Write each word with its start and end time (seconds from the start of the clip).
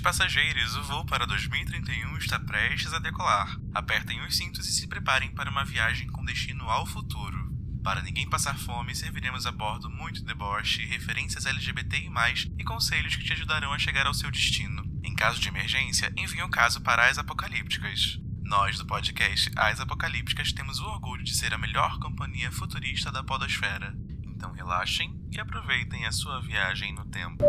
Passageiros, 0.00 0.76
o 0.76 0.82
voo 0.82 1.04
para 1.04 1.26
2031 1.26 2.16
está 2.16 2.38
prestes 2.40 2.94
a 2.94 2.98
decolar. 2.98 3.60
Apertem 3.74 4.20
os 4.22 4.34
cintos 4.34 4.66
e 4.66 4.72
se 4.72 4.88
preparem 4.88 5.30
para 5.30 5.50
uma 5.50 5.64
viagem 5.64 6.08
com 6.08 6.24
destino 6.24 6.68
ao 6.70 6.86
futuro. 6.86 7.52
Para 7.82 8.00
ninguém 8.02 8.28
passar 8.28 8.58
fome, 8.58 8.94
serviremos 8.94 9.46
a 9.46 9.52
bordo 9.52 9.90
muito 9.90 10.24
deboche, 10.24 10.86
referências 10.86 11.44
LGBTI+, 11.44 12.10
e 12.58 12.64
conselhos 12.64 13.14
que 13.14 13.24
te 13.24 13.34
ajudarão 13.34 13.74
a 13.74 13.78
chegar 13.78 14.06
ao 14.06 14.14
seu 14.14 14.30
destino. 14.30 14.82
Em 15.02 15.14
caso 15.14 15.38
de 15.38 15.48
emergência, 15.48 16.12
envie 16.16 16.42
um 16.42 16.50
caso 16.50 16.80
para 16.80 17.06
as 17.06 17.18
Apocalípticas. 17.18 18.18
Nós, 18.42 18.78
do 18.78 18.86
podcast 18.86 19.50
As 19.54 19.80
Apocalípticas, 19.80 20.52
temos 20.52 20.80
o 20.80 20.86
orgulho 20.86 21.22
de 21.22 21.34
ser 21.34 21.52
a 21.52 21.58
melhor 21.58 21.98
companhia 21.98 22.50
futurista 22.50 23.12
da 23.12 23.22
podosfera. 23.22 23.94
Então 24.24 24.52
relaxem 24.52 25.14
e 25.30 25.38
aproveitem 25.38 26.06
a 26.06 26.12
sua 26.12 26.40
viagem 26.40 26.94
no 26.94 27.04
tempo. 27.04 27.44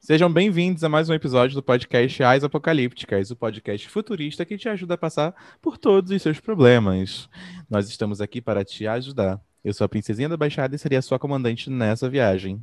Sejam 0.00 0.32
bem-vindos 0.32 0.84
a 0.84 0.88
mais 0.88 1.08
um 1.08 1.14
episódio 1.14 1.54
do 1.56 1.62
podcast 1.62 2.22
As 2.22 2.44
Apocalípticas, 2.44 3.30
o 3.30 3.36
podcast 3.36 3.88
futurista 3.88 4.44
que 4.44 4.56
te 4.56 4.68
ajuda 4.68 4.94
a 4.94 4.98
passar 4.98 5.34
por 5.60 5.76
todos 5.76 6.12
os 6.12 6.22
seus 6.22 6.38
problemas. 6.38 7.28
Nós 7.68 7.88
estamos 7.88 8.20
aqui 8.20 8.40
para 8.40 8.64
te 8.64 8.86
ajudar. 8.86 9.40
Eu 9.64 9.74
sou 9.74 9.84
a 9.84 9.88
Princesinha 9.88 10.28
da 10.28 10.36
Baixada 10.36 10.76
e 10.76 10.78
seria 10.78 11.00
a 11.00 11.02
sua 11.02 11.18
comandante 11.18 11.68
nessa 11.68 12.08
viagem. 12.08 12.62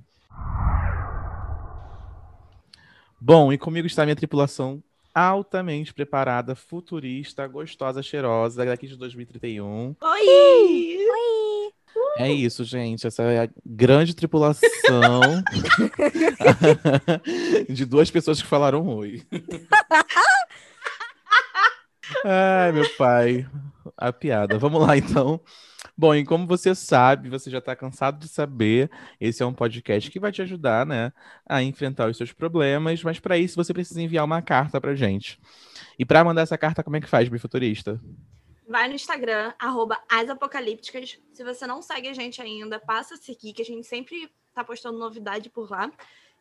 Bom, 3.19 3.51
e 3.51 3.57
comigo 3.57 3.87
está 3.87 4.03
a 4.03 4.05
minha 4.05 4.15
tripulação 4.15 4.81
altamente 5.13 5.93
preparada, 5.93 6.55
futurista, 6.55 7.45
gostosa, 7.45 8.01
cheirosa, 8.01 8.65
daqui 8.65 8.87
de 8.87 8.95
2031. 8.97 9.95
Oi! 10.01 10.97
Oi! 10.97 11.52
É 12.17 12.31
isso, 12.31 12.63
gente. 12.63 13.07
Essa 13.07 13.23
é 13.23 13.45
a 13.45 13.49
grande 13.65 14.15
tripulação 14.15 14.61
de 17.69 17.85
duas 17.85 18.11
pessoas 18.11 18.41
que 18.41 18.47
falaram 18.47 18.87
oi. 18.87 19.23
Ai, 22.23 22.71
meu 22.71 22.87
pai. 22.97 23.47
A 23.97 24.13
piada. 24.13 24.57
Vamos 24.57 24.85
lá, 24.85 24.97
então. 24.97 25.41
Bom, 25.95 26.15
e 26.15 26.25
como 26.25 26.47
você 26.47 26.73
sabe, 26.73 27.29
você 27.29 27.51
já 27.51 27.59
está 27.59 27.75
cansado 27.75 28.19
de 28.19 28.27
saber, 28.27 28.89
esse 29.19 29.43
é 29.43 29.45
um 29.45 29.53
podcast 29.53 30.09
que 30.09 30.19
vai 30.19 30.31
te 30.31 30.41
ajudar, 30.41 30.87
né, 30.87 31.11
a 31.47 31.61
enfrentar 31.61 32.09
os 32.09 32.17
seus 32.17 32.31
problemas, 32.31 33.03
mas 33.03 33.19
para 33.19 33.37
isso 33.37 33.55
você 33.55 33.71
precisa 33.73 34.01
enviar 34.01 34.25
uma 34.25 34.41
carta 34.41 34.81
pra 34.81 34.95
gente. 34.95 35.39
E 35.99 36.03
para 36.03 36.23
mandar 36.23 36.41
essa 36.41 36.57
carta, 36.57 36.83
como 36.83 36.95
é 36.95 37.01
que 37.01 37.07
faz, 37.07 37.29
bifuturista? 37.29 38.01
Vai 38.67 38.87
no 38.87 38.95
Instagram, 38.95 39.53
asapocalípticas. 40.09 41.19
Se 41.33 41.43
você 41.43 41.67
não 41.67 41.81
segue 41.81 42.07
a 42.07 42.13
gente 42.13 42.41
ainda, 42.41 42.79
passa 42.79 43.15
a 43.15 43.17
seguir, 43.17 43.51
que 43.53 43.61
a 43.61 43.65
gente 43.65 43.85
sempre 43.85 44.31
tá 44.53 44.63
postando 44.63 44.97
novidade 44.97 45.49
por 45.49 45.69
lá. 45.69 45.91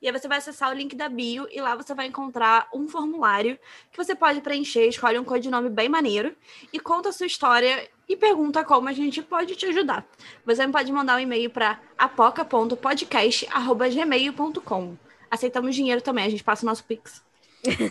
E 0.00 0.08
aí 0.08 0.12
você 0.12 0.26
vai 0.26 0.38
acessar 0.38 0.70
o 0.70 0.74
link 0.74 0.96
da 0.96 1.06
bio 1.08 1.46
e 1.50 1.60
lá 1.60 1.76
você 1.76 1.94
vai 1.94 2.06
encontrar 2.06 2.68
um 2.74 2.88
formulário 2.88 3.58
que 3.90 3.96
você 3.96 4.14
pode 4.16 4.40
preencher, 4.40 4.88
escolhe 4.88 5.16
um 5.16 5.24
codinome 5.24 5.70
bem 5.70 5.88
maneiro 5.88 6.34
e 6.72 6.80
conta 6.80 7.10
a 7.10 7.12
sua 7.12 7.26
história 7.26 7.88
e 8.08 8.16
pergunta 8.16 8.64
como 8.64 8.88
a 8.88 8.92
gente 8.92 9.22
pode 9.22 9.54
te 9.54 9.64
ajudar. 9.66 10.04
Você 10.44 10.66
pode 10.66 10.90
mandar 10.90 11.14
um 11.16 11.20
e-mail 11.20 11.50
para 11.50 11.80
apoca.podcast@gmail.com. 11.96 14.96
Aceitamos 15.30 15.76
dinheiro 15.76 16.02
também, 16.02 16.24
a 16.24 16.30
gente 16.30 16.42
passa 16.42 16.66
o 16.66 16.68
nosso 16.68 16.82
Pix. 16.82 17.22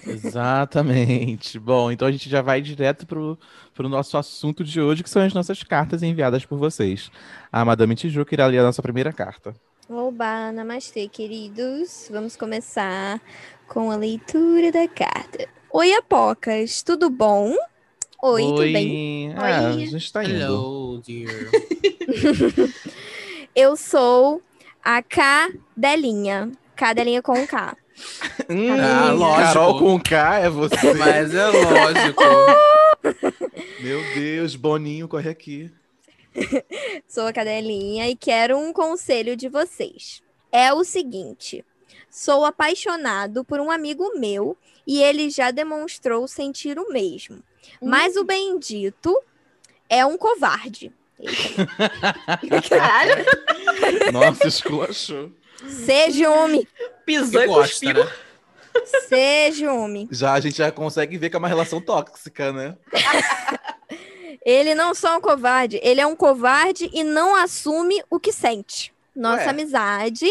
Exatamente. 0.07 1.57
Bom, 1.59 1.91
então 1.91 2.07
a 2.07 2.11
gente 2.11 2.29
já 2.29 2.41
vai 2.41 2.61
direto 2.61 3.05
pro, 3.05 3.37
pro 3.73 3.87
nosso 3.89 4.17
assunto 4.17 4.63
de 4.63 4.81
hoje, 4.81 5.03
que 5.03 5.09
são 5.09 5.21
as 5.21 5.33
nossas 5.33 5.63
cartas 5.63 6.03
enviadas 6.03 6.45
por 6.45 6.57
vocês. 6.57 7.09
A 7.51 7.63
Madame 7.63 7.95
Tijuca 7.95 8.33
irá 8.35 8.45
ler 8.47 8.59
a 8.59 8.63
nossa 8.63 8.81
primeira 8.81 9.13
carta. 9.13 9.53
Oba, 9.89 10.51
namastê, 10.51 11.07
queridos. 11.07 12.09
Vamos 12.11 12.35
começar 12.35 13.21
com 13.67 13.91
a 13.91 13.95
leitura 13.95 14.71
da 14.71 14.87
carta. 14.87 15.47
Oi, 15.71 15.93
Apocas, 15.93 16.83
tudo 16.83 17.09
bom? 17.09 17.55
Oi, 18.23 18.43
Oi. 18.43 18.47
tudo 18.47 18.61
bem? 18.61 19.33
Ah, 19.35 19.69
a 19.69 19.73
Oi. 19.73 19.87
gente 19.87 20.13
tá 20.13 20.23
indo. 20.23 20.35
Hello, 20.35 21.01
dear. 21.05 21.49
Eu 23.55 23.75
sou 23.75 24.41
a 24.83 25.01
Cadelinha. 25.01 26.51
Cadelinha 26.75 27.21
com 27.21 27.45
K. 27.47 27.75
Hum, 28.49 28.71
Ah, 28.79 29.11
lógico. 29.11 29.41
Carol 29.41 29.79
com 29.79 29.99
K 29.99 30.39
é 30.39 30.49
você. 30.49 30.93
Mas 30.95 31.33
é 31.33 31.47
lógico. 31.47 32.23
Meu 33.79 34.01
Deus, 34.13 34.55
Boninho, 34.55 35.07
corre 35.07 35.29
aqui. 35.29 35.71
Sou 37.07 37.27
a 37.27 37.33
Cadelinha 37.33 38.07
e 38.09 38.15
quero 38.15 38.57
um 38.57 38.71
conselho 38.71 39.35
de 39.35 39.49
vocês. 39.49 40.21
É 40.51 40.73
o 40.73 40.83
seguinte: 40.83 41.63
sou 42.09 42.45
apaixonado 42.45 43.43
por 43.43 43.59
um 43.59 43.69
amigo 43.71 44.17
meu 44.19 44.57
e 44.85 45.01
ele 45.01 45.29
já 45.29 45.51
demonstrou 45.51 46.27
sentir 46.27 46.77
o 46.79 46.89
mesmo. 46.91 47.41
Mas 47.81 48.15
o 48.15 48.23
bendito 48.23 49.15
é 49.89 50.05
um 50.05 50.17
covarde. 50.17 50.91
Caralho, 52.69 53.25
Nossa, 54.11 54.47
esculachou. 54.47 55.31
Seja 55.69 56.29
homem, 56.29 56.67
pisou 57.05 57.41
e 57.41 57.47
gosta, 57.47 57.85
cuspiu. 57.85 58.03
né? 58.03 58.11
seja 59.07 59.71
homem. 59.73 60.07
Já 60.11 60.33
a 60.33 60.39
gente 60.39 60.57
já 60.57 60.71
consegue 60.71 61.17
ver 61.17 61.29
que 61.29 61.35
é 61.35 61.39
uma 61.39 61.47
relação 61.47 61.81
tóxica, 61.81 62.51
né? 62.51 62.75
Ele 64.43 64.73
não 64.73 64.95
só 64.95 65.13
é 65.13 65.17
um 65.17 65.21
covarde, 65.21 65.79
ele 65.83 66.01
é 66.01 66.07
um 66.07 66.15
covarde 66.15 66.89
e 66.91 67.03
não 67.03 67.35
assume 67.35 68.03
o 68.09 68.19
que 68.19 68.33
sente. 68.33 68.91
Nossa 69.15 69.43
Ué. 69.43 69.49
amizade 69.49 70.25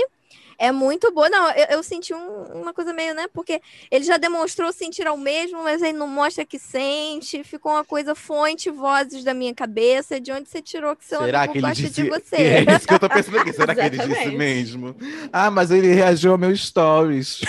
é 0.61 0.71
muito 0.71 1.11
boa. 1.13 1.29
Não, 1.31 1.51
eu, 1.53 1.67
eu 1.79 1.83
senti 1.83 2.13
um- 2.13 2.61
uma 2.61 2.73
coisa 2.75 2.93
meio, 2.93 3.15
né? 3.15 3.27
Porque 3.33 3.61
ele 3.91 4.05
já 4.05 4.17
demonstrou 4.19 4.71
sentir 4.73 5.07
ao 5.07 5.17
mesmo, 5.17 5.63
mas 5.65 5.81
ele 5.81 5.97
não 5.97 6.07
mostra 6.07 6.45
que 6.45 6.59
sente. 6.59 7.43
Ficou 7.43 7.73
uma 7.73 7.85
coisa 7.85 8.15
fonte, 8.15 8.69
vozes 8.71 9.25
da 9.25 9.33
minha 9.33 9.55
cabeça. 9.55 10.21
De 10.21 10.31
onde 10.31 10.49
você 10.51 10.61
tirou 10.61 10.95
que 10.95 11.05
seu 11.05 11.19
Será 11.25 11.39
amigo 11.41 11.53
que 11.55 11.59
ele 11.59 11.67
gosta 11.67 11.83
disse? 11.83 12.03
de 12.03 12.09
você? 12.11 12.37
É 12.37 12.77
isso 12.77 12.87
que 12.87 12.95
eu 12.95 12.99
tô 12.99 13.09
pensando 13.09 13.39
aqui. 13.39 13.53
Será 13.57 13.75
que 13.75 13.81
ele 13.81 13.99
disse 13.99 14.29
mesmo? 14.31 14.95
Ah, 15.33 15.51
mas 15.51 15.71
ele 15.71 15.89
reagiu 15.95 16.33
ao 16.33 16.39
meu 16.39 16.55
stories. 16.57 17.41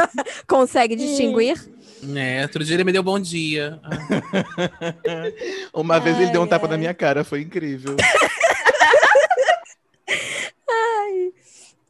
Consegue 0.46 0.94
distinguir? 0.94 1.60
É, 2.16 2.42
outro 2.42 2.64
dia 2.64 2.76
ele 2.76 2.84
me 2.84 2.92
deu 2.92 3.02
bom 3.02 3.18
dia. 3.18 3.78
Ah, 3.82 3.90
Uma 5.74 5.98
vez 5.98 6.18
ele 6.18 6.30
deu 6.30 6.40
um 6.40 6.44
Ai, 6.44 6.50
tapa 6.50 6.66
ai. 6.66 6.70
na 6.72 6.78
minha 6.78 6.94
cara, 6.94 7.24
foi 7.24 7.42
incrível. 7.42 7.96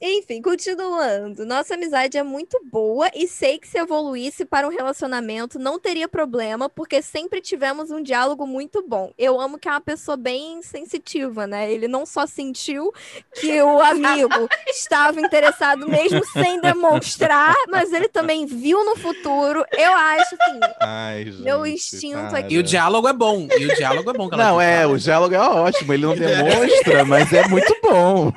Enfim, 0.02 0.40
continuando. 0.40 1.44
Nossa 1.44 1.74
amizade 1.74 2.16
é 2.16 2.22
muito 2.22 2.58
boa 2.72 3.10
e 3.14 3.28
sei 3.28 3.58
que 3.58 3.68
se 3.68 3.78
evoluísse 3.78 4.46
para 4.46 4.66
um 4.66 4.70
relacionamento 4.70 5.58
não 5.58 5.78
teria 5.78 6.08
problema, 6.08 6.70
porque 6.70 7.02
sempre 7.02 7.40
tivemos 7.42 7.90
um 7.90 8.02
diálogo 8.02 8.46
muito 8.46 8.82
bom. 8.86 9.12
Eu 9.18 9.38
amo 9.38 9.58
que 9.58 9.68
é 9.68 9.70
uma 9.72 9.80
pessoa 9.80 10.16
bem 10.16 10.62
sensitiva, 10.62 11.46
né? 11.46 11.70
Ele 11.70 11.86
não 11.86 12.06
só 12.06 12.26
sentiu 12.26 12.90
que 13.34 13.60
o 13.60 13.78
amigo 13.84 14.48
estava 14.68 15.20
interessado 15.20 15.86
mesmo 15.86 16.24
sem 16.32 16.58
demonstrar, 16.62 17.54
mas 17.68 17.92
ele 17.92 18.08
também 18.08 18.46
viu 18.46 18.82
no 18.82 18.96
futuro. 18.96 19.62
Eu 19.76 19.92
acho 19.92 20.34
assim, 20.40 20.60
Ai, 20.80 21.24
gente. 21.26 21.42
Meu 21.42 21.66
instinto 21.66 22.34
aqui. 22.34 22.54
E 22.54 22.58
o 22.58 22.62
diálogo 22.62 23.06
é 23.06 23.12
bom. 23.12 23.46
E 23.50 23.66
o 23.66 23.76
diálogo 23.76 24.08
é 24.08 24.14
bom. 24.14 24.30
que 24.30 24.34
ela 24.34 24.44
Não, 24.44 24.60
é, 24.60 24.80
tá? 24.82 24.88
o 24.88 24.98
diálogo 24.98 25.34
é 25.34 25.40
ótimo, 25.40 25.92
ele 25.92 26.06
não 26.06 26.16
demonstra, 26.16 27.04
mas 27.04 27.30
é 27.34 27.46
muito 27.48 27.76
bom. 27.82 28.32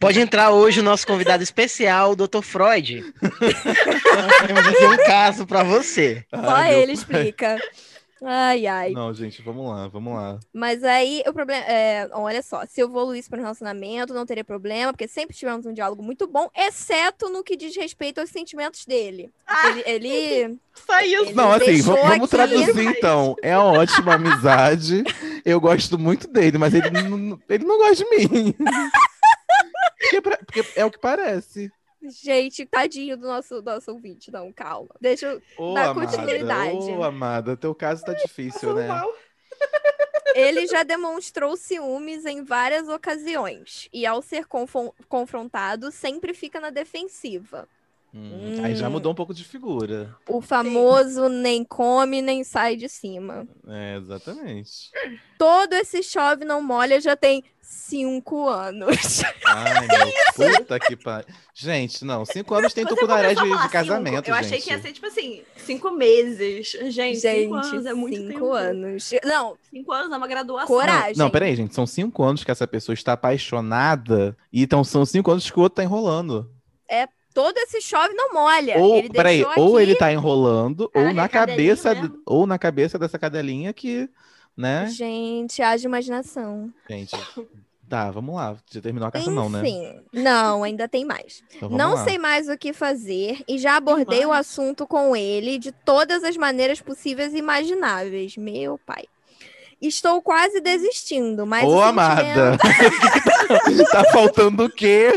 Pode 0.00 0.20
entrar 0.20 0.50
hoje 0.50 0.80
o 0.80 0.82
nosso 0.82 1.06
convidado 1.06 1.42
especial, 1.42 2.12
o 2.12 2.16
Dr. 2.16 2.42
Freud. 2.42 3.02
Temos 4.46 4.66
aqui 4.66 4.84
um 4.86 4.96
caso 5.04 5.46
para 5.46 5.62
você. 5.62 6.24
só 6.30 6.40
Ai, 6.50 6.74
ele 6.74 6.86
pai. 6.86 6.94
explica. 6.94 7.56
Ai, 8.24 8.66
ai. 8.68 8.92
Não, 8.92 9.12
gente, 9.12 9.42
vamos 9.42 9.68
lá, 9.68 9.88
vamos 9.88 10.14
lá. 10.14 10.38
Mas 10.54 10.84
aí 10.84 11.24
o 11.26 11.32
problema 11.32 11.64
é, 11.64 12.08
olha 12.12 12.40
só, 12.40 12.64
se 12.66 12.80
eu 12.80 12.86
evoluísse 12.86 13.28
para 13.28 13.40
um 13.40 13.42
relacionamento, 13.42 14.14
não 14.14 14.24
teria 14.24 14.44
problema, 14.44 14.92
porque 14.92 15.08
sempre 15.08 15.34
tivemos 15.36 15.66
um 15.66 15.72
diálogo 15.72 16.04
muito 16.04 16.28
bom, 16.28 16.48
exceto 16.56 17.28
no 17.28 17.42
que 17.42 17.56
diz 17.56 17.74
respeito 17.76 18.20
aos 18.20 18.30
sentimentos 18.30 18.84
dele. 18.86 19.32
Ele, 19.64 19.82
ele- 19.86 20.58
Só 20.86 21.00
isso. 21.00 21.22
Ele 21.24 21.34
Não, 21.34 21.50
assim, 21.52 21.82
vamos 21.82 22.10
aqui. 22.12 22.28
traduzir 22.28 22.86
então. 22.86 23.34
É 23.42 23.58
uma 23.58 23.80
ótima 23.80 24.14
amizade. 24.14 25.02
Eu 25.44 25.60
gosto 25.60 25.98
muito 25.98 26.26
dele, 26.28 26.56
mas 26.58 26.72
ele 26.74 26.88
não, 26.90 27.38
ele 27.48 27.64
não 27.64 27.76
gosta 27.76 27.96
de 28.04 28.10
mim. 28.28 28.54
Porque, 30.02 30.20
pra- 30.20 30.36
porque 30.38 30.64
é 30.74 30.84
o 30.84 30.90
que 30.90 30.98
parece. 30.98 31.70
gente, 32.02 32.66
tadinho 32.66 33.16
do 33.16 33.26
nosso 33.26 33.62
nosso 33.62 33.92
ouvinte, 33.92 34.30
não, 34.30 34.52
calma. 34.52 34.94
Deixa 35.00 35.26
eu 35.26 35.42
Ô, 35.56 35.74
Dá 35.74 35.90
amada, 35.90 36.10
continuidade. 36.10 36.90
ô, 36.90 37.02
amada, 37.04 37.56
teu 37.56 37.74
caso 37.74 38.04
tá 38.04 38.12
difícil, 38.12 38.74
né? 38.74 38.88
Ele 40.34 40.66
já 40.66 40.82
demonstrou 40.82 41.56
ciúmes 41.56 42.24
em 42.24 42.42
várias 42.42 42.88
ocasiões 42.88 43.88
e 43.92 44.06
ao 44.06 44.22
ser 44.22 44.46
confrontado 45.08 45.92
sempre 45.92 46.32
fica 46.32 46.58
na 46.58 46.70
defensiva. 46.70 47.68
Hum, 48.14 48.60
Aí 48.62 48.74
já 48.76 48.88
Hum. 48.88 48.90
mudou 48.90 49.10
um 49.12 49.14
pouco 49.14 49.32
de 49.32 49.42
figura. 49.42 50.14
O 50.28 50.42
famoso 50.42 51.28
nem 51.30 51.64
come, 51.64 52.20
nem 52.20 52.44
sai 52.44 52.76
de 52.76 52.88
cima. 52.88 53.46
É, 53.66 53.96
exatamente. 53.96 54.90
Todo 55.38 55.72
esse 55.72 56.02
chove 56.02 56.44
não 56.44 56.62
molha 56.62 57.00
já 57.00 57.16
tem 57.16 57.42
cinco 57.62 58.46
anos. 58.48 59.22
Ai, 59.46 59.86
meu 59.88 60.12
puta 60.58 60.78
que 60.78 60.94
pariu. 60.94 61.26
Gente, 61.54 62.04
não, 62.04 62.24
cinco 62.26 62.54
anos 62.54 62.74
tem 62.74 62.84
tucunaré 62.84 63.34
de, 63.34 63.42
de 63.62 63.68
casamento, 63.70 64.16
cinco, 64.16 64.28
Eu 64.30 64.34
achei 64.34 64.50
gente. 64.58 64.64
que 64.64 64.70
ia 64.72 64.78
ser, 64.82 64.92
tipo 64.92 65.06
assim, 65.06 65.42
cinco 65.56 65.90
meses. 65.90 66.68
Gente, 66.92 67.18
cinco 67.20 67.54
anos 67.54 67.86
é 67.86 67.94
muito 67.94 68.16
cinco 68.18 68.28
tempo. 68.32 68.52
anos. 68.52 69.10
Não, 69.24 69.56
Cinco 69.70 69.90
anos 69.90 70.12
é 70.12 70.16
uma 70.18 70.28
graduação. 70.28 70.66
coragem. 70.66 71.16
Não, 71.16 71.30
peraí, 71.30 71.56
gente. 71.56 71.74
São 71.74 71.86
cinco 71.86 72.22
anos 72.22 72.44
que 72.44 72.50
essa 72.50 72.66
pessoa 72.66 72.92
está 72.92 73.14
apaixonada. 73.14 74.36
E 74.52 74.62
então 74.62 74.84
são 74.84 75.06
cinco 75.06 75.30
anos 75.30 75.50
que 75.50 75.58
o 75.58 75.62
outro 75.62 75.76
tá 75.76 75.82
enrolando. 75.82 76.50
Todo 77.34 77.56
esse 77.58 77.80
chove 77.80 78.14
não 78.14 78.32
molha. 78.32 78.78
Ou, 78.78 78.96
ele 78.96 79.08
peraí, 79.10 79.44
deixou 79.44 79.62
ou 79.64 79.76
aqui- 79.76 79.82
ele 79.84 79.94
tá 79.96 80.12
enrolando, 80.12 80.90
ou 80.94 81.12
na 81.14 81.28
cabeça, 81.28 81.94
mesmo. 81.94 82.20
ou 82.26 82.46
na 82.46 82.58
cabeça 82.58 82.98
dessa 82.98 83.18
cadelinha 83.18 83.72
que, 83.72 84.08
né? 84.56 84.86
Gente, 84.88 85.62
haja 85.62 85.86
imaginação. 85.86 86.72
Gente. 86.88 87.16
Tá, 87.88 88.10
vamos 88.10 88.34
lá. 88.34 88.56
Já 88.70 88.80
terminou 88.80 89.06
a 89.08 89.12
carta, 89.12 89.30
não, 89.30 89.50
né? 89.50 89.60
Enfim, 89.60 90.00
não, 90.12 90.62
ainda 90.64 90.88
tem 90.88 91.04
mais. 91.04 91.42
Então 91.54 91.68
Não 91.68 91.92
lá. 91.94 92.04
sei 92.04 92.16
mais 92.16 92.48
o 92.48 92.56
que 92.56 92.72
fazer 92.72 93.44
e 93.46 93.58
já 93.58 93.76
abordei 93.76 94.24
o 94.24 94.32
assunto 94.32 94.86
com 94.86 95.14
ele 95.14 95.58
de 95.58 95.72
todas 95.72 96.24
as 96.24 96.34
maneiras 96.36 96.80
possíveis 96.80 97.34
e 97.34 97.38
imagináveis. 97.38 98.34
Meu 98.38 98.78
pai. 98.86 99.04
Estou 99.82 100.22
quase 100.22 100.60
desistindo, 100.60 101.44
mas. 101.44 101.64
Ô, 101.64 101.76
o 101.78 101.82
amada! 101.82 102.56
tá 103.90 104.04
faltando 104.12 104.64
o 104.66 104.70
quê? 104.70 105.10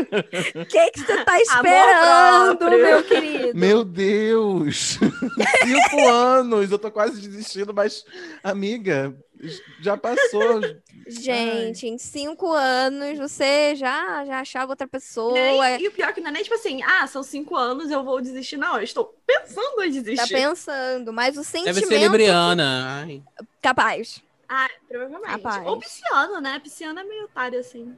O 0.56 0.66
que, 0.66 0.90
que 0.90 1.00
você 1.00 1.24
tá 1.24 1.40
esperando, 1.40 2.70
meu 2.70 3.02
querido? 3.04 3.56
Meu 3.58 3.84
Deus! 3.84 4.98
Cinco 5.62 6.08
anos! 6.08 6.70
Eu 6.72 6.78
tô 6.80 6.90
quase 6.90 7.20
desistindo, 7.20 7.72
mas, 7.72 8.04
amiga, 8.42 9.14
já 9.80 9.96
passou. 9.96 10.60
Gente, 11.06 11.86
em 11.86 11.96
cinco 11.98 12.50
anos 12.52 13.16
você 13.18 13.76
já, 13.76 14.24
já 14.24 14.40
achava 14.40 14.72
outra 14.72 14.88
pessoa. 14.88 15.32
Nem- 15.32 15.82
e 15.82 15.86
o 15.86 15.92
pior 15.92 16.08
é 16.08 16.12
que 16.12 16.20
não 16.20 16.30
é 16.30 16.32
nem 16.32 16.42
tipo 16.42 16.56
assim, 16.56 16.82
ah, 16.82 17.06
são 17.06 17.22
cinco 17.22 17.54
anos, 17.54 17.90
eu 17.92 18.02
vou 18.02 18.20
desistir. 18.20 18.56
Não, 18.56 18.76
eu 18.76 18.82
estou 18.82 19.14
pensando 19.24 19.84
em 19.84 19.92
Tá 19.94 20.00
desistir. 20.00 20.34
pensando, 20.34 21.12
mas 21.12 21.36
o 21.36 21.44
sentimento. 21.44 21.74
Deve 21.76 21.86
ser 21.86 21.98
libriana. 22.00 23.02
Ai. 23.04 23.22
Capaz. 23.62 24.25
Ah, 24.48 24.68
provavelmente. 24.88 25.30
Rapaz. 25.30 25.66
Ou 25.66 25.78
pisciano, 25.78 26.40
né? 26.40 26.58
Pisciano 26.60 26.98
é 27.00 27.04
meio 27.04 27.24
otário, 27.24 27.58
assim. 27.58 27.94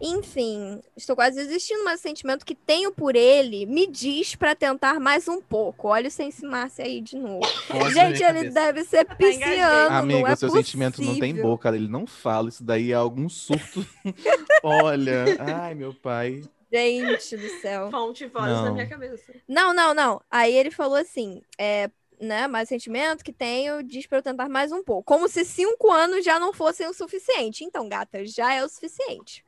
Enfim, 0.00 0.80
estou 0.96 1.16
quase 1.16 1.34
desistindo, 1.44 1.82
mas 1.82 1.98
o 1.98 2.02
sentimento 2.04 2.46
que 2.46 2.54
tenho 2.54 2.92
por 2.92 3.16
ele 3.16 3.66
me 3.66 3.84
diz 3.84 4.36
pra 4.36 4.54
tentar 4.54 5.00
mais 5.00 5.26
um 5.26 5.40
pouco. 5.42 5.88
Olha 5.88 6.06
o 6.06 6.10
Sense 6.10 6.46
Márcia 6.46 6.84
aí 6.84 7.00
de 7.00 7.16
novo. 7.18 7.40
Nossa, 7.68 7.90
Gente, 7.90 8.22
ele 8.22 8.34
cabeça. 8.34 8.50
deve 8.54 8.84
ser 8.84 9.04
Tá 9.04 9.14
pisciano, 9.16 9.96
Amigo, 9.96 10.20
não 10.20 10.28
é 10.28 10.36
seu 10.36 10.50
sentimento 10.50 11.02
não 11.02 11.14
tem 11.14 11.32
possível. 11.32 11.42
boca, 11.42 11.68
ele 11.74 11.88
não 11.88 12.06
fala. 12.06 12.48
Isso 12.48 12.62
daí 12.62 12.92
é 12.92 12.94
algum 12.94 13.28
surto. 13.28 13.84
Olha, 14.62 15.24
ai, 15.40 15.74
meu 15.74 15.92
pai. 15.92 16.42
Gente 16.72 17.36
do 17.36 17.48
céu. 17.60 17.90
Fonte 17.90 18.26
voz 18.26 18.44
Não. 18.46 18.64
na 18.66 18.70
minha 18.72 18.86
cabeça. 18.86 19.32
Não, 19.48 19.74
não, 19.74 19.92
não. 19.94 20.20
Aí 20.30 20.54
ele 20.54 20.70
falou 20.70 20.96
assim, 20.96 21.42
é, 21.58 21.90
né, 22.20 22.46
mas 22.46 22.68
o 22.68 22.70
sentimento 22.70 23.24
que 23.24 23.32
tenho 23.32 23.82
diz 23.82 24.06
pra 24.06 24.18
eu 24.18 24.22
tentar 24.22 24.48
mais 24.48 24.72
um 24.72 24.82
pouco. 24.82 25.04
Como 25.04 25.28
se 25.28 25.44
cinco 25.44 25.90
anos 25.90 26.24
já 26.24 26.38
não 26.38 26.52
fossem 26.52 26.86
o 26.86 26.94
suficiente. 26.94 27.64
Então, 27.64 27.88
gata, 27.88 28.24
já 28.24 28.54
é 28.54 28.64
o 28.64 28.68
suficiente. 28.68 29.44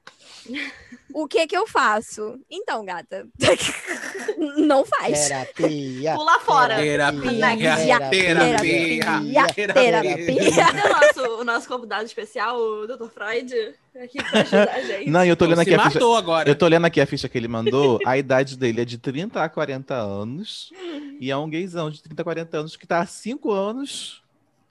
o 1.13 1.27
que 1.29 1.47
que 1.47 1.57
eu 1.57 1.67
faço? 1.67 2.39
Então, 2.51 2.85
gata, 2.85 3.27
não 4.57 4.85
faz. 4.85 5.29
Terapia. 5.29 6.15
Pula 6.15 6.41
fora. 6.41 6.77
Terapia, 6.77 7.31
Terapia, 8.11 8.11
terapia, 9.73 10.67
o 10.85 10.89
nosso, 10.89 11.41
o 11.41 11.45
nosso 11.45 11.69
convidado 11.69 12.05
especial, 12.05 12.59
o 12.59 12.87
Dr. 12.87 13.09
Freud? 13.09 13.75
Aqui 14.03 14.23
pra 14.23 14.41
ajudar 14.41 14.71
a 14.73 14.83
gente. 14.83 15.11
Não, 15.11 15.25
eu 15.25 15.37
tô 15.37 15.45
olhando 15.45 15.57
Se 15.59 15.63
aqui 15.63 15.75
a 15.75 15.79
ficha. 15.85 15.95
matou 15.95 16.17
agora. 16.17 16.49
Eu 16.49 16.55
tô 16.55 16.65
olhando 16.65 16.85
aqui 16.87 17.01
a 17.01 17.07
ficha 17.07 17.29
que 17.29 17.37
ele 17.37 17.49
mandou. 17.49 17.99
A 18.07 18.17
idade 18.17 18.57
dele 18.57 18.81
é 18.83 18.85
de 18.85 18.97
30 18.99 19.43
a 19.43 19.49
40 19.49 19.95
anos. 19.95 20.73
E 21.21 21.31
é 21.31 21.37
um 21.37 21.51
gaysão 21.51 21.91
de 21.91 22.01
30 22.03 22.23
a 22.23 22.25
40 22.25 22.57
anos 22.59 22.77
que 22.77 22.87
tá 22.87 23.01
há 23.01 23.07
5 23.07 23.51
anos 23.51 24.23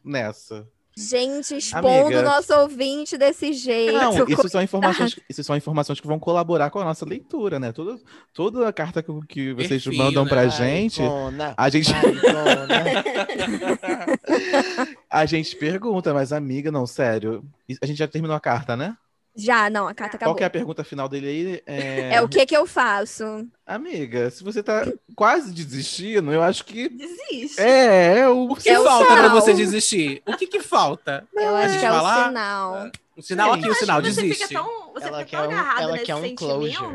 nessa. 0.03 0.65
Gente, 1.01 1.56
expondo 1.56 1.88
Amiga. 2.07 2.19
o 2.19 2.24
nosso 2.24 2.54
ouvinte 2.54 3.18
desse 3.18 3.54
jeito. 3.54 3.94
Não, 3.94 4.28
isso 4.28 4.50
são 4.50 4.62
informações, 4.62 5.18
isso 5.30 5.44
são 5.46 5.56
informações 5.56 6.01
que 6.01 6.07
vão 6.07 6.19
colaborar 6.19 6.69
com 6.69 6.80
a 6.80 6.84
nossa 6.84 7.06
leitura, 7.06 7.57
né? 7.57 7.72
Toda, 7.72 7.98
toda 8.34 8.68
a 8.68 8.74
carta 8.74 9.01
que, 9.01 9.10
que 9.28 9.54
vocês 9.54 9.81
Perfil, 9.84 9.94
mandam 10.04 10.24
né? 10.25 10.30
pra 10.30 10.42
Vai, 10.42 10.50
gente, 10.50 11.01
Icona, 11.01 11.54
a 11.56 11.69
gente, 11.69 11.90
a 15.10 15.25
gente 15.25 15.56
pergunta, 15.56 16.13
mas 16.13 16.34
amiga, 16.34 16.72
não, 16.72 16.86
sério. 16.86 17.44
A 17.81 17.86
gente 17.86 17.98
já 17.98 18.07
terminou 18.07 18.36
a 18.36 18.40
carta, 18.40 18.75
né? 18.75 18.95
Já, 19.36 19.69
não, 19.69 19.88
a 19.88 19.94
carta 19.94 20.18
Qual 20.18 20.31
acabou. 20.31 20.36
que 20.36 20.44
é 20.44 20.48
a 20.48 20.50
pergunta 20.50 20.84
final 20.84 21.07
dele 21.07 21.28
aí? 21.28 21.62
É... 21.66 22.16
É 22.16 22.22
o 22.22 22.28
que 22.28 22.45
que 22.45 22.57
eu 22.57 22.66
faço? 22.66 23.48
Amiga, 23.66 24.30
se 24.31 24.44
você 24.44 24.62
tá 24.62 24.86
quase 25.16 25.54
desistindo, 25.54 26.34
eu 26.34 26.42
acho 26.44 26.66
que 26.66 26.90
Desiste. 26.90 27.62
é, 27.62 28.19
é 28.19 28.28
o 28.28 28.54
que 28.56 28.68
É 28.69 28.75
falta 28.84 29.06
pra 29.06 29.16
sinal. 29.16 29.30
você 29.40 29.54
desistir? 29.54 30.22
O 30.28 30.36
que 30.36 30.48
que 30.48 30.58
falta? 30.80 31.28
Eu 31.34 31.56
acho 31.56 31.70
gente 31.70 31.80
que 31.80 31.86
é 31.86 31.92
o 31.92 32.26
sinal. 32.26 32.92
O 33.18 33.22
sinal 33.22 33.54
Gente. 33.54 33.60
aqui, 33.66 33.70
o 33.70 33.76
sinal, 33.76 34.02
Mas 34.02 34.16
você 34.16 34.22
desiste. 34.22 34.48
fica 34.48 34.62
tão, 34.62 34.94
você 34.94 35.08
Ela 35.08 35.18
fica 35.20 35.30
quer 35.30 35.38
tão 35.38 35.48
um- 35.48 35.52
agarrado 35.52 35.81
ela 35.81 35.92
nesse 35.92 36.06
quer 36.06 36.16
um 36.16 36.22
sentimento, 36.22 36.38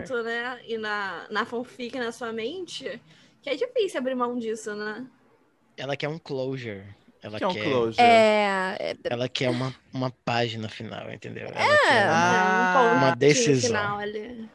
closure. 0.08 0.22
né? 0.22 0.58
E 0.66 0.78
na, 0.78 1.26
na 1.30 1.44
fanfic, 1.44 1.98
na 1.98 2.12
sua 2.12 2.32
mente, 2.32 3.00
que 3.42 3.50
é 3.50 3.54
difícil 3.56 3.98
abrir 4.00 4.14
mão 4.14 4.38
disso, 4.38 4.74
né? 4.74 5.04
Ela 5.76 5.96
quer 5.96 6.08
um 6.08 6.18
closure. 6.18 6.82
Ela 7.22 7.38
que 7.38 7.44
é 7.44 7.46
um 7.48 7.52
quer, 7.52 7.64
closure. 7.64 8.00
É, 8.02 8.76
é, 8.80 8.96
ela 9.04 9.28
quer 9.28 9.50
uma, 9.50 9.74
uma 9.92 10.10
página 10.24 10.68
final, 10.68 11.10
entendeu? 11.12 11.46
Ela 11.48 11.60
É. 11.60 11.76
quer 11.88 12.06
uma- 12.06 12.82
um 12.92 12.96
uma 12.96 13.14
decisão. 13.16 13.68
final 13.70 13.98
ali. 13.98 14.48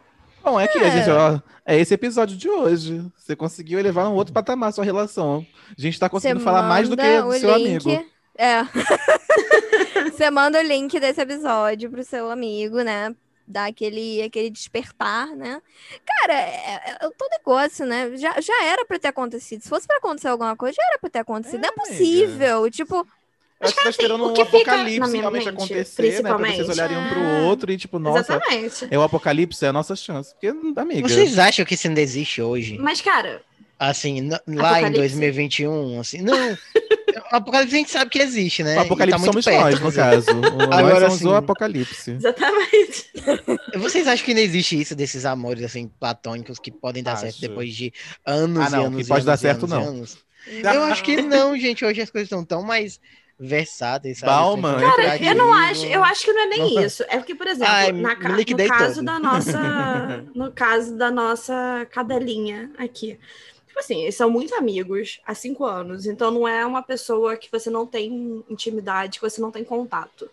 Bom, 0.44 0.60
é 0.60 0.68
que, 0.68 0.78
É. 0.80 0.90
gente, 0.92 1.10
ó, 1.12 1.40
é 1.66 1.78
esse 1.78 1.94
episódio 1.94 2.36
de 2.38 2.50
hoje. 2.50 3.06
Você 3.18 3.36
conseguiu 3.36 3.78
elevar 3.78 4.08
um 4.08 4.14
outro 4.16 4.34
patamar 4.34 4.70
a 4.70 4.72
sua 4.72 4.86
relação. 4.86 5.46
A 5.78 5.80
gente 5.82 6.00
tá 6.00 6.08
você 6.08 6.12
conseguindo 6.12 6.40
falar 6.40 6.64
mais 6.64 6.88
do 6.90 6.96
que 6.98 7.22
do 7.22 7.28
o 7.28 7.34
seu 7.34 7.56
link. 7.58 7.86
amigo. 7.86 8.10
É. 8.40 8.64
você 10.10 10.32
manda 10.32 10.60
o 10.60 10.64
link 10.64 10.98
desse 10.98 11.20
episódio 11.20 11.92
pro 11.92 12.02
seu 12.06 12.32
amigo, 12.32 12.82
né? 12.82 13.14
Dá 13.46 13.66
aquele, 13.66 14.22
aquele 14.22 14.50
despertar, 14.50 15.36
né? 15.36 15.62
Cara, 16.06 16.34
é, 16.36 16.98
é, 17.02 17.08
o 17.08 17.12
todo 17.12 17.30
negócio, 17.32 17.86
né? 17.86 18.16
Já, 18.16 18.40
já 18.40 18.64
era 18.64 18.86
pra 18.86 18.98
ter 18.98 19.10
acontecido. 19.10 19.62
Se 19.62 19.68
fosse 19.68 19.86
pra 19.86 19.98
acontecer 19.98 20.30
alguma 20.30 20.56
coisa, 20.56 20.78
já 20.78 20.88
era 20.88 21.00
pra 21.00 21.10
ter 21.10 21.20
acontecido. 21.20 21.66
É, 21.66 21.68
não 21.68 21.70
é 21.70 21.88
possível. 21.88 22.72
Tipo, 22.72 22.96
Eu 22.96 23.68
acho 23.68 23.76
que 23.76 23.84
tá 23.84 23.90
esperando 23.90 24.24
o 24.24 24.28
um 24.30 24.42
apocalipse 24.42 25.18
realmente 25.18 25.46
mente, 25.46 25.50
acontecer, 25.50 26.24
né? 26.24 26.30
Pra 26.34 26.38
vocês 26.38 26.70
olharem 26.70 26.98
um 26.98 27.10
pro 27.10 27.20
é. 27.20 27.42
outro 27.42 27.72
e, 27.74 27.78
tipo, 27.78 28.00
nossa, 28.00 28.20
Exatamente. 28.20 28.88
é 28.90 28.98
o 28.98 29.02
apocalipse, 29.02 29.66
é 29.66 29.68
a 29.68 29.74
nossa 29.74 29.98
chance. 29.98 30.32
Porque, 30.34 30.48
amiga. 30.48 31.06
Vocês 31.10 31.38
acham 31.38 31.66
que 31.66 31.74
isso 31.74 31.88
ainda 31.88 32.00
existe 32.00 32.42
hoje? 32.42 32.78
Mas, 32.78 33.02
cara, 33.02 33.42
Assim, 33.80 34.30
lá 34.30 34.42
em 34.48 34.60
Apocalipse? 34.60 35.00
2021, 35.00 36.00
assim, 36.02 36.22
não. 36.22 36.36
O 36.52 36.58
apocalipse 37.36 37.76
a 37.76 37.78
gente 37.80 37.92
sabe 37.92 38.12
que 38.12 38.20
existe, 38.20 38.62
né? 38.62 38.76
O 38.78 38.82
apocalipse 38.82 39.20
tá 39.22 39.26
somos 39.26 39.46
perto, 39.46 39.62
nós, 39.62 39.80
no 39.80 39.92
caso. 39.94 40.32
O, 40.32 40.42
nós 40.68 40.80
Agora, 40.80 41.00
somos 41.06 41.14
assim, 41.16 41.28
o 41.28 41.36
apocalipse. 41.36 42.12
exatamente. 42.12 43.10
Vocês 43.80 44.06
acham 44.08 44.26
que 44.26 44.32
ainda 44.32 44.42
existe 44.42 44.80
isso 44.82 44.96
desses 44.96 45.26
amores 45.26 45.64
assim 45.64 45.88
platônicos 46.00 46.60
que 46.60 46.72
podem 46.72 47.02
dar 47.02 47.16
certo 47.16 47.36
Acho. 47.36 47.42
depois 47.42 47.74
de 47.74 47.94
anos 48.26 48.68
Ah, 48.68 48.70
não, 48.78 48.84
e 48.84 48.86
anos 48.88 48.98
que 48.98 49.04
e 49.04 49.08
pode 49.08 49.20
anos 49.20 49.26
dar 49.26 49.38
certo, 49.38 49.66
anos 49.66 49.70
não. 49.70 49.88
anos? 49.88 50.18
Eu 50.48 50.84
acho 50.84 51.04
que 51.04 51.22
não, 51.22 51.58
gente. 51.58 51.86
Hoje 51.86 52.02
as 52.02 52.10
coisas 52.10 52.26
estão 52.26 52.44
tão 52.44 52.62
mais 52.64 53.00
versáteis, 53.40 54.20
sabe? 54.20 54.62
Tem 54.62 54.62
Cara, 54.62 55.24
eu 55.24 55.36
não 55.36 55.54
acho, 55.54 55.86
eu 55.86 56.04
acho 56.04 56.26
que 56.26 56.34
não 56.34 56.42
é 56.42 56.46
nem 56.48 56.76
Não. 56.76 56.84
isso. 56.84 57.04
É 57.08 57.18
porque, 57.18 57.34
por 57.36 57.48
exemplo, 57.48 57.74
Ai, 57.74 57.92
na 57.94 58.16
no 58.16 58.68
caso 58.68 58.96
todo. 58.96 59.06
da 59.06 59.20
nossa. 59.20 60.26
no 60.36 60.52
caso 60.52 60.98
da 60.98 61.10
nossa 61.10 61.88
cadelinha 61.90 62.70
aqui. 62.78 63.18
Tipo 63.70 63.80
assim, 63.80 64.04
eles 64.04 64.16
são 64.16 64.30
muito 64.32 64.56
amigos 64.56 65.22
há 65.26 65.36
cinco 65.36 65.66
anos, 65.66 66.08
então 66.08 66.32
não 66.32 66.48
é 66.48 66.66
uma 66.66 66.84
pessoa 66.84 67.38
que 67.38 67.50
você 67.52 67.70
não 67.70 67.88
tem 67.88 68.44
intimidade, 68.50 69.20
que 69.20 69.30
você 69.30 69.42
não 69.42 69.52
tem 69.52 69.64
contato. 69.64 70.30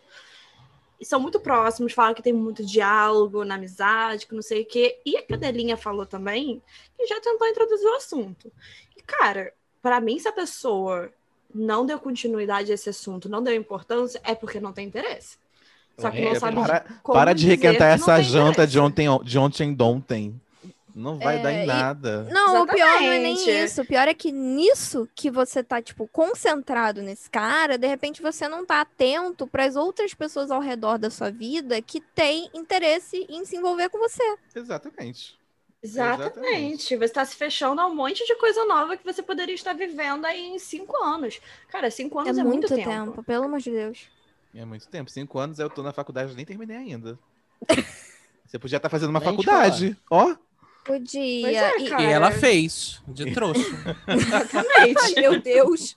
E 0.98 1.04
são 1.04 1.20
muito 1.20 1.38
próximos, 1.38 1.92
falam 1.92 2.14
que 2.14 2.22
tem 2.22 2.32
muito 2.32 2.64
diálogo 2.64 3.44
na 3.44 3.56
amizade, 3.56 4.26
que 4.26 4.34
não 4.34 4.42
sei 4.42 4.62
o 4.62 4.66
quê. 4.66 4.98
E 5.04 5.16
a 5.16 5.22
cadelinha 5.22 5.76
falou 5.76 6.06
também 6.06 6.62
que 6.96 7.06
já 7.06 7.20
tentou 7.20 7.46
introduzir 7.46 7.86
o 7.86 7.96
assunto. 7.96 8.50
E, 8.96 9.02
cara, 9.02 9.52
pra 9.82 10.00
mim, 10.00 10.18
se 10.18 10.26
a 10.28 10.32
pessoa 10.32 11.12
não 11.54 11.84
deu 11.84 11.98
continuidade 12.00 12.70
a 12.72 12.74
esse 12.74 12.88
assunto, 12.88 13.28
não 13.28 13.42
deu 13.42 13.54
importância, 13.54 14.20
é 14.24 14.34
porque 14.34 14.58
não 14.60 14.72
tem 14.72 14.86
interesse. 14.86 15.36
Só 15.98 16.10
que 16.10 16.20
não 16.22 16.32
É, 16.32 16.34
sabe 16.34 16.54
Para, 16.54 16.80
como 17.02 17.18
para 17.18 17.34
de 17.34 17.46
requentar 17.46 17.92
essa 17.94 18.20
janta 18.22 18.50
interesse. 18.50 18.72
de 18.72 18.78
ontem, 18.78 19.06
de 19.24 19.38
ontem 19.38 19.74
de 19.74 19.82
ontem. 19.82 20.40
Não 20.98 21.18
vai 21.18 21.36
É, 21.38 21.42
dar 21.42 21.52
em 21.52 21.64
e- 21.64 21.66
nada. 21.66 22.22
Não, 22.30 22.62
o 22.62 22.66
pior 22.66 22.78
não 23.02 23.12
é 23.12 23.18
nem 23.18 23.34
Exatamente. 23.34 23.64
isso. 23.64 23.82
O 23.82 23.86
pior 23.86 24.08
é 24.08 24.14
que 24.14 24.32
nisso 24.32 25.06
que 25.14 25.30
você 25.30 25.62
tá, 25.62 25.82
tipo, 25.82 26.08
concentrado 26.08 27.02
nesse 27.02 27.28
cara, 27.28 27.76
de 27.76 27.86
repente 27.86 28.22
você 28.22 28.48
não 28.48 28.64
tá 28.64 28.80
atento 28.80 29.46
para 29.46 29.66
as 29.66 29.76
outras 29.76 30.14
pessoas 30.14 30.50
ao 30.50 30.58
redor 30.58 30.96
da 30.98 31.10
sua 31.10 31.30
vida 31.30 31.82
que 31.82 32.00
têm 32.00 32.48
interesse 32.54 33.26
em 33.28 33.44
se 33.44 33.56
envolver 33.56 33.90
com 33.90 33.98
você. 33.98 34.22
Exatamente. 34.54 35.38
Exatamente. 35.82 36.96
Você 36.96 37.04
está 37.04 37.24
se 37.26 37.36
fechando 37.36 37.80
a 37.80 37.86
um 37.86 37.94
monte 37.94 38.24
de 38.26 38.34
coisa 38.36 38.64
nova 38.64 38.96
que 38.96 39.04
você 39.04 39.22
poderia 39.22 39.54
estar 39.54 39.74
vivendo 39.74 40.24
aí 40.24 40.46
em 40.46 40.58
cinco 40.58 40.96
anos. 41.04 41.38
Cara, 41.68 41.90
cinco 41.90 42.18
anos 42.18 42.38
É 42.38 42.40
é, 42.40 42.44
muito 42.44 42.66
tempo. 42.68 42.88
tempo, 42.90 43.22
pelo 43.22 43.44
amor 43.44 43.60
de 43.60 43.70
Deus. 43.70 44.08
É 44.54 44.64
muito 44.64 44.88
tempo. 44.88 45.10
Cinco 45.10 45.38
anos 45.38 45.58
eu 45.58 45.68
tô 45.68 45.82
na 45.82 45.92
faculdade 45.92 46.32
e 46.32 46.36
nem 46.36 46.46
terminei 46.46 46.78
ainda. 46.78 47.18
Você 48.46 48.58
podia 48.58 48.76
estar 48.76 48.88
fazendo 48.88 49.10
uma 49.10 49.18
Nem 49.20 49.28
faculdade. 49.28 49.96
Ó, 50.10 50.34
Podia. 50.86 51.60
É, 51.74 51.80
E- 51.80 51.92
ela 52.12 52.30
fez, 52.30 53.02
de 53.08 53.32
trouxa. 53.32 53.60
Ai, 55.02 55.14
meu 55.16 55.40
Deus. 55.40 55.96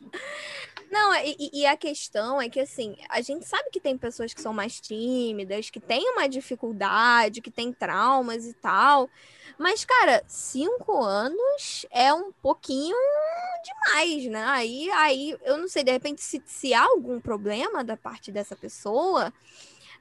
Não, 0.92 1.14
e, 1.18 1.36
e- 1.40 1.62
e 1.62 1.66
a 1.68 1.78
questão 1.78 2.42
é 2.42 2.50
que, 2.50 2.60
assim, 2.60 2.96
a 3.10 3.22
gente 3.22 3.46
sabe 3.48 3.70
que 3.72 3.80
tem 3.80 3.96
pessoas 3.96 4.34
que 4.34 4.42
são 4.42 4.52
mais 4.52 4.80
tímidas, 4.82 5.70
que 5.70 5.80
têm 5.80 6.10
uma 6.14 6.28
dificuldade, 6.28 7.42
que 7.42 7.52
têm 7.52 7.72
traumas 7.72 8.46
e 8.48 8.54
tal. 8.54 9.08
Mas, 9.58 9.86
cara, 9.86 10.24
cinco 10.28 11.04
anos 11.04 11.86
é 11.92 12.12
um 12.12 12.32
pouquinho 12.42 12.98
demais, 13.64 14.26
né? 14.26 14.44
Aí, 14.48 14.90
aí 14.92 15.38
eu 15.44 15.58
não 15.58 15.68
sei, 15.68 15.84
de 15.84 15.92
repente, 15.92 16.22
se, 16.24 16.42
se 16.46 16.74
há 16.74 16.82
algum 16.84 17.20
problema 17.20 17.84
da 17.84 17.96
parte 17.96 18.32
dessa 18.32 18.56
pessoa, 18.56 19.32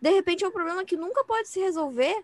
de 0.00 0.10
repente 0.10 0.42
é 0.42 0.48
um 0.48 0.52
problema 0.52 0.84
que 0.84 0.96
nunca 0.96 1.22
pode 1.24 1.48
se 1.48 1.60
resolver. 1.60 2.22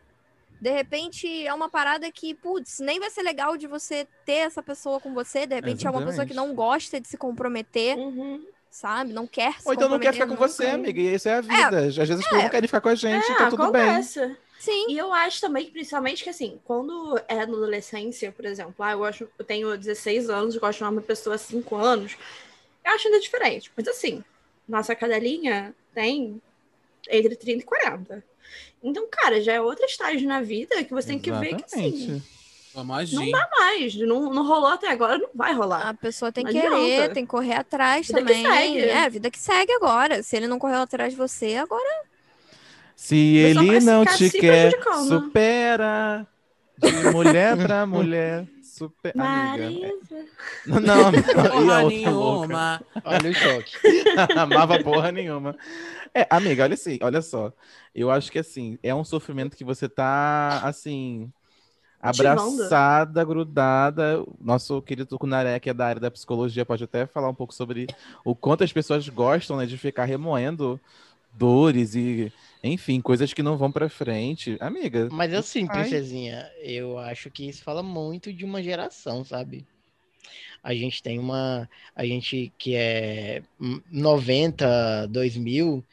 De 0.61 0.71
repente 0.71 1.47
é 1.47 1.53
uma 1.53 1.69
parada 1.69 2.11
que, 2.11 2.35
putz, 2.35 2.79
nem 2.81 2.99
vai 2.99 3.11
ser 3.11 3.23
legal 3.23 3.57
de 3.57 3.67
você 3.67 4.07
ter 4.25 4.47
essa 4.47 4.63
pessoa 4.63 4.99
com 5.01 5.13
você. 5.13 5.47
De 5.47 5.55
repente 5.55 5.87
é 5.87 5.91
uma 5.91 6.05
pessoa 6.05 6.27
que 6.27 6.35
não 6.35 6.55
gosta 6.55 7.01
de 7.01 7.07
se 7.09 7.17
comprometer, 7.19 7.99
Uhum. 7.99 8.45
sabe? 8.71 9.13
Não 9.13 9.27
quer 9.27 9.61
se 9.61 9.67
ou 9.69 9.75
então 9.75 9.89
não 9.89 9.99
quer 9.99 10.13
ficar 10.13 10.27
com 10.27 10.37
você, 10.37 10.67
amiga. 10.69 11.01
E 11.01 11.15
isso 11.15 11.29
é 11.29 11.35
a 11.35 11.41
vida. 11.41 11.79
Às 11.79 11.97
vezes 11.97 12.11
as 12.11 12.17
pessoas 12.25 12.43
não 12.43 12.49
querem 12.51 12.67
ficar 12.69 12.81
com 12.81 12.89
a 12.89 12.95
gente, 12.95 13.25
É, 13.27 13.33
então 13.35 13.51
tudo 13.51 13.71
bem. 13.73 13.83
acontece. 13.83 14.37
Sim. 14.59 14.87
E 14.89 14.97
eu 14.97 15.13
acho 15.13 15.41
também, 15.43 15.67
principalmente, 15.71 16.25
que 16.25 16.31
assim, 16.31 16.59
quando 16.65 17.21
é 17.29 17.35
na 17.37 17.43
adolescência, 17.43 18.33
por 18.33 18.47
exemplo, 18.47 18.75
ah, 18.79 18.93
eu, 18.93 18.99
gosto, 18.99 19.29
eu 19.39 19.45
tenho 19.45 19.77
16 19.77 20.31
anos, 20.31 20.57
gosto 20.57 20.79
de 20.79 20.85
uma 20.85 21.03
pessoa 21.03 21.35
há 21.35 21.39
5 21.39 21.77
anos, 21.77 22.17
eu 22.83 22.93
acho 22.93 23.09
ainda 23.09 23.21
diferente. 23.21 23.71
Mas 23.77 23.87
assim, 23.89 24.25
nossa 24.67 24.95
cadelinha 24.95 25.75
tem 25.93 26.41
entre 27.11 27.37
30 27.37 27.61
e 27.61 27.63
40. 27.63 28.25
Então, 28.83 29.07
cara, 29.11 29.41
já 29.41 29.55
é 29.55 29.61
outro 29.61 29.85
estágio 29.87 30.29
na 30.29 30.41
vida 30.43 30.85
que 30.85 30.93
você 30.93 31.09
tem 31.09 31.19
que 31.19 31.33
ver 31.33 31.57
que 31.57 31.65
assim, 31.65 31.87
agir. 31.87 32.23
não 33.15 33.31
dá 33.31 33.49
mais. 33.59 33.95
Não, 33.97 34.33
não 34.33 34.47
rolou 34.47 34.69
até 34.69 34.89
agora, 34.91 35.17
não 35.19 35.31
vai 35.35 35.53
rolar. 35.55 35.89
A 35.89 35.95
pessoa 35.95 36.31
tem 36.31 36.45
Não 36.45 36.51
que 36.53 36.59
adianta. 36.59 36.77
querer, 36.77 37.13
tem 37.13 37.25
que 37.25 37.31
correr 37.31 37.55
atrás 37.55 38.07
Vida 38.07 38.21
que 38.23 38.27
também. 38.27 38.45
segue. 38.45 38.79
É, 38.81 39.05
a 39.05 39.09
vida 39.09 39.31
que 39.31 39.39
segue 39.39 39.73
agora. 39.73 40.23
Se 40.23 40.37
ele 40.37 40.47
não 40.47 40.59
correu 40.59 40.81
atrás 40.81 41.13
de 41.13 41.17
você, 41.19 41.57
agora. 41.57 42.05
Se 42.95 43.17
ele 43.17 43.81
não 43.81 44.05
te 44.05 44.31
quer, 44.31 44.73
supera. 45.09 46.27
De 46.79 47.11
mulher 47.11 47.57
pra 47.57 47.87
mulher. 47.87 48.47
Super. 48.75 49.13
Amiga. 49.17 49.71
Marisa. 49.71 50.27
Não, 50.67 50.81
não. 50.81 51.13
não. 51.65 51.91
E 51.91 52.05
a 52.05 52.11
Porra 52.11 52.29
nenhuma. 52.43 52.83
Olha 53.05 53.31
o 53.31 53.35
choque. 53.35 53.77
Amava 54.37 54.83
porra 54.83 55.13
nenhuma. 55.13 55.57
É, 56.13 56.27
amiga, 56.29 56.65
olha 56.65 56.75
assim, 56.75 56.99
olha 57.01 57.23
só. 57.23 57.53
Eu 57.95 58.11
acho 58.11 58.33
que 58.33 58.39
assim, 58.39 58.77
é 58.83 58.93
um 58.93 59.05
sofrimento 59.05 59.57
que 59.57 59.63
você 59.63 59.89
tá 59.89 60.61
assim. 60.65 61.31
Abraçada, 62.01 63.25
grudada. 63.25 64.25
Nosso 64.41 64.83
querido 64.83 65.19
Kunaré, 65.19 65.61
que 65.61 65.71
é 65.71 65.75
da 65.75 65.87
área 65.87 66.01
da 66.01 66.11
psicologia, 66.11 66.67
pode 66.67 66.83
até 66.83 67.07
falar 67.07 67.29
um 67.29 67.35
pouco 67.35 67.55
sobre 67.55 67.87
o 68.25 68.35
quanto 68.35 68.65
as 68.65 68.73
pessoas 68.73 69.09
gostam 69.09 69.57
né, 69.57 69.67
de 69.67 69.79
ficar 69.79 70.05
remoendo 70.05 70.81
dores 71.33 71.95
e, 71.95 72.33
enfim, 72.65 73.01
coisas 73.01 73.33
que 73.33 73.43
não 73.43 73.57
vão 73.57 73.71
pra 73.71 73.89
frente. 73.89 74.57
Amiga, 74.61 75.09
Mas 75.11 75.33
assim, 75.35 75.67
princesinha, 75.67 76.51
eu 76.63 76.99
acho 76.99 77.31
que 77.31 77.49
isso 77.49 77.63
fala 77.63 77.83
muito 77.83 78.33
de 78.33 78.45
uma 78.45 78.63
geração, 78.63 79.25
sabe? 79.25 79.67
A 80.63 80.75
gente 80.75 81.03
tem 81.03 81.19
uma. 81.19 81.69
A 81.95 82.05
gente 82.07 82.53
que 82.59 82.75
é 82.75 83.43
hum, 83.61 83.81
90, 83.93 85.07
2000, 85.09 85.85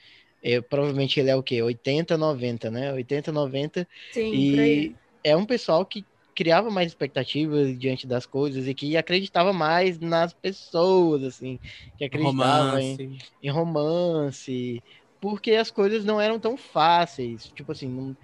eu, 0.42 0.64
provavelmente 0.64 1.20
ele 1.20 1.30
é 1.30 1.36
o 1.36 1.44
quê? 1.44 1.62
80, 1.62 2.18
90, 2.18 2.72
né? 2.72 2.94
80, 2.94 3.32
90. 3.32 3.88
Sim. 4.12 4.34
E 4.34 4.96
é 5.24 5.36
um 5.36 5.46
pessoal 5.46 5.86
que 5.86 6.06
criava 6.34 6.70
mais 6.70 6.88
expectativas 6.88 7.78
diante 7.78 8.08
das 8.08 8.26
coisas 8.26 8.68
e 8.68 8.74
que 8.74 8.96
acreditava 8.96 9.52
mais 9.52 10.00
nas 10.00 10.34
pessoas, 10.34 11.24
assim, 11.24 11.60
que 11.98 12.06
acreditava 12.06 12.82
em, 12.82 12.96
Romance. 12.96 13.20
em 13.44 13.50
romance, 13.50 14.84
porque 15.22 15.52
as 15.52 15.72
coisas 15.72 16.04
não 16.04 16.20
eram 16.20 16.40
tão 16.40 16.58
fáceis. 16.58 17.46
Tipo 17.56 17.72
assim, 17.72 17.88
não- 17.88 18.18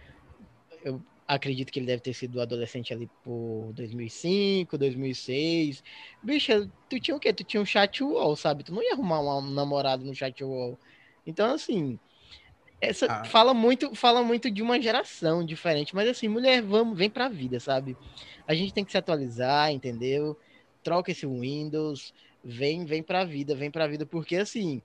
eu 0.84 1.01
acredito 1.27 1.72
que 1.72 1.80
ele 1.80 1.86
deve 1.86 2.01
ter 2.01 2.13
sido 2.13 2.42
adolescente 2.42 2.94
ali 2.94 3.10
por 3.24 3.72
2005, 3.74 4.77
2006. 4.77 5.84
Bicha, 6.24 6.70
tu 6.89 7.00
tinha 7.00 7.16
o 7.16 7.20
quê? 7.20 7.32
Tu 7.32 7.44
tinha 7.44 7.62
um 7.62 7.66
chat 7.66 8.04
wall, 8.04 8.36
sabe? 8.36 8.63
Tu 8.63 8.74
não 8.74 8.82
ia 8.82 8.94
arrumar 8.94 9.20
um 9.22 9.50
namorado 9.51 10.04
no 10.04 10.16
chat 10.16 10.44
wall. 10.44 10.80
Então, 11.25 11.54
assim, 11.54 12.00
essa 12.82 13.06
Ah. 13.08 13.24
fala 13.25 13.54
muito, 13.54 13.94
fala 13.94 14.24
muito 14.24 14.50
de 14.50 14.62
uma 14.62 14.82
geração 14.82 15.46
diferente, 15.46 15.94
mas 15.94 16.08
assim, 16.10 16.27
mulher, 16.27 16.62
vamos, 16.62 16.98
vem 16.98 17.10
pra 17.10 17.27
vida, 17.27 17.60
sabe? 17.60 17.98
A 18.48 18.56
gente 18.56 18.74
tem 18.74 18.86
que 18.86 18.92
se 18.92 18.98
atualizar, 18.98 19.72
entendeu? 19.72 20.38
Troca 20.84 21.12
esse 21.12 21.25
Windows, 21.27 22.13
vem, 22.44 22.86
vem 22.86 23.04
pra 23.04 23.25
vida, 23.25 23.56
vem 23.56 23.70
pra 23.70 23.88
vida, 23.88 24.06
porque 24.06 24.38
assim, 24.38 24.82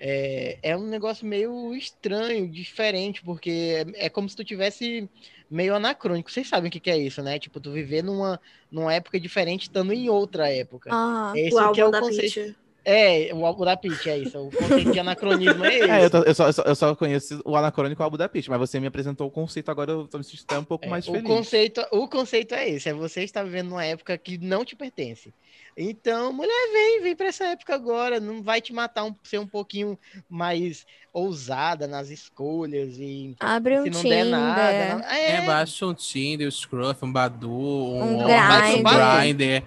é, 0.00 0.58
é 0.62 0.76
um 0.76 0.86
negócio 0.88 1.26
meio 1.26 1.74
estranho, 1.76 2.50
diferente, 2.50 3.22
porque 3.22 3.84
é, 3.96 4.06
é 4.06 4.10
como 4.10 4.28
se 4.28 4.36
tu 4.36 4.44
tivesse 4.44 5.10
meio 5.50 5.74
anacrônico. 5.76 6.30
Vocês 6.30 6.48
sabem 6.48 6.68
o 6.70 6.72
que, 6.72 6.80
que 6.80 6.90
é 6.90 6.98
isso, 6.98 7.22
né? 7.22 7.38
Tipo, 7.38 7.60
tu 7.60 7.72
viver 7.72 8.02
numa, 8.02 8.40
numa 8.70 8.94
época 8.94 9.20
diferente, 9.20 9.62
estando 9.64 9.92
em 9.92 10.08
outra 10.08 10.50
época. 10.52 10.98
Ah, 10.98 11.34
Esse 11.34 11.50
o 11.50 11.58
é 11.64 11.64
álbum 11.64 11.88
o 11.88 11.92
da 11.92 12.02
conceito. 12.02 12.38
Peach. 12.42 12.56
É, 12.84 13.32
o 13.34 13.44
álbum 13.46 13.64
da 13.64 13.76
Pitch, 13.76 14.06
é 14.06 14.18
isso. 14.18 14.38
O 14.40 14.52
conceito 14.54 14.90
de 14.90 14.98
anacronismo 14.98 15.64
é 15.64 15.78
esse. 15.78 15.88
É, 15.88 16.04
eu, 16.04 16.10
tô- 16.10 16.22
eu 16.24 16.34
só, 16.34 16.46
eu, 16.48 16.52
só, 16.52 16.62
eu 16.62 16.74
só 16.74 16.96
conheço 16.96 17.40
o 17.44 17.56
anacrônico 17.56 18.02
Albu 18.02 18.16
da 18.16 18.28
Pitch, 18.28 18.48
mas 18.48 18.58
você 18.58 18.78
me 18.80 18.86
apresentou 18.86 19.26
o 19.28 19.30
conceito, 19.30 19.70
agora 19.70 19.90
eu 19.92 20.08
tô 20.08 20.18
me 20.18 20.24
sentindo 20.24 20.60
um 20.60 20.64
pouco 20.64 20.88
É, 20.88 20.88
mais 20.88 21.06
o 21.06 21.20
feliz. 21.20 21.20
conceito, 21.20 21.80
o 21.92 22.08
conceito 22.08 22.54
é 22.54 22.68
esse, 22.70 22.88
é 22.88 22.94
você 22.94 23.22
estar 23.22 23.44
vivendo 23.44 23.68
numa 23.68 23.84
época 23.84 24.16
que 24.16 24.38
não 24.38 24.64
te 24.64 24.74
pertence. 24.74 25.34
Então, 25.82 26.30
mulher, 26.32 26.68
vem, 26.72 27.00
vem 27.02 27.16
para 27.16 27.28
essa 27.28 27.44
época 27.46 27.74
agora, 27.74 28.20
não 28.20 28.42
vai 28.42 28.60
te 28.60 28.70
matar 28.70 29.04
um, 29.04 29.14
ser 29.22 29.38
um 29.38 29.46
pouquinho 29.46 29.98
mais 30.28 30.84
ousada 31.10 31.86
nas 31.86 32.10
escolhas 32.10 32.96
e 32.98 33.34
abre 33.40 33.80
um 33.80 33.84
se 33.84 33.90
não 33.90 34.00
Tinder. 34.02 34.24
der 34.24 34.30
nada. 34.30 34.94
não- 34.96 35.04
É, 35.08 35.36
É, 35.36 35.40
baixa 35.46 35.86
um 35.86 35.94
Tinder, 35.94 36.46
um 36.46 36.50
Scruff, 36.50 37.02
um 37.02 37.10
Badu, 37.10 37.50
Um 37.50 38.14
um, 38.14 38.18
pro 38.18 38.82
Badu. 38.82 39.20
Grindr, 39.20 39.64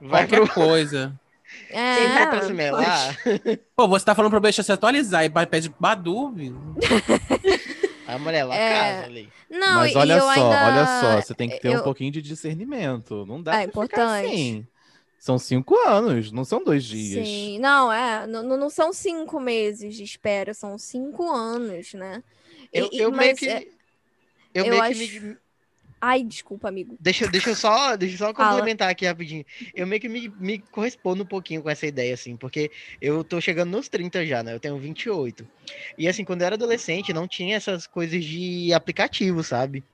vai 0.00 0.26
qualquer 0.28 0.44
pro 0.46 0.54
coisa. 0.54 1.12
É, 1.70 2.08
vai 2.08 2.30
pra 2.30 2.42
se 2.42 2.52
melar. 2.52 3.16
Pô, 3.74 3.88
você 3.88 4.04
tá 4.04 4.14
falando 4.14 4.30
pro 4.30 4.40
bicho 4.40 4.62
se 4.62 4.70
atualizar 4.70 5.24
e 5.24 5.46
pede 5.46 5.72
Badu, 5.80 6.30
viu? 6.30 6.56
A 8.06 8.18
mulher 8.18 8.44
lá 8.44 8.54
É. 8.56 8.70
casa 8.94 9.06
ali. 9.06 9.28
Não, 9.50 9.74
Mas 9.76 9.96
olha 9.96 10.12
eu 10.14 10.20
só, 10.20 10.30
ainda... 10.30 10.66
olha 10.66 10.86
só, 11.00 11.20
você 11.22 11.34
tem 11.34 11.48
que 11.48 11.58
ter 11.60 11.70
um 11.70 11.74
eu- 11.74 11.82
pouquinho 11.82 12.12
de 12.12 12.22
discernimento. 12.22 13.24
Não 13.26 13.42
dá 13.42 13.52
É 13.52 13.54
pra 13.62 13.64
importante. 13.84 14.22
ficar 14.22 14.32
assim. 14.32 14.66
São 15.26 15.38
cinco 15.40 15.74
anos, 15.88 16.30
não 16.30 16.44
são 16.44 16.62
dois 16.62 16.84
dias. 16.84 17.26
Sim, 17.26 17.58
não, 17.58 17.92
é, 17.92 18.26
não, 18.28 18.42
não 18.56 18.70
são 18.70 18.92
cinco 18.92 19.40
meses 19.40 19.94
de 19.96 20.04
espera, 20.04 20.54
são 20.54 20.78
cinco 20.78 21.28
anos, 21.30 21.92
né? 21.94 22.22
Eu, 22.72 22.88
e- 22.92 23.00
eu 23.02 23.10
meio 23.12 23.36
que. 23.36 23.46
é- 23.48 23.66
eu, 24.54 24.64
eu 24.64 24.70
meio 24.70 24.82
acho- 24.82 24.92
que 25.10 25.20
me, 25.20 25.38
Ai, 26.00 26.22
desculpa, 26.24 26.68
amigo. 26.68 26.98
Deixa, 26.98 27.28
deixa 27.28 27.50
eu 27.50 27.54
só, 27.54 27.94
deixa 27.96 28.14
eu 28.14 28.18
só 28.18 28.34
Fala. 28.34 28.58
complementar 28.58 28.88
aqui 28.90 29.04
rapidinho. 29.06 29.44
Eu 29.74 29.86
meio 29.86 30.00
que 30.00 30.08
me, 30.08 30.28
me 30.28 30.58
correspondo 30.58 31.24
um 31.24 31.26
pouquinho 31.26 31.62
com 31.62 31.68
essa 31.70 31.86
ideia, 31.86 32.14
assim, 32.14 32.36
porque 32.36 32.70
eu 33.00 33.22
tô 33.22 33.40
chegando 33.40 33.70
nos 33.70 33.88
30 33.88 34.24
já, 34.24 34.42
né? 34.42 34.54
Eu 34.54 34.60
tenho 34.60 34.78
28. 34.78 35.46
E 35.98 36.08
assim, 36.08 36.24
quando 36.24 36.40
eu 36.42 36.46
era 36.46 36.54
adolescente, 36.56 37.12
não 37.12 37.28
tinha 37.28 37.56
essas 37.56 37.86
coisas 37.86 38.24
de 38.24 38.72
aplicativo, 38.72 39.42
sabe? 39.44 39.84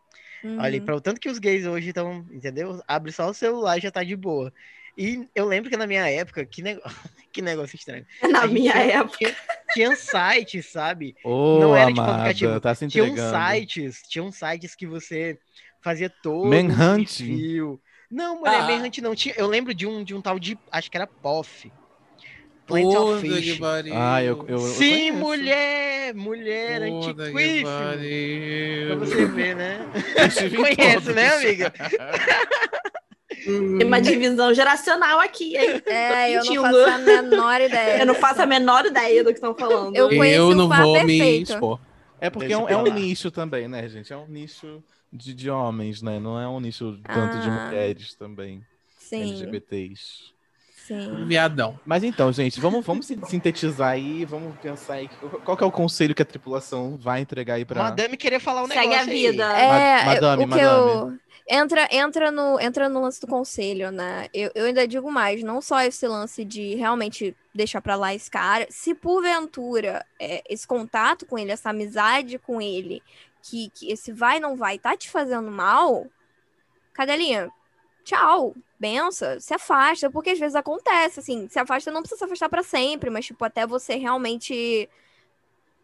Olha, 0.57 0.81
Uhum. 0.81 0.83
para 0.83 0.97
o 0.97 1.01
tanto 1.01 1.21
que 1.21 1.29
os 1.31 1.39
gays 1.39 1.67
hoje 1.67 1.89
estão, 1.89 2.27
entendeu? 2.33 2.83
Abre 2.89 3.13
só 3.13 3.29
o 3.31 3.35
celular 3.35 3.79
e 3.79 3.83
já 3.83 3.91
tá 3.91 4.05
de 4.05 4.17
boa. 4.17 4.53
E 4.97 5.27
eu 5.35 5.47
lembro 5.47 5.71
que 5.71 5.77
na 5.77 5.87
minha 5.87 6.09
época, 6.11 6.45
que, 6.45 6.63
nego... 6.63 6.81
que 7.33 7.41
negócio 7.41 7.77
estranho. 7.77 8.05
Na 8.31 8.47
minha 8.47 8.73
tinha- 8.73 8.85
época. 8.99 9.17
Tinha, 9.19 9.37
tinha 9.73 9.97
sites, 9.97 10.67
sabe? 10.71 11.15
Ô, 11.25 11.59
Não 11.61 11.77
era, 11.77 11.89
tipo, 11.89 12.01
amada, 12.01 12.23
aplicativo. 12.23 12.61
tá 12.61 12.75
se 12.75 12.89
Tinham 12.89 13.17
sites, 13.17 14.03
tinham 14.09 14.31
sites 14.33 14.75
que 14.75 14.87
você 14.87 15.39
fazia 15.81 16.11
todo 16.11 16.47
Manhunt? 16.49 17.07
perfil. 17.19 17.81
Não, 18.11 18.41
mulher, 18.41 18.61
Ah. 18.61 18.67
Manhunt 18.67 18.99
não 18.99 19.15
tinha. 19.15 19.35
Eu 19.39 19.47
lembro 19.47 19.73
de 19.75 19.87
um 19.87 20.05
de 20.05 20.15
um 20.15 20.21
tal 20.21 20.39
de, 20.39 20.59
acho 20.71 20.91
que 20.91 20.97
era 20.97 21.07
POF. 21.07 21.73
Plenty 22.67 22.97
of 22.97 23.21
Fish. 23.21 23.59
Ah, 23.93 24.23
eu, 24.23 24.39
eu, 24.47 24.49
eu 24.51 24.59
Sim, 24.59 25.11
conheço. 25.11 25.19
mulher, 25.19 26.15
mulher 26.15 26.83
antiquíssimo. 26.83 27.69
Pra 28.87 28.95
você 28.97 29.27
ver, 29.27 29.57
né? 29.57 29.81
Conhece, 30.57 30.93
todos. 31.07 31.15
né, 31.15 31.29
amiga? 31.35 31.73
Tem 33.45 33.87
uma 33.87 34.01
divisão 34.01 34.53
geracional 34.55 35.19
aqui, 35.21 35.57
hein? 35.57 35.83
É, 35.87 36.37
eu 36.37 36.45
não 36.45 36.63
faço 36.63 36.91
a 36.91 36.99
menor 36.99 37.61
ideia. 37.61 37.99
Eu 38.01 38.07
não 38.07 38.15
faço 38.15 38.43
a 38.43 38.47
menor 38.47 38.87
ideia 38.87 39.23
do 39.25 39.29
que 39.31 39.35
estão 39.35 39.55
falando. 39.55 39.95
Eu 39.97 40.11
Eu 40.13 40.49
o 40.49 40.55
não 40.55 40.69
vou 40.69 41.05
me 41.05 41.41
expor. 41.43 41.81
É 42.21 42.31
porque 42.31 42.53
é 42.53 42.57
um, 42.59 42.69
é 42.69 42.77
um 42.77 42.85
nicho 42.85 43.31
também, 43.31 43.67
né, 43.67 43.89
gente? 43.89 44.13
É 44.13 44.17
um 44.17 44.27
nicho 44.29 44.83
de, 45.13 45.35
de 45.35 45.51
homens, 45.51 46.01
né? 46.03 46.21
Não 46.21 46.39
é 46.41 46.47
um 46.49 46.61
nicho 46.61 46.99
tanto 47.13 47.39
de 47.41 47.49
Ah. 47.49 47.67
mulheres 47.67 48.15
também, 48.15 48.63
Sim, 48.97 49.23
LGBTs. 49.23 50.31
sim. 50.87 51.25
Viadão. 51.27 51.79
Mas 51.85 52.05
então, 52.05 52.33
gente, 52.33 52.61
vamos, 52.61 52.85
vamos 52.87 53.07
sin- 53.07 53.21
sintetizar 53.27 53.91
aí, 53.91 54.25
vamos 54.25 54.57
pensar 54.61 54.95
aí 54.95 55.11
qual 55.45 55.57
que 55.57 55.65
é 55.65 55.67
o 55.67 55.71
conselho 55.73 56.15
que 56.15 56.23
a 56.23 56.25
tripulação 56.25 56.97
vai 56.97 57.21
entregar 57.21 57.55
aí 57.55 57.65
pra... 57.65 57.83
Madame 57.83 58.17
queria 58.17 58.39
falar 58.41 58.63
um 58.63 58.69
negócio 58.69 58.91
Segue 58.91 58.95
a 59.11 59.13
aí. 59.13 59.31
vida. 59.31 59.45
É, 59.59 60.05
madame, 60.05 60.45
o 60.45 60.49
que 60.49 60.59
eu. 60.61 61.19
Entra, 61.49 61.89
entra, 61.91 62.31
no, 62.31 62.59
entra 62.61 62.89
no 62.89 63.03
lance 63.03 63.21
do 63.21 63.27
conselho, 63.27 63.91
né? 63.91 64.29
Eu, 64.33 64.51
eu 64.55 64.67
ainda 64.67 64.87
digo 64.87 65.11
mais, 65.11 65.43
não 65.43 65.61
só 65.61 65.81
esse 65.83 66.07
lance 66.07 66.45
de 66.45 66.77
realmente 66.77 67.37
deixar 67.55 67.81
pra 67.83 67.97
lá 67.97 68.15
esse 68.15 68.31
cara. 68.31 68.67
Se 68.71 68.95
porventura 68.95 70.07
é, 70.21 70.43
esse 70.49 70.67
contato 70.67 71.27
com 71.27 71.39
ele, 71.39 71.51
essa 71.51 71.71
amizade 71.71 72.39
com 72.39 72.61
ele, 72.63 73.03
que, 73.43 73.71
que 73.75 73.91
esse 73.91 74.13
vai 74.13 74.39
não 74.39 74.57
vai 74.57 74.79
tá 74.79 74.97
te 74.97 75.11
fazendo 75.11 75.51
mal, 75.51 76.07
cadelinha, 76.93 77.51
tchau, 78.05 78.55
benção, 78.79 79.41
se 79.41 79.53
afasta, 79.53 80.11
porque 80.11 80.31
às 80.31 80.39
vezes 80.39 80.55
acontece, 80.55 81.21
assim, 81.21 81.49
se 81.49 81.59
afasta, 81.59 81.91
não 81.91 82.03
precisa 82.03 82.19
se 82.19 82.25
afastar 82.25 82.49
pra 82.49 82.63
sempre, 82.63 83.11
mas 83.11 83.27
tipo, 83.27 83.45
até 83.45 83.67
você 83.67 83.97
realmente 83.97 84.89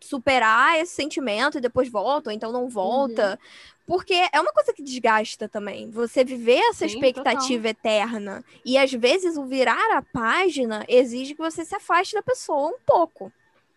superar 0.00 0.78
esse 0.78 0.94
sentimento 0.94 1.58
e 1.58 1.60
depois 1.60 1.88
volta, 1.90 2.30
ou 2.30 2.34
então 2.34 2.52
não 2.52 2.68
volta. 2.68 3.38
Porque 3.86 4.14
é 4.32 4.40
uma 4.40 4.52
coisa 4.52 4.72
que 4.72 4.82
desgasta 4.82 5.48
também. 5.48 5.90
Você 5.90 6.24
viver 6.24 6.58
essa 6.70 6.84
Sim, 6.84 6.86
expectativa 6.86 7.68
eterna. 7.68 8.44
E 8.64 8.76
às 8.76 8.92
vezes 8.92 9.36
o 9.36 9.46
virar 9.46 9.96
a 9.96 10.02
página 10.02 10.84
exige 10.88 11.34
que 11.34 11.40
você 11.40 11.64
se 11.64 11.74
afaste 11.74 12.14
da 12.14 12.22
pessoa 12.22 12.68
um 12.68 12.78
pouco. 12.84 13.32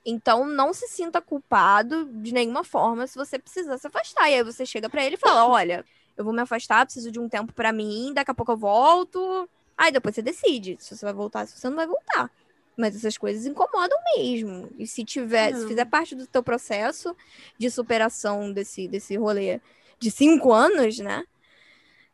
Então 0.05 0.45
não 0.45 0.73
se 0.73 0.87
sinta 0.87 1.21
culpado 1.21 2.05
de 2.11 2.33
nenhuma 2.33 2.63
forma 2.63 3.07
se 3.07 3.15
você 3.15 3.37
precisar 3.39 3.77
se 3.77 3.87
afastar. 3.87 4.29
E 4.29 4.35
aí 4.35 4.43
você 4.43 4.65
chega 4.65 4.89
pra 4.89 5.05
ele 5.05 5.15
e 5.15 5.19
fala: 5.19 5.45
olha, 5.47 5.85
eu 6.17 6.23
vou 6.25 6.33
me 6.33 6.41
afastar, 6.41 6.85
preciso 6.85 7.11
de 7.11 7.19
um 7.19 7.29
tempo 7.29 7.53
pra 7.53 7.71
mim, 7.71 8.13
daqui 8.13 8.31
a 8.31 8.33
pouco 8.33 8.51
eu 8.51 8.57
volto. 8.57 9.49
Aí 9.77 9.91
depois 9.91 10.15
você 10.15 10.21
decide 10.21 10.77
se 10.79 10.95
você 10.95 11.05
vai 11.05 11.13
voltar, 11.13 11.47
se 11.47 11.57
você 11.57 11.69
não 11.69 11.75
vai 11.77 11.87
voltar. 11.87 12.29
Mas 12.77 12.95
essas 12.95 13.17
coisas 13.17 13.45
incomodam 13.45 13.97
mesmo. 14.15 14.69
E 14.77 14.87
se 14.87 15.03
tiver, 15.03 15.53
se 15.55 15.67
fizer 15.67 15.85
parte 15.85 16.15
do 16.15 16.25
teu 16.25 16.41
processo 16.41 17.15
de 17.57 17.69
superação 17.69 18.51
desse, 18.51 18.87
desse 18.87 19.15
rolê 19.17 19.59
de 19.99 20.09
cinco 20.09 20.51
anos, 20.53 20.97
né? 20.99 21.23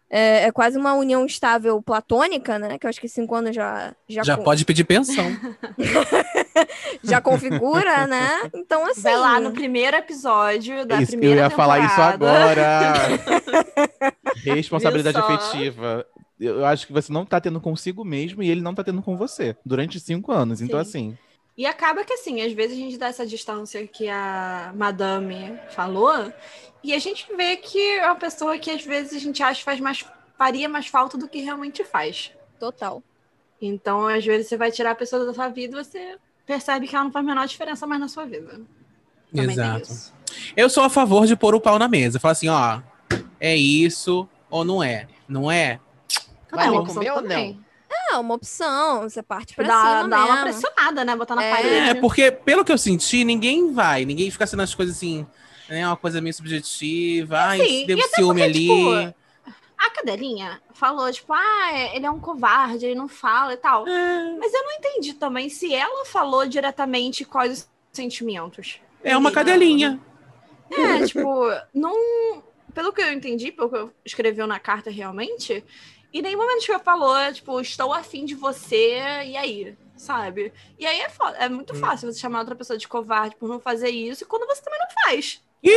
É, 0.09 0.45
é 0.45 0.51
quase 0.53 0.77
uma 0.77 0.93
união 0.93 1.25
estável 1.25 1.81
platônica, 1.81 2.57
né? 2.57 2.77
Que 2.79 2.85
eu 2.85 2.89
acho 2.89 2.99
que 2.99 3.09
cinco 3.09 3.35
anos 3.35 3.53
já 3.55 3.93
já, 4.07 4.23
Já 4.23 4.37
con- 4.37 4.43
pode 4.43 4.63
pedir 4.65 4.85
pensão. 4.85 5.25
já 7.03 7.21
configura, 7.21 8.07
né? 8.07 8.49
Então 8.55 8.85
assim, 8.89 9.01
Vai 9.01 9.17
lá 9.17 9.39
no 9.39 9.51
primeiro 9.51 9.97
episódio 9.97 10.85
da 10.85 11.01
Isso, 11.01 11.13
eu 11.15 11.19
primeira 11.19 11.41
ia 11.41 11.49
falar 11.49 11.79
isso 11.79 11.89
temporada. 11.89 12.25
agora. 12.25 13.07
Responsabilidade 14.43 15.17
afetiva. 15.17 16.05
Eu 16.39 16.65
acho 16.65 16.86
que 16.86 16.94
você 16.94 17.12
não 17.12 17.25
tá 17.25 17.41
tendo 17.41 17.60
consigo 17.60 18.06
mesmo 18.06 18.44
e 18.44 18.50
ele 18.50 18.62
não 18.62 18.75
tá 18.75 18.84
tendo 18.84 19.01
com 19.01 19.17
você 19.17 19.56
durante 19.65 20.00
cinco 20.00 20.32
anos. 20.32 20.62
Então, 20.62 20.84
Sim. 20.84 20.89
assim, 20.89 21.17
E 21.58 21.65
acaba 21.65 22.03
que 22.03 22.13
assim, 22.13 22.41
às 22.41 22.53
vezes 22.53 22.77
a 22.77 22.79
gente 22.79 22.98
dá 22.98 23.08
essa 23.08 23.25
distância 23.25 23.86
que 23.88 24.08
a 24.08 24.72
madame 24.75 25.58
falou, 25.72 26.32
e 26.84 26.94
a 26.94 27.00
gente 27.00 27.27
vê 27.36 27.58
que 27.58 27.79
é 27.79 28.06
uma 28.06 28.15
pessoa 28.15 28.58
que 28.60 28.70
às 28.70 28.84
vezes 28.84 29.13
a 29.13 29.20
gente 29.20 29.41
acha 29.41 29.60
que 29.60 29.65
faz 29.65 29.79
mais, 29.79 30.06
faria 30.38 30.70
mais 30.70 30.88
falta 30.88 31.17
do 31.17 31.27
que 31.27 31.39
realmente 31.39 31.84
faz. 31.84 32.32
total. 32.60 33.01
Então, 33.62 34.08
às 34.08 34.24
vezes, 34.24 34.48
você 34.48 34.58
vai 34.58 34.72
tirar 34.72 34.91
a 34.91 34.96
pessoa 34.96 35.25
da 35.25 35.34
sua 35.34 35.50
vida 35.50 35.79
e 35.79 35.84
você 35.84 36.17
percebe 36.46 36.88
que 36.88 36.96
ela 36.96 37.06
não 37.06 37.12
faz 37.12 37.25
a 37.25 37.27
menor 37.27 37.48
diferença 37.48 37.88
mais 37.88 38.00
na 38.00 38.08
sua 38.08 38.25
vida. 38.25 38.62
Também 39.34 39.51
Exato. 39.51 40.13
Eu 40.56 40.70
sou 40.70 40.84
a 40.84 40.89
favor 40.89 41.25
de 41.25 41.36
pôr 41.36 41.56
o 41.56 41.62
pau 41.62 41.79
na 41.79 41.88
mesa. 41.88 42.20
Falar 42.20 42.34
assim, 42.34 42.48
ó, 42.48 42.82
é 43.39 43.56
isso 43.56 44.27
ou 44.50 44.63
não 44.63 44.84
é? 44.84 45.08
Não 45.27 45.51
é? 45.51 45.79
Vai 46.51 46.67
É 46.67 46.71
uma 46.71 46.85
comer 46.85 47.11
ou 47.11 47.21
também. 47.21 47.53
não? 47.53 47.67
É 48.11 48.17
uma 48.17 48.35
opção, 48.35 49.03
você 49.03 49.23
parte 49.23 49.55
pra 49.55 49.65
Dá, 49.67 49.73
cima 49.81 50.09
dá 50.09 50.25
uma 50.25 50.43
mesmo. 50.43 50.43
pressionada, 50.43 51.05
né? 51.05 51.15
Botar 51.15 51.35
na 51.35 51.43
É. 51.43 51.51
parede. 51.55 51.89
É, 51.89 51.93
porque 51.95 52.31
pelo 52.31 52.63
que 52.65 52.71
eu 52.71 52.77
senti, 52.77 53.23
ninguém 53.23 53.71
vai. 53.73 54.03
Ninguém 54.05 54.29
fica 54.29 54.45
sendo 54.45 54.62
as 54.62 54.75
coisas 54.75 54.97
assim, 54.97 55.25
né? 55.69 55.88
Uma 55.88 55.95
coisa 55.97 56.19
meio 56.21 56.33
subjetiva. 56.33 57.38
Ai, 57.39 57.62
Assim, 57.62 57.86
deu 57.86 57.97
e 57.97 58.03
ciúme 58.10 58.41
porque, 58.41 58.43
ali. 58.43 58.67
tipo, 58.67 59.17
A 59.77 59.89
cadelinha 59.91 60.62
falou, 60.73 61.10
tipo, 61.12 61.31
ah, 61.33 61.71
ele 61.93 62.05
é 62.05 62.10
um 62.12 62.19
covarde, 62.19 62.86
ele 62.86 62.95
não 62.95 63.07
fala 63.07 63.53
e 63.53 63.57
tal. 63.57 63.86
Mas 63.86 64.53
eu 64.53 64.63
não 64.63 64.71
entendi 64.73 65.13
também 65.13 65.49
se 65.49 65.73
ela 65.73 66.03
falou 66.05 66.45
diretamente 66.47 67.23
quais 67.23 67.51
os 67.60 67.69
sentimentos. 67.93 68.79
É 69.03 69.15
uma 69.15 69.31
cadelinha. 69.31 69.99
É, 70.71 71.05
tipo, 71.05 71.29
não. 71.73 72.43
Pelo 72.73 72.91
que 72.91 73.01
eu 73.01 73.12
entendi, 73.13 73.51
pelo 73.51 73.69
que 73.69 73.75
eu 73.77 73.91
escreveu 74.05 74.45
na 74.45 74.60
carta 74.60 74.89
realmente, 74.91 75.63
em 76.13 76.22
nenhum 76.22 76.39
momento 76.39 76.65
que 76.65 76.72
eu 76.72 76.80
falou, 76.80 77.15
tipo, 77.34 77.60
estou 77.62 77.93
afim 77.93 78.26
de 78.26 78.36
você, 78.36 78.98
e 79.26 79.38
aí? 79.38 79.76
Sabe? 79.96 80.54
E 80.78 80.86
aí 80.86 81.02
é, 81.02 81.08
é 81.39 81.50
muito 81.50 81.74
fácil 81.76 82.12
você 82.12 82.20
chamar 82.20 82.39
outra 82.39 82.56
pessoa 82.56 82.78
de 82.78 82.88
covarde 82.88 83.36
por 83.36 83.50
não 83.50 83.60
fazer 83.60 83.89
isso, 83.89 84.24
e 84.24 84.28
quando 84.28 84.48
você 84.48 84.62
também 84.62 84.80
não 84.80 85.04
faz. 85.04 85.41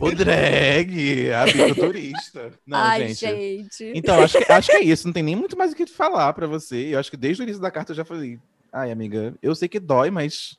O 0.00 0.10
drag, 0.10 1.30
a 1.30 1.44
biculturista. 1.44 2.52
Não, 2.66 2.78
Ai, 2.78 3.08
gente. 3.08 3.20
gente. 3.20 3.92
Então, 3.94 4.20
acho 4.20 4.38
que, 4.38 4.50
acho 4.50 4.70
que 4.70 4.76
é 4.76 4.82
isso. 4.82 5.06
Não 5.06 5.12
tem 5.12 5.22
nem 5.22 5.36
muito 5.36 5.56
mais 5.56 5.72
o 5.72 5.76
que 5.76 5.86
falar 5.86 6.32
pra 6.32 6.46
você. 6.46 6.94
Eu 6.94 6.98
acho 6.98 7.10
que 7.10 7.16
desde 7.16 7.42
o 7.42 7.44
início 7.44 7.62
da 7.62 7.70
carta 7.70 7.92
eu 7.92 7.96
já 7.96 8.04
falei. 8.04 8.38
Ai, 8.72 8.90
amiga, 8.90 9.34
eu 9.40 9.54
sei 9.54 9.68
que 9.68 9.78
dói, 9.78 10.10
mas 10.10 10.58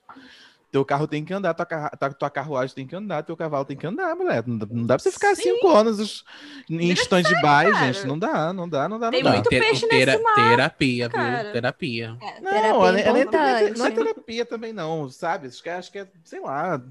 teu 0.76 0.84
carro 0.84 1.08
tem 1.08 1.24
que 1.24 1.34
andar, 1.34 1.54
tua, 1.54 1.66
tua, 2.14 2.30
carruagem 2.30 2.76
tem 2.76 2.86
que 2.86 2.94
andar, 2.94 3.24
teu 3.24 3.38
cavalo 3.38 3.64
tem 3.64 3.78
que 3.78 3.88
andar, 3.88 4.14
mulher. 4.14 4.44
Não 4.46 4.58
dá, 4.58 4.68
não 4.70 4.86
dá 4.86 4.96
pra 4.96 5.04
você 5.04 5.10
ficar 5.10 5.34
Sim. 5.34 5.44
cinco 5.44 5.70
anos 5.70 6.00
os- 6.00 6.26
em 6.70 6.92
stand-by, 6.92 7.74
gente. 7.80 8.06
Não 8.06 8.20
dá, 8.20 8.52
não 8.52 8.68
dá, 8.68 8.90
não 8.90 9.00
dá, 9.00 9.06
não 9.06 9.12
Tem 9.12 9.24
dá. 9.24 9.32
muito 9.32 9.50
Ter- 9.50 9.62
peixe 9.62 9.88
tera- 9.88 10.12
nesse 10.12 10.24
mar, 10.24 10.36
terapia, 10.36 11.10
cara. 11.10 11.44
viu? 11.44 11.54
Terapia. 11.54 12.18
É, 12.22 12.42
Não, 12.42 12.52
Terapia 12.52 13.00
é, 13.00 13.64
é 13.70 13.74
não 13.74 13.86
é 13.86 13.92
terapia 13.92 14.46
também, 14.46 14.74
não, 14.74 15.10
sabe? 15.10 15.48
Acho 15.48 15.64
que, 15.64 15.70
acho 15.70 15.90
que 15.94 16.00
é, 16.00 16.08
sei 16.26 16.42
lá. 16.42 16.82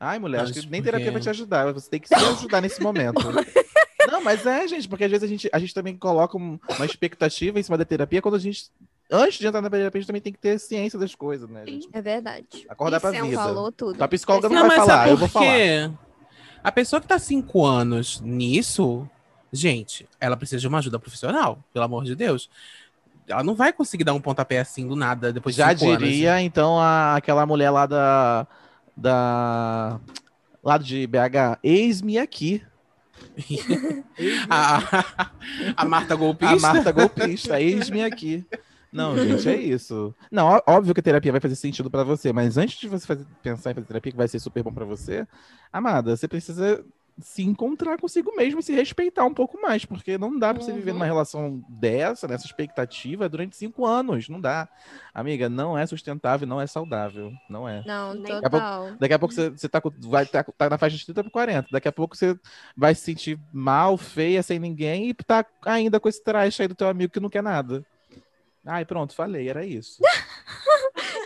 Ai, 0.00 0.18
mulher, 0.18 0.40
acho 0.40 0.52
Mas 0.52 0.64
que 0.64 0.70
nem 0.70 0.82
terapia 0.82 1.12
vai 1.12 1.20
te 1.20 1.30
ajudar. 1.30 1.72
Você 1.72 1.88
tem 1.88 2.00
que 2.00 2.08
se 2.08 2.14
ajudar 2.16 2.60
nesse 2.60 2.82
momento. 2.82 3.20
Não, 4.10 4.22
mas 4.22 4.46
é, 4.46 4.66
gente, 4.66 4.88
porque 4.88 5.04
às 5.04 5.10
vezes 5.10 5.22
a 5.24 5.28
gente, 5.28 5.50
a 5.52 5.58
gente 5.58 5.74
também 5.74 5.94
coloca 5.96 6.36
um- 6.36 6.58
uma 6.76 6.86
expectativa 6.86 7.60
em 7.60 7.62
cima 7.62 7.76
da 7.78 7.84
terapia 7.84 8.20
quando 8.22 8.36
a 8.36 8.38
gente. 8.40 8.70
Antes 9.10 9.38
de 9.38 9.46
entrar 9.46 9.62
na 9.62 9.70
terapia, 9.70 9.98
a 9.98 10.00
gente 10.00 10.06
também 10.06 10.20
tem 10.20 10.32
que 10.32 10.38
ter 10.38 10.58
ciência 10.58 10.98
das 10.98 11.14
coisas, 11.14 11.48
né, 11.48 11.64
gente? 11.66 11.88
É 11.92 12.02
verdade. 12.02 12.66
Acordar 12.68 13.00
pra 13.00 13.10
Isso 13.10 13.18
é 13.20 13.22
um 13.22 13.30
vida. 13.30 13.42
Falou 13.42 13.72
tudo. 13.72 13.96
Tua 13.96 14.08
psicóloga 14.08 14.48
não, 14.48 14.56
Não, 14.56 14.68
vai 14.68 14.76
mas 14.76 14.86
falar, 14.86 14.98
sabe 14.98 15.10
eu 15.10 15.14
por 15.14 15.20
vou 15.20 15.28
falar. 15.28 15.46
quê? 15.46 15.90
A 16.62 16.72
pessoa 16.72 17.00
que 17.00 17.06
tá 17.06 17.18
cinco 17.18 17.64
anos 17.64 18.20
nisso, 18.20 19.08
gente, 19.50 20.06
ela 20.20 20.36
precisa 20.36 20.60
de 20.60 20.68
uma 20.68 20.78
ajuda 20.78 20.98
profissional, 20.98 21.58
pelo 21.72 21.84
amor 21.86 22.04
de 22.04 22.14
Deus. 22.14 22.50
Ela 23.26 23.42
não 23.42 23.54
vai 23.54 23.72
conseguir 23.72 24.04
dar 24.04 24.12
um 24.14 24.20
pontapé 24.20 24.58
assim 24.58 24.86
do 24.86 24.94
nada 24.96 25.32
depois 25.32 25.54
de 25.54 25.60
Já 25.62 25.70
cinco 25.76 25.90
anos. 25.92 26.06
diria, 26.06 26.40
então, 26.42 26.78
a, 26.78 27.16
aquela 27.16 27.46
mulher 27.46 27.70
lá 27.70 27.86
da. 27.86 28.46
Da. 28.96 30.00
Lá 30.62 30.76
de 30.76 31.06
BH, 31.06 31.58
eis-me 31.62 32.18
aqui. 32.18 32.62
A, 34.50 34.78
a, 34.78 35.30
a 35.76 35.84
Marta 35.84 36.14
golpista. 36.16 36.56
A 36.56 36.58
Marta 36.72 36.92
golpista, 36.92 37.60
eis-me 37.60 38.02
aqui. 38.04 38.44
Não, 38.92 39.16
gente, 39.18 39.48
é 39.48 39.56
isso. 39.60 40.14
Não, 40.30 40.60
óbvio 40.66 40.94
que 40.94 41.00
a 41.00 41.02
terapia 41.02 41.32
vai 41.32 41.40
fazer 41.40 41.56
sentido 41.56 41.90
pra 41.90 42.04
você, 42.04 42.32
mas 42.32 42.56
antes 42.56 42.78
de 42.78 42.88
você 42.88 43.06
fazer- 43.06 43.26
pensar 43.42 43.70
em 43.70 43.74
fazer 43.74 43.86
terapia, 43.86 44.12
que 44.12 44.18
vai 44.18 44.28
ser 44.28 44.38
super 44.38 44.62
bom 44.62 44.72
pra 44.72 44.84
você, 44.84 45.26
amada, 45.72 46.16
você 46.16 46.26
precisa 46.26 46.84
se 47.20 47.42
encontrar 47.42 47.98
consigo 48.00 48.32
mesmo 48.36 48.60
e 48.60 48.62
se 48.62 48.72
respeitar 48.72 49.24
um 49.24 49.34
pouco 49.34 49.60
mais, 49.60 49.84
porque 49.84 50.16
não 50.16 50.38
dá 50.38 50.54
pra 50.54 50.62
você 50.62 50.72
viver 50.72 50.92
Uhum. 50.92 50.98
numa 50.98 51.04
relação 51.04 51.60
dessa, 51.68 52.28
nessa 52.28 52.46
expectativa, 52.46 53.28
durante 53.28 53.56
cinco 53.56 53.84
anos. 53.84 54.28
Não 54.28 54.40
dá. 54.40 54.68
Amiga, 55.12 55.48
não 55.48 55.76
é 55.76 55.84
sustentável, 55.84 56.46
não 56.46 56.60
é 56.60 56.66
saudável. 56.68 57.32
Não 57.50 57.68
é. 57.68 57.82
Não, 57.84 58.14
Nem- 58.14 58.40
total. 58.40 58.92
Daqui 59.00 59.14
a 59.14 59.18
pouco 59.18 59.34
você, 59.34 59.50
você 59.50 59.68
tá, 59.68 59.82
vai 60.02 60.26
tá, 60.26 60.44
tá 60.44 60.70
na 60.70 60.78
faixa 60.78 60.96
de 60.96 61.04
30 61.06 61.24
por 61.24 61.30
40. 61.32 61.66
Daqui 61.72 61.88
a 61.88 61.92
pouco 61.92 62.16
você 62.16 62.38
vai 62.76 62.94
se 62.94 63.00
sentir 63.02 63.36
mal, 63.52 63.96
feia, 63.96 64.40
sem 64.40 64.60
ninguém 64.60 65.08
e 65.08 65.14
tá 65.14 65.44
ainda 65.66 65.98
com 65.98 66.08
esse 66.08 66.22
traje 66.22 66.62
aí 66.62 66.68
do 66.68 66.74
teu 66.76 66.88
amigo 66.88 67.12
que 67.12 67.18
não 67.18 67.28
quer 67.28 67.42
nada. 67.42 67.84
Ai, 68.68 68.84
pronto, 68.84 69.14
falei, 69.14 69.48
era 69.48 69.64
isso. 69.64 70.00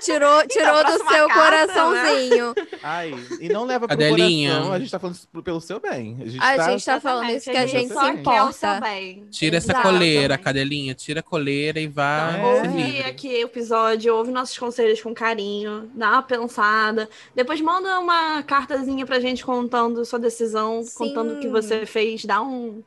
Tirou, 0.02 0.44
tirou 0.48 0.78
do 0.78 0.82
próxima 0.98 1.10
seu 1.12 1.28
carta, 1.28 1.72
coraçãozinho. 1.72 2.54
Ai, 2.82 3.14
e 3.40 3.48
não 3.48 3.64
leva 3.64 3.86
pro 3.86 3.96
Cadelinha. 3.96 4.50
coração, 4.50 4.72
a 4.72 4.78
gente 4.80 4.90
tá 4.90 4.98
falando 4.98 5.14
isso 5.14 5.28
pelo 5.44 5.60
seu 5.60 5.78
bem. 5.80 6.18
A 6.20 6.24
gente 6.26 6.42
A 6.42 6.56
tá... 6.56 6.70
gente 6.70 6.84
tá 6.84 7.00
falando 7.00 7.30
isso 7.30 7.50
que 7.50 7.56
a 7.56 7.66
gente 7.66 7.88
se 7.88 7.94
só 7.94 8.00
quer 8.12 8.42
o 8.42 8.52
seu 8.52 8.68
importa. 8.70 8.80
bem. 8.80 9.26
Tira 9.30 9.56
essa 9.58 9.70
Exato. 9.72 9.88
coleira, 9.88 10.36
cadelinha. 10.38 10.92
Tira 10.94 11.20
a 11.20 11.22
coleira 11.22 11.78
e 11.78 11.86
vai 11.86 12.32
Então, 12.36 12.42
ser 12.62 12.66
Ouve 12.68 12.82
livre. 12.82 13.02
aqui 13.08 13.28
o 13.28 13.46
episódio, 13.46 14.14
ouve 14.16 14.32
nossos 14.32 14.58
conselhos 14.58 15.00
com 15.00 15.14
carinho, 15.14 15.88
dá 15.94 16.10
uma 16.12 16.22
pensada. 16.22 17.08
Depois 17.34 17.60
manda 17.60 18.00
uma 18.00 18.42
cartazinha 18.42 19.06
pra 19.06 19.20
gente 19.20 19.44
contando 19.44 20.04
sua 20.04 20.18
decisão, 20.18 20.82
Sim. 20.82 20.94
contando 20.98 21.34
o 21.34 21.40
que 21.40 21.46
você 21.48 21.86
fez. 21.86 22.24
Dá 22.24 22.42
um. 22.42 22.82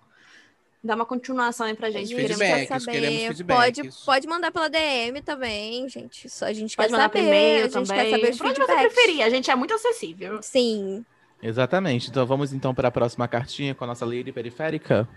Dá 0.85 0.93
uma 0.95 1.05
continuação 1.05 1.65
aí 1.65 1.73
pra 1.73 1.87
A 1.87 1.91
gente. 1.91 2.09
gente 2.09 2.15
Queremos 2.21 2.37
Feedback. 2.37 2.67
quer 2.67 2.79
Feedbacks, 2.79 2.85
queremos 2.85 3.21
saber. 3.21 3.35
feedbacks. 3.35 3.95
Pode, 3.95 4.05
pode 4.05 4.27
mandar 4.27 4.51
pela 4.51 4.69
DM 4.69 5.21
também, 5.21 5.89
gente. 5.89 6.29
Só 6.29 6.45
a 6.45 6.53
gente 6.53 6.75
Pode 6.75 6.89
quer 6.89 6.91
mandar 6.91 7.05
saber. 7.05 7.19
e-mail 7.27 7.57
a 7.65 7.69
gente 7.69 7.73
também. 7.73 7.87
quer 8.05 8.11
saber 8.11 8.31
os 8.31 8.37
Por 8.37 8.47
onde 8.47 8.59
você 8.59 8.65
feedbacks. 8.67 8.93
preferir, 8.93 9.23
a 9.25 9.29
gente 9.31 9.49
é 9.49 9.55
muito 9.55 9.73
acessível. 9.73 10.43
Sim. 10.43 11.03
Exatamente. 11.41 12.09
Então 12.09 12.25
vamos 12.25 12.53
então 12.53 12.73
para 12.75 12.87
a 12.89 12.91
próxima 12.91 13.27
cartinha 13.27 13.73
com 13.73 13.83
a 13.83 13.87
nossa 13.87 14.05
lady 14.05 14.31
periférica. 14.31 15.07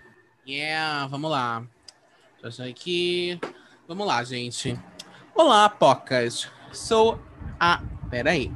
Yeah, 0.47 1.05
vamos 1.07 1.29
lá. 1.29 1.59
Deixa 2.41 2.61
eu 2.61 2.65
achar 2.65 2.71
aqui. 2.71 3.39
Vamos 3.87 4.07
lá, 4.07 4.23
gente. 4.23 4.77
Olá, 5.35 5.69
Pocas. 5.69 6.47
Sou 6.71 7.19
a. 7.59 7.81
Peraí. 8.09 8.51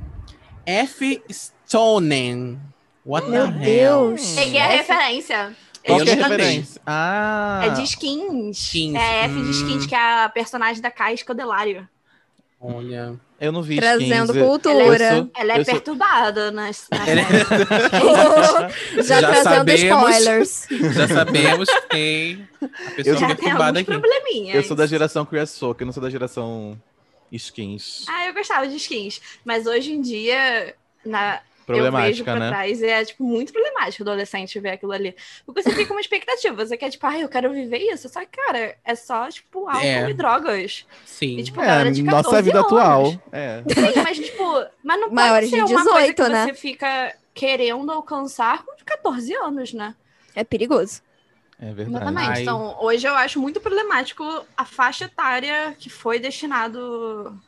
F. 0.66 1.22
Stonen. 1.30 2.60
What 3.06 3.30
Meu 3.30 3.52
the 3.52 3.58
hell? 3.70 4.08
Deus. 4.10 4.34
Peguei 4.36 4.60
a 4.60 4.66
F- 4.74 4.78
referência. 4.94 5.56
Qual 5.86 6.00
que 6.02 6.10
é 6.10 6.14
a 6.14 6.16
referência? 6.16 6.82
Ah! 6.86 7.62
É 7.66 7.70
de 7.70 7.84
skins. 7.84 8.58
Skins, 8.58 8.96
É 8.96 9.26
F 9.26 9.34
de 9.34 9.40
hum. 9.42 9.50
skins, 9.52 9.86
que 9.86 9.96
é 9.96 10.24
a 10.24 10.30
personagem 10.30 10.82
da 10.82 10.90
Kai 10.92 11.14
Escodelário. 11.14 11.88
Olha. 12.60 13.16
Eu 13.42 13.52
não 13.52 13.62
vi 13.62 13.76
Trazendo 13.76 14.28
skins. 14.32 14.36
Eu- 14.38 14.48
cultura. 14.48 15.16
sou- 15.18 15.32
Ela 15.36 15.54
é 15.54 15.64
sou- 15.66 15.74
perturbada 15.74 16.50
nas, 16.52 16.88
na 16.90 17.10
Ela 17.10 17.22
é-. 17.22 17.24
Já, 19.04 19.20
Já 19.22 19.28
trazendo 19.28 19.44
sabemos. 19.56 19.82
spoilers. 19.84 20.68
Já 20.96 21.08
sabemos 21.10 21.70
que 21.70 21.82
tem 21.90 22.50
a 22.62 22.92
pessoa 22.92 23.16
Eu- 23.16 23.20
Já 23.20 23.28
tem 23.28 23.36
perturbada 23.36 23.80
alguns 23.80 23.82
aqui. 23.82 24.00
probleminhas. 24.00 24.56
Eu 24.56 24.64
sou 24.64 24.78
da 24.78 24.86
geração 24.88 25.26
Creosoke, 25.26 25.82
eu 25.82 25.86
não 25.86 25.92
sou 25.94 26.02
da 26.02 26.10
geração 26.10 26.80
skins. 27.32 28.06
Ah, 28.08 28.28
eu 28.28 28.34
gostava 28.34 28.66
de 28.68 28.76
skins. 28.78 29.20
Mas 29.44 29.66
hoje 29.66 29.92
em 29.92 30.00
dia, 30.02 30.74
na, 31.06 31.42
eu 31.68 31.76
vejo 31.76 31.84
Problemática, 31.92 32.24
pra 32.32 32.40
né? 32.40 32.48
trás 32.50 32.82
e 32.82 32.86
é, 32.86 33.06
tipo, 33.06 33.24
muito 33.24 33.54
problemático 33.54 34.04
o 34.04 34.08
adolescente 34.08 34.60
ver 34.60 34.72
aquilo 34.72 34.92
ali. 34.92 35.16
Porque 35.46 35.62
você 35.64 35.72
fica 35.72 35.88
com 35.88 35.94
uma 35.94 36.02
expectativa. 36.02 36.66
Você 36.66 36.76
quer, 36.78 36.90
tipo, 36.90 37.06
ah, 37.08 37.18
eu 37.20 37.30
quero 37.30 37.52
viver 37.54 37.78
isso. 37.80 38.10
Só 38.10 38.20
que, 38.22 38.28
cara, 38.28 38.76
é 38.84 38.96
só, 38.96 39.30
tipo, 39.30 39.68
álcool 39.68 39.82
É. 39.86 40.10
e 40.10 40.14
drogas. 40.14 40.86
Sim. 41.06 41.38
E, 41.38 41.44
tipo, 41.44 41.62
É, 41.62 41.68
14 41.68 42.04
nossa 42.04 42.42
vida 42.42 42.60
anos. 42.60 42.66
atual. 42.72 43.22
É. 43.32 43.64
Sim, 43.68 44.02
mas, 44.04 44.18
tipo, 44.20 44.66
mas 44.84 45.00
não 45.00 45.10
Maiores 45.10 45.50
pode 45.50 45.68
ser 45.68 45.74
uma 45.76 45.84
coisa 45.84 46.00
18, 46.14 46.24
que 46.24 46.30
né? 46.30 46.46
você 46.46 46.54
fica 46.54 47.16
querendo 47.34 47.92
alcançar 47.92 48.64
com 48.64 48.74
14 48.86 49.34
anos, 49.36 49.74
né? 49.74 49.96
É 50.36 50.44
perigoso. 50.44 51.02
É 51.60 51.68
verdade. 51.68 51.90
Exatamente. 51.96 52.30
Ai. 52.30 52.42
Então, 52.42 52.76
hoje 52.82 53.08
eu 53.08 53.16
acho 53.16 53.40
muito 53.40 53.62
problemático 53.62 54.24
a 54.58 54.66
faixa 54.66 55.06
etária 55.06 55.76
que 55.80 55.90
foi 55.90 56.20
destinado 56.20 57.40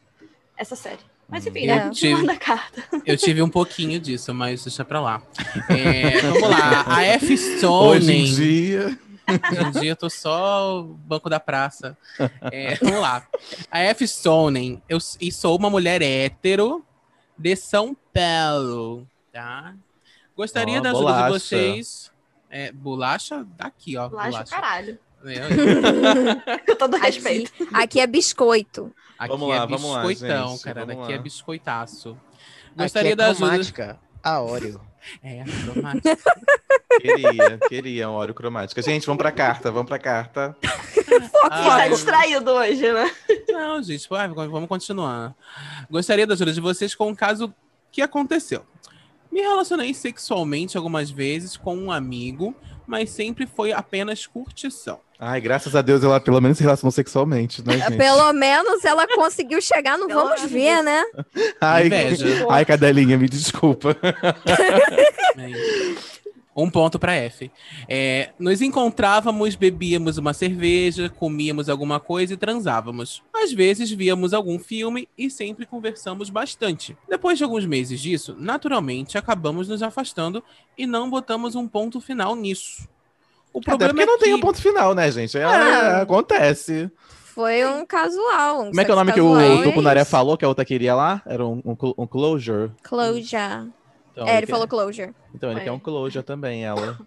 essa 0.57 0.75
série. 0.75 0.99
Mas 1.27 1.45
enfim, 1.47 1.67
É. 1.67 1.85
né? 1.85 1.91
A 2.33 2.35
carta. 2.37 2.83
Eu 3.05 3.17
tive 3.17 3.41
um 3.41 3.49
pouquinho 3.49 3.99
disso, 3.99 4.33
mas 4.33 4.63
deixa 4.63 4.85
pra 4.85 5.01
lá. 5.01 5.21
É, 5.69 6.21
vamos 6.21 6.41
lá. 6.49 6.85
A 6.87 7.03
F. 7.17 7.35
Hoje 7.65 8.11
em 8.13 8.25
dia. 8.25 8.99
Hoje 9.27 9.63
em 9.63 9.71
dia 9.81 9.91
eu 9.91 9.95
tô 9.95 10.07
só 10.07 10.81
o 10.81 10.83
banco 10.83 11.27
da 11.31 11.39
praça. 11.39 11.97
É, 12.51 12.75
vamos 12.75 12.99
lá. 13.01 13.25
A 13.71 13.79
F. 13.79 14.07
Stonen, 14.07 14.81
eu 14.87 14.99
e 15.19 15.31
sou 15.31 15.57
uma 15.57 15.67
mulher 15.69 16.01
hétero 16.03 16.85
de 17.35 17.55
São 17.55 17.97
Paulo, 18.13 19.07
tá? 19.33 19.73
Gostaria 20.37 20.77
Ó, 20.77 20.81
da 20.81 20.91
ajuda 20.91 21.05
de 21.07 21.11
bolacha. 21.17 21.39
vocês. 21.39 22.11
É, 22.51 22.71
bolacha 22.71 23.45
daqui, 23.57 23.97
ó. 23.97 24.03
Lá 24.03 24.25
Bolacha. 24.25 24.43
caralho. 24.45 24.99
É, 25.25 26.61
Com 26.65 26.75
todo 26.75 26.95
Aqui, 26.95 27.05
respeito. 27.05 27.51
aqui 27.73 27.99
é 27.99 28.07
biscoito. 28.07 28.93
Aqui 29.17 29.29
Vamos 29.31 29.49
é 29.55 29.59
lá, 29.59 29.65
vamos 29.65 29.91
lá, 29.91 30.05
biscoitão, 30.05 30.57
cara. 30.59 30.85
vamos 30.85 31.03
Aqui 31.03 31.13
é 31.13 31.17
biscoitaço. 31.17 32.09
Aqui 32.11 32.75
Gostaria 32.83 33.13
é 33.13 33.15
da 33.15 33.27
ajuda. 33.27 33.47
cromática. 33.47 33.99
A 34.21 34.41
Oreo. 34.41 34.81
É, 35.23 35.43
cromática. 35.43 36.17
Queria, 36.99 37.59
queria 37.69 38.09
uma 38.09 38.17
Oreo 38.19 38.33
cromática. 38.33 38.81
Gente, 38.81 39.05
vamos 39.05 39.19
pra 39.21 39.31
carta, 39.31 39.71
vamos 39.71 39.87
pra 39.87 39.99
carta. 39.99 40.55
Você 40.93 41.29
tá 41.29 41.47
Ai, 41.51 41.89
distraído 41.89 42.51
hoje, 42.51 42.91
né? 42.91 43.11
Não, 43.49 43.81
gente, 43.81 44.07
vamos 44.09 44.67
continuar. 44.67 45.35
Gostaria 45.89 46.25
da 46.27 46.33
ajuda 46.33 46.51
de 46.51 46.59
vocês 46.59 46.93
com 46.95 47.07
um 47.09 47.15
caso 47.15 47.53
que 47.91 48.01
aconteceu. 48.01 48.65
Me 49.31 49.41
relacionei 49.41 49.93
sexualmente 49.93 50.75
algumas 50.75 51.09
vezes 51.11 51.55
com 51.55 51.75
um 51.77 51.91
amigo, 51.91 52.55
mas 52.87 53.09
sempre 53.11 53.45
foi 53.45 53.71
apenas 53.71 54.25
curtição. 54.25 54.99
Ai, 55.19 55.39
graças 55.39 55.75
a 55.75 55.81
Deus 55.81 56.03
ela 56.03 56.19
pelo 56.19 56.41
menos 56.41 56.57
se 56.57 56.63
relacionou 56.63 56.91
sexualmente, 56.91 57.65
né, 57.65 57.77
gente? 57.77 57.97
Pelo 57.97 58.33
menos 58.33 58.83
ela 58.83 59.07
conseguiu 59.07 59.61
chegar 59.61 59.97
no 59.97 60.07
vamos 60.07 60.41
ver, 60.43 60.83
né? 60.83 61.03
Ai, 61.61 61.87
Inveja. 61.87 62.45
ai, 62.49 62.65
cadelinha, 62.65 63.17
me 63.17 63.29
desculpa. 63.29 63.95
Um 66.57 66.69
ponto 66.69 66.97
para 66.97 67.13
F. 67.13 67.51
É, 67.85 68.29
nos 68.39 68.61
encontrávamos, 68.61 69.55
bebíamos 69.55 70.17
uma 70.17 70.33
cerveja, 70.33 71.09
comíamos 71.09 71.67
alguma 71.67 71.99
coisa 71.99 72.33
e 72.33 72.37
transávamos. 72.37 73.21
Às 73.35 73.51
vezes 73.51 73.91
víamos 73.91 74.33
algum 74.33 74.57
filme 74.57 75.09
e 75.17 75.29
sempre 75.29 75.65
conversamos 75.65 76.29
bastante. 76.29 76.95
Depois 77.09 77.37
de 77.37 77.43
alguns 77.43 77.65
meses 77.65 77.99
disso, 77.99 78.37
naturalmente 78.39 79.17
acabamos 79.17 79.67
nos 79.67 79.83
afastando 79.83 80.41
e 80.77 80.87
não 80.87 81.09
botamos 81.09 81.55
um 81.55 81.67
ponto 81.67 81.99
final 81.99 82.37
nisso. 82.37 82.87
O 83.55 83.59
Até 83.59 83.69
problema 83.69 83.93
porque 83.93 84.03
é 84.03 84.05
não 84.05 84.17
tem 84.19 84.29
que... 84.29 84.33
um 84.35 84.39
ponto 84.41 84.61
final, 84.61 84.93
né, 84.93 85.09
gente? 85.11 85.37
É, 85.37 85.43
Ah. 85.45 86.01
acontece. 86.01 86.91
Foi 87.33 87.65
um 87.65 87.85
casual. 87.85 88.63
Um 88.63 88.65
Como 88.67 88.81
é 88.81 88.85
que 88.85 88.91
é 88.91 88.93
o 88.93 88.97
nome 88.97 89.13
que 89.13 89.21
o 89.21 89.39
é 89.39 89.63
Tucunaré 89.63 90.01
isso. 90.01 90.11
falou 90.11 90.37
que 90.37 90.43
a 90.43 90.47
outra 90.47 90.65
queria 90.65 90.93
lá? 90.93 91.21
Era 91.25 91.45
um, 91.45 91.61
um, 91.65 91.75
um 91.97 92.05
closure. 92.07 92.71
Closure. 92.83 93.71
Então, 94.11 94.27
é, 94.27 94.37
ele 94.37 94.45
quer- 94.45 94.51
falou 94.51 94.67
closure. 94.67 95.13
Então 95.33 95.49
ele 95.49 95.59
Foi. 95.59 95.63
quer 95.65 95.71
um 95.71 95.79
closure 95.79 96.23
também, 96.23 96.65
ela. 96.65 96.97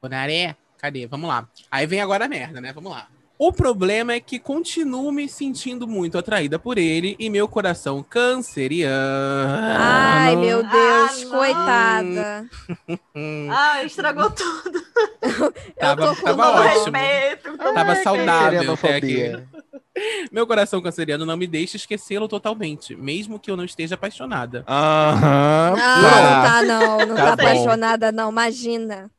Bonaré, 0.00 0.56
cadê? 0.78 1.06
Vamos 1.06 1.28
lá. 1.28 1.48
Aí 1.70 1.86
vem 1.86 2.00
agora 2.00 2.24
a 2.24 2.28
merda, 2.28 2.60
né? 2.60 2.72
Vamos 2.72 2.90
lá. 2.92 3.06
O 3.44 3.52
problema 3.52 4.12
é 4.12 4.20
que 4.20 4.38
continuo 4.38 5.10
me 5.10 5.28
sentindo 5.28 5.88
muito 5.88 6.16
atraída 6.16 6.60
por 6.60 6.78
ele 6.78 7.16
e 7.18 7.28
meu 7.28 7.48
coração 7.48 8.00
canceriano. 8.00 8.92
Ai, 9.76 10.36
meu 10.36 10.62
Deus, 10.62 11.24
não. 11.24 11.30
coitada. 11.30 12.46
Ah, 13.50 13.82
estragou 13.84 14.30
tudo. 14.30 14.80
tava 15.76 16.06
tô 16.06 16.16
com 16.16 16.22
tava 16.22 16.50
ótimo. 16.52 16.96
respeito. 16.96 17.58
Tava 17.58 17.96
saudável 17.96 18.74
até 18.74 18.94
aqui. 18.94 19.32
Meu 20.30 20.46
coração 20.46 20.80
canceriano 20.80 21.26
não 21.26 21.36
me 21.36 21.48
deixa 21.48 21.76
esquecê-lo 21.76 22.28
totalmente, 22.28 22.94
mesmo 22.94 23.40
que 23.40 23.50
eu 23.50 23.56
não 23.56 23.64
esteja 23.64 23.96
apaixonada. 23.96 24.64
Aham. 24.68 25.74
Não, 25.76 25.76
tá. 25.76 26.22
não 26.22 26.42
tá 26.42 26.62
não, 26.62 27.06
não 27.06 27.16
Tá 27.16 27.24
tá, 27.24 27.32
apaixonada 27.32 28.12
não, 28.12 28.30
imagina. 28.30 29.10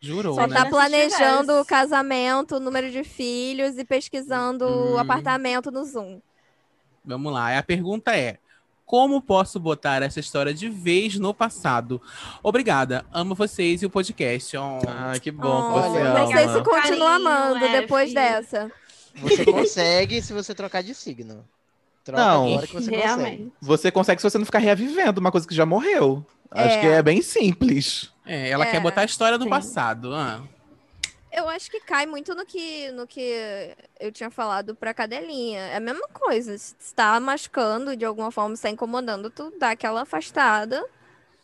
Jurou, 0.00 0.34
Só 0.34 0.46
né? 0.46 0.56
tá 0.56 0.66
planejando 0.66 1.60
o 1.60 1.64
casamento, 1.64 2.56
o 2.56 2.60
número 2.60 2.90
de 2.90 3.04
filhos 3.04 3.76
e 3.76 3.84
pesquisando 3.84 4.64
o 4.66 4.94
Hum. 4.94 4.98
apartamento 4.98 5.70
no 5.70 5.84
Zoom. 5.84 6.20
Vamos 7.04 7.32
lá. 7.32 7.58
A 7.58 7.62
pergunta 7.62 8.16
é: 8.16 8.38
como 8.86 9.20
posso 9.20 9.60
botar 9.60 10.02
essa 10.02 10.18
história 10.18 10.54
de 10.54 10.68
vez 10.70 11.16
no 11.18 11.34
passado? 11.34 12.00
Obrigada. 12.42 13.04
Amo 13.12 13.34
vocês 13.34 13.82
e 13.82 13.86
o 13.86 13.90
podcast. 13.90 14.56
Oh. 14.56 14.78
Ai, 14.88 15.20
que 15.20 15.30
bom 15.30 15.42
que 15.42 15.78
Oh, 15.78 15.82
você 15.82 15.98
olha, 15.98 16.14
não 16.14 16.26
sei 16.32 16.48
se 16.48 16.62
continua 16.62 17.14
amando 17.16 17.64
é, 17.64 17.80
depois 17.82 18.08
filho. 18.08 18.14
dessa. 18.20 18.72
Você 19.16 19.44
consegue 19.44 20.22
se 20.22 20.32
você 20.32 20.54
trocar 20.54 20.82
de 20.82 20.94
signo. 20.94 21.44
Troca 22.04 22.22
Não. 22.24 22.46
agora 22.54 22.66
que 22.66 22.72
você 22.72 22.90
consegue. 22.90 23.52
Você 23.60 23.90
consegue 23.90 24.20
se 24.22 24.30
você 24.30 24.38
não 24.38 24.46
ficar 24.46 24.58
reavivendo 24.60 25.20
uma 25.20 25.30
coisa 25.30 25.46
que 25.46 25.54
já 25.54 25.66
morreu. 25.66 26.24
Acho 26.50 26.76
É. 26.76 26.80
que 26.80 26.86
é 26.86 27.02
bem 27.02 27.20
simples. 27.20 28.10
É, 28.32 28.48
ela 28.50 28.64
É, 28.66 28.70
quer 28.70 28.80
botar 28.80 29.00
a 29.00 29.04
história 29.04 29.36
do 29.36 29.44
sim. 29.44 29.50
passado. 29.50 30.14
Ah. 30.14 30.40
Eu 31.32 31.48
acho 31.48 31.70
que 31.70 31.80
cai 31.80 32.06
muito 32.06 32.34
no 32.34 32.44
que, 32.44 32.90
no 32.92 33.06
que 33.06 33.74
eu 34.00 34.10
tinha 34.10 34.30
falado 34.30 34.74
pra 34.74 34.92
cadelinha. 34.92 35.60
É 35.60 35.76
a 35.76 35.80
mesma 35.80 36.08
coisa. 36.08 36.56
Se 36.58 36.74
tá 36.94 37.18
machucando 37.20 37.96
de 37.96 38.04
alguma 38.04 38.30
forma, 38.32 38.54
se 38.56 38.62
tá 38.62 38.70
incomodando, 38.70 39.30
tu 39.30 39.52
dá 39.58 39.70
aquela 39.70 40.02
afastada, 40.02 40.84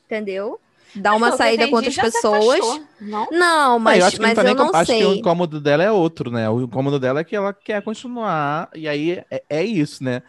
entendeu? 0.05 0.61
Dá 0.94 1.14
uma 1.14 1.29
eu 1.31 1.37
saída 1.37 1.68
com 1.68 1.77
outras 1.77 1.94
pessoas. 1.96 2.61
afastou, 2.61 2.83
Não? 3.01 3.29
Não, 3.31 3.77
Ah, 3.77 3.79
mas, 3.79 3.99
eu 4.01 4.07
acho 4.07 4.16
que 4.16 4.22
mas 4.22 4.29
não 4.31 4.35
tá 4.37 4.40
eu 4.42 4.44
nem 4.46 4.55
não 4.55 4.70
com... 4.70 4.77
Acho 4.77 4.92
que 4.92 5.05
o 5.05 5.11
sei. 5.11 5.18
incômodo 5.18 5.61
dela 5.61 5.83
é 5.83 5.90
outro, 5.90 6.31
né? 6.31 6.49
O 6.49 6.62
incômodo 6.62 6.99
dela 6.99 7.20
é 7.20 7.25
que 7.25 7.37
ela 7.37 7.53
quer 7.53 7.83
continuar. 7.83 8.70
E 8.75 8.88
aí 8.88 9.22
é, 9.31 9.42
é 9.51 9.64
isso, 9.64 10.03
né? 10.03 10.22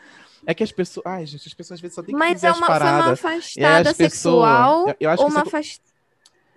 É 0.46 0.54
que 0.54 0.64
as 0.64 0.72
pessoas. 0.72 1.06
Ai, 1.06 1.26
gente, 1.26 1.48
as 1.48 1.54
pessoas 1.54 1.78
às 1.78 1.82
vezes 1.82 1.96
só 1.96 2.02
tem 2.02 2.14
que 2.14 2.18
Mas 2.20 2.44
é 2.44 2.48
as 2.50 2.58
uma, 2.58 2.66
foi 2.68 2.76
uma 2.76 3.12
afastada 3.12 3.90
as 3.90 3.98
pessoas- 3.98 4.14
sexual 4.14 4.88
eu- 4.90 4.96
eu 5.00 5.10
acho 5.10 5.24
ou 5.24 5.30
que 5.30 5.36
uma, 5.36 5.42
isso 5.46 5.56
é- 5.56 5.60
afas- 5.60 5.82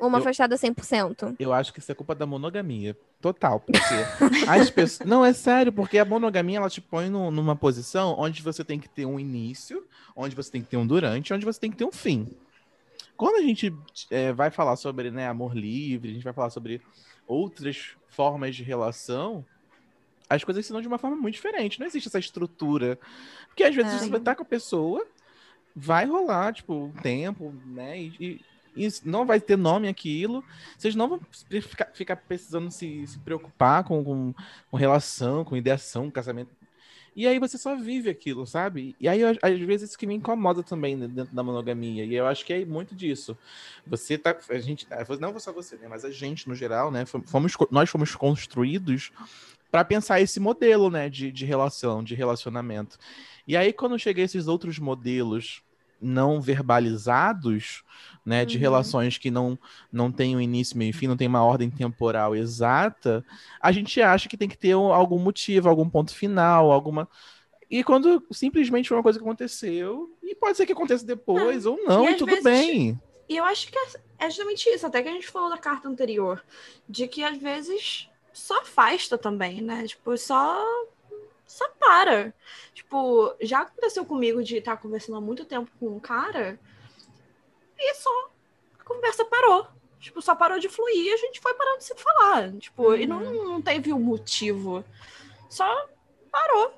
uma 0.00 0.18
Eu- 0.18 0.22
afastada 0.22 0.56
100%? 0.56 1.36
Eu 1.38 1.52
acho 1.52 1.72
que 1.72 1.78
isso 1.78 1.90
é 1.92 1.94
culpa 1.94 2.14
da 2.14 2.26
monogamia. 2.26 2.96
Total. 3.20 3.60
Porque 3.60 3.78
as 4.48 4.70
pessoas. 4.70 5.08
Não, 5.08 5.24
é 5.24 5.32
sério, 5.32 5.72
porque 5.72 5.98
a 5.98 6.04
monogamia 6.04 6.58
ela 6.58 6.70
te 6.70 6.80
põe 6.80 7.08
num- 7.10 7.30
numa 7.30 7.54
posição 7.54 8.14
onde 8.18 8.42
você 8.42 8.64
tem 8.64 8.78
que 8.78 8.88
ter 8.88 9.04
um 9.06 9.18
início, 9.20 9.84
onde 10.16 10.34
você 10.34 10.50
tem 10.50 10.62
que 10.62 10.68
ter 10.68 10.76
um 10.76 10.86
durante, 10.86 11.32
onde 11.34 11.44
você 11.44 11.60
tem 11.60 11.70
que 11.70 11.76
ter 11.76 11.84
um 11.84 11.92
fim. 11.92 12.28
Quando 13.16 13.36
a 13.36 13.42
gente 13.42 13.74
é, 14.10 14.32
vai 14.32 14.50
falar 14.50 14.76
sobre 14.76 15.10
né, 15.10 15.28
amor 15.28 15.54
livre, 15.54 16.10
a 16.10 16.14
gente 16.14 16.24
vai 16.24 16.32
falar 16.32 16.48
sobre 16.50 16.80
outras 17.26 17.90
formas 18.08 18.56
de 18.56 18.62
relação, 18.62 19.44
as 20.28 20.42
coisas 20.42 20.64
se 20.64 20.72
dão 20.72 20.80
de 20.80 20.88
uma 20.88 20.96
forma 20.98 21.16
muito 21.16 21.34
diferente. 21.34 21.78
Não 21.78 21.86
existe 21.86 22.08
essa 22.08 22.18
estrutura. 22.18 22.98
Porque 23.48 23.62
às 23.64 23.74
vezes 23.74 24.08
você 24.08 24.20
tá 24.20 24.34
com 24.34 24.42
a 24.42 24.46
pessoa, 24.46 25.04
vai 25.76 26.06
rolar, 26.06 26.54
tipo, 26.54 26.72
um 26.72 26.92
tempo, 26.92 27.52
né? 27.66 27.98
E- 28.00 28.14
e 28.20 28.40
não 29.04 29.26
vai 29.26 29.40
ter 29.40 29.56
nome 29.56 29.88
aquilo. 29.88 30.44
Vocês 30.76 30.94
não 30.94 31.08
vão 31.08 31.20
ficar, 31.62 31.90
ficar 31.92 32.16
precisando 32.16 32.70
se, 32.70 33.06
se 33.06 33.18
preocupar 33.18 33.84
com, 33.84 34.02
com, 34.02 34.34
com 34.70 34.76
relação, 34.76 35.44
com 35.44 35.56
ideação, 35.56 36.10
casamento. 36.10 36.50
E 37.14 37.26
aí 37.26 37.38
você 37.38 37.58
só 37.58 37.76
vive 37.76 38.08
aquilo, 38.08 38.46
sabe? 38.46 38.94
E 39.00 39.08
aí, 39.08 39.20
às 39.24 39.58
vezes, 39.60 39.90
isso 39.90 39.98
que 39.98 40.06
me 40.06 40.14
incomoda 40.14 40.62
também 40.62 40.96
né, 40.96 41.08
dentro 41.08 41.34
da 41.34 41.42
monogamia. 41.42 42.04
E 42.04 42.14
eu 42.14 42.26
acho 42.26 42.44
que 42.44 42.52
é 42.52 42.64
muito 42.64 42.94
disso. 42.94 43.36
Você 43.86 44.16
tá. 44.16 44.36
A 44.48 44.58
gente. 44.58 44.86
Não 45.20 45.38
só 45.38 45.52
você, 45.52 45.76
né? 45.76 45.88
Mas 45.88 46.04
a 46.04 46.10
gente, 46.10 46.48
no 46.48 46.54
geral, 46.54 46.90
né? 46.90 47.04
Fomos, 47.04 47.54
nós 47.70 47.90
fomos 47.90 48.14
construídos 48.14 49.10
para 49.70 49.84
pensar 49.84 50.20
esse 50.20 50.38
modelo, 50.38 50.90
né? 50.90 51.08
De, 51.08 51.32
de 51.32 51.44
relação, 51.44 52.02
de 52.02 52.14
relacionamento. 52.14 52.96
E 53.46 53.56
aí, 53.56 53.72
quando 53.72 53.98
chega 53.98 54.22
esses 54.22 54.46
outros 54.46 54.78
modelos 54.78 55.62
não 56.00 56.40
verbalizados, 56.40 57.82
né, 58.24 58.44
de 58.44 58.56
uhum. 58.56 58.60
relações 58.60 59.18
que 59.18 59.30
não 59.30 59.58
não 59.92 60.10
tem 60.10 60.36
um 60.36 60.40
início, 60.40 60.76
meio 60.76 60.90
e 60.90 60.92
fim, 60.92 61.06
não 61.06 61.16
tem 61.16 61.28
uma 61.28 61.44
ordem 61.44 61.70
temporal 61.70 62.34
exata, 62.34 63.24
a 63.60 63.72
gente 63.72 64.00
acha 64.00 64.28
que 64.28 64.36
tem 64.36 64.48
que 64.48 64.58
ter 64.58 64.74
um, 64.74 64.92
algum 64.92 65.18
motivo, 65.18 65.68
algum 65.68 65.88
ponto 65.88 66.14
final, 66.14 66.70
alguma 66.70 67.08
e 67.70 67.84
quando 67.84 68.26
simplesmente 68.32 68.88
foi 68.88 68.96
uma 68.96 69.02
coisa 69.02 69.18
que 69.18 69.24
aconteceu, 69.24 70.10
e 70.22 70.34
pode 70.34 70.56
ser 70.56 70.66
que 70.66 70.72
aconteça 70.72 71.06
depois 71.06 71.66
ou 71.66 71.76
não, 71.84 72.08
e, 72.08 72.12
e 72.12 72.16
tudo 72.16 72.30
vezes, 72.30 72.44
bem. 72.44 73.00
E 73.28 73.36
eu 73.36 73.44
acho 73.44 73.70
que 73.70 73.78
é, 73.78 74.26
é 74.26 74.28
justamente 74.28 74.68
isso, 74.68 74.84
até 74.84 75.00
que 75.00 75.08
a 75.08 75.12
gente 75.12 75.28
falou 75.28 75.48
da 75.48 75.56
carta 75.56 75.88
anterior, 75.88 76.42
de 76.88 77.06
que 77.06 77.22
às 77.22 77.38
vezes 77.38 78.08
só 78.32 78.60
afasta 78.60 79.16
também, 79.16 79.60
né? 79.60 79.86
Tipo, 79.86 80.16
só 80.18 80.66
só 81.50 81.68
para. 81.80 82.32
Tipo, 82.72 83.34
já 83.40 83.62
aconteceu 83.62 84.04
comigo 84.04 84.42
de 84.42 84.58
estar 84.58 84.76
conversando 84.76 85.18
há 85.18 85.20
muito 85.20 85.44
tempo 85.44 85.68
com 85.80 85.88
um 85.88 85.98
cara 85.98 86.58
e 87.76 87.94
só 87.94 88.30
a 88.78 88.84
conversa 88.84 89.24
parou. 89.24 89.66
Tipo, 89.98 90.22
só 90.22 90.34
parou 90.34 90.60
de 90.60 90.68
fluir 90.68 91.06
e 91.06 91.12
a 91.12 91.16
gente 91.16 91.40
foi 91.40 91.52
parando 91.54 91.78
de 91.78 91.84
se 91.84 91.94
falar. 91.96 92.52
Tipo, 92.52 92.90
uhum. 92.90 92.96
e 92.96 93.06
não, 93.06 93.22
uhum. 93.22 93.44
não 93.44 93.62
teve 93.62 93.92
o 93.92 93.96
um 93.96 94.00
motivo. 94.00 94.84
Só 95.48 95.88
parou. 96.30 96.72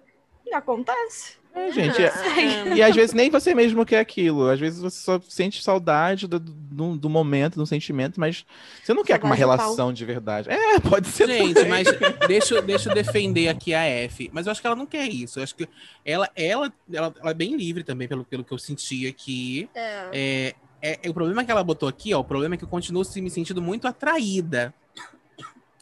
E 0.46 0.54
acontece. 0.54 1.36
É, 1.54 1.70
gente, 1.70 2.02
é, 2.02 2.74
e 2.74 2.82
às 2.82 2.94
vezes 2.94 3.12
nem 3.14 3.30
você 3.30 3.54
mesmo 3.54 3.84
quer 3.84 4.00
aquilo. 4.00 4.48
Às 4.48 4.58
vezes 4.58 4.80
você 4.80 4.98
só 4.98 5.20
sente 5.28 5.62
saudade 5.62 6.26
do, 6.26 6.38
do, 6.38 6.96
do 6.96 7.10
momento, 7.10 7.56
do 7.56 7.66
sentimento, 7.66 8.18
mas 8.18 8.46
você 8.82 8.94
não 8.94 9.04
quer 9.04 9.22
uma 9.22 9.34
relação 9.34 9.92
de 9.92 10.04
verdade. 10.04 10.48
É, 10.50 10.80
pode 10.80 11.08
ser. 11.08 11.26
Gente, 11.26 11.54
também. 11.54 11.70
mas 11.70 11.88
deixa, 12.26 12.62
deixa 12.62 12.90
eu 12.90 12.94
defender 12.94 13.48
aqui 13.48 13.74
a 13.74 13.84
F. 13.84 14.30
Mas 14.32 14.46
eu 14.46 14.52
acho 14.52 14.60
que 14.60 14.66
ela 14.66 14.76
não 14.76 14.86
quer 14.86 15.06
isso. 15.06 15.38
Eu 15.38 15.42
acho 15.42 15.54
que 15.54 15.68
ela, 16.04 16.28
ela, 16.34 16.72
ela, 16.90 17.14
ela 17.20 17.30
é 17.30 17.34
bem 17.34 17.54
livre 17.54 17.84
também, 17.84 18.08
pelo, 18.08 18.24
pelo 18.24 18.44
que 18.44 18.52
eu 18.52 18.58
senti 18.58 19.06
aqui. 19.06 19.68
É. 19.74 20.08
É, 20.12 20.54
é, 20.82 20.98
é, 21.02 21.10
o 21.10 21.14
problema 21.14 21.44
que 21.44 21.50
ela 21.50 21.62
botou 21.62 21.88
aqui, 21.88 22.12
ó, 22.14 22.20
o 22.20 22.24
problema 22.24 22.54
é 22.54 22.58
que 22.58 22.64
eu 22.64 22.68
continuo 22.68 23.04
se 23.04 23.20
me 23.20 23.30
sentindo 23.30 23.60
muito 23.60 23.86
atraída. 23.86 24.74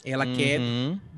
Ela 0.05 0.27
uhum. 0.27 0.35
quer 0.35 0.61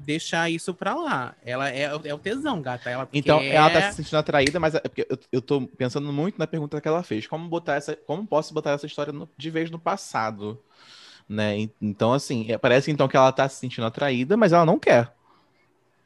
deixar 0.05 0.51
isso 0.51 0.75
pra 0.75 0.95
lá. 0.95 1.35
Ela 1.45 1.71
é, 1.71 1.83
é 1.83 2.15
o 2.15 2.19
tesão, 2.19 2.61
gata. 2.61 2.91
Ela 2.91 3.09
então, 3.13 3.39
quer... 3.39 3.55
ela 3.55 3.71
tá 3.71 3.91
se 3.91 3.97
sentindo 3.97 4.17
atraída, 4.19 4.59
mas 4.59 4.75
é 4.75 4.81
porque 4.81 5.07
eu, 5.09 5.19
eu 5.31 5.43
tô 5.43 5.67
pensando 5.67 6.13
muito 6.13 6.39
na 6.39 6.47
pergunta 6.47 6.81
que 6.81 6.89
ela 6.89 7.03
fez. 7.03 7.27
Como 7.27 7.49
botar 7.49 7.75
essa. 7.75 7.97
Como 7.97 8.27
posso 8.27 8.53
botar 8.53 8.73
essa 8.73 8.87
história 8.87 9.13
no, 9.13 9.29
de 9.37 9.51
vez 9.51 9.71
no 9.71 9.79
passado? 9.79 10.61
Né? 11.29 11.69
Então, 11.81 12.13
assim, 12.13 12.51
é, 12.51 12.59
parece 12.59 12.91
então 12.91 13.09
que 13.09 13.17
ela 13.17 13.33
tá 13.33 13.49
se 13.49 13.57
sentindo 13.57 13.87
atraída, 13.87 14.37
mas 14.37 14.53
ela 14.53 14.67
não 14.67 14.79
quer. 14.79 15.15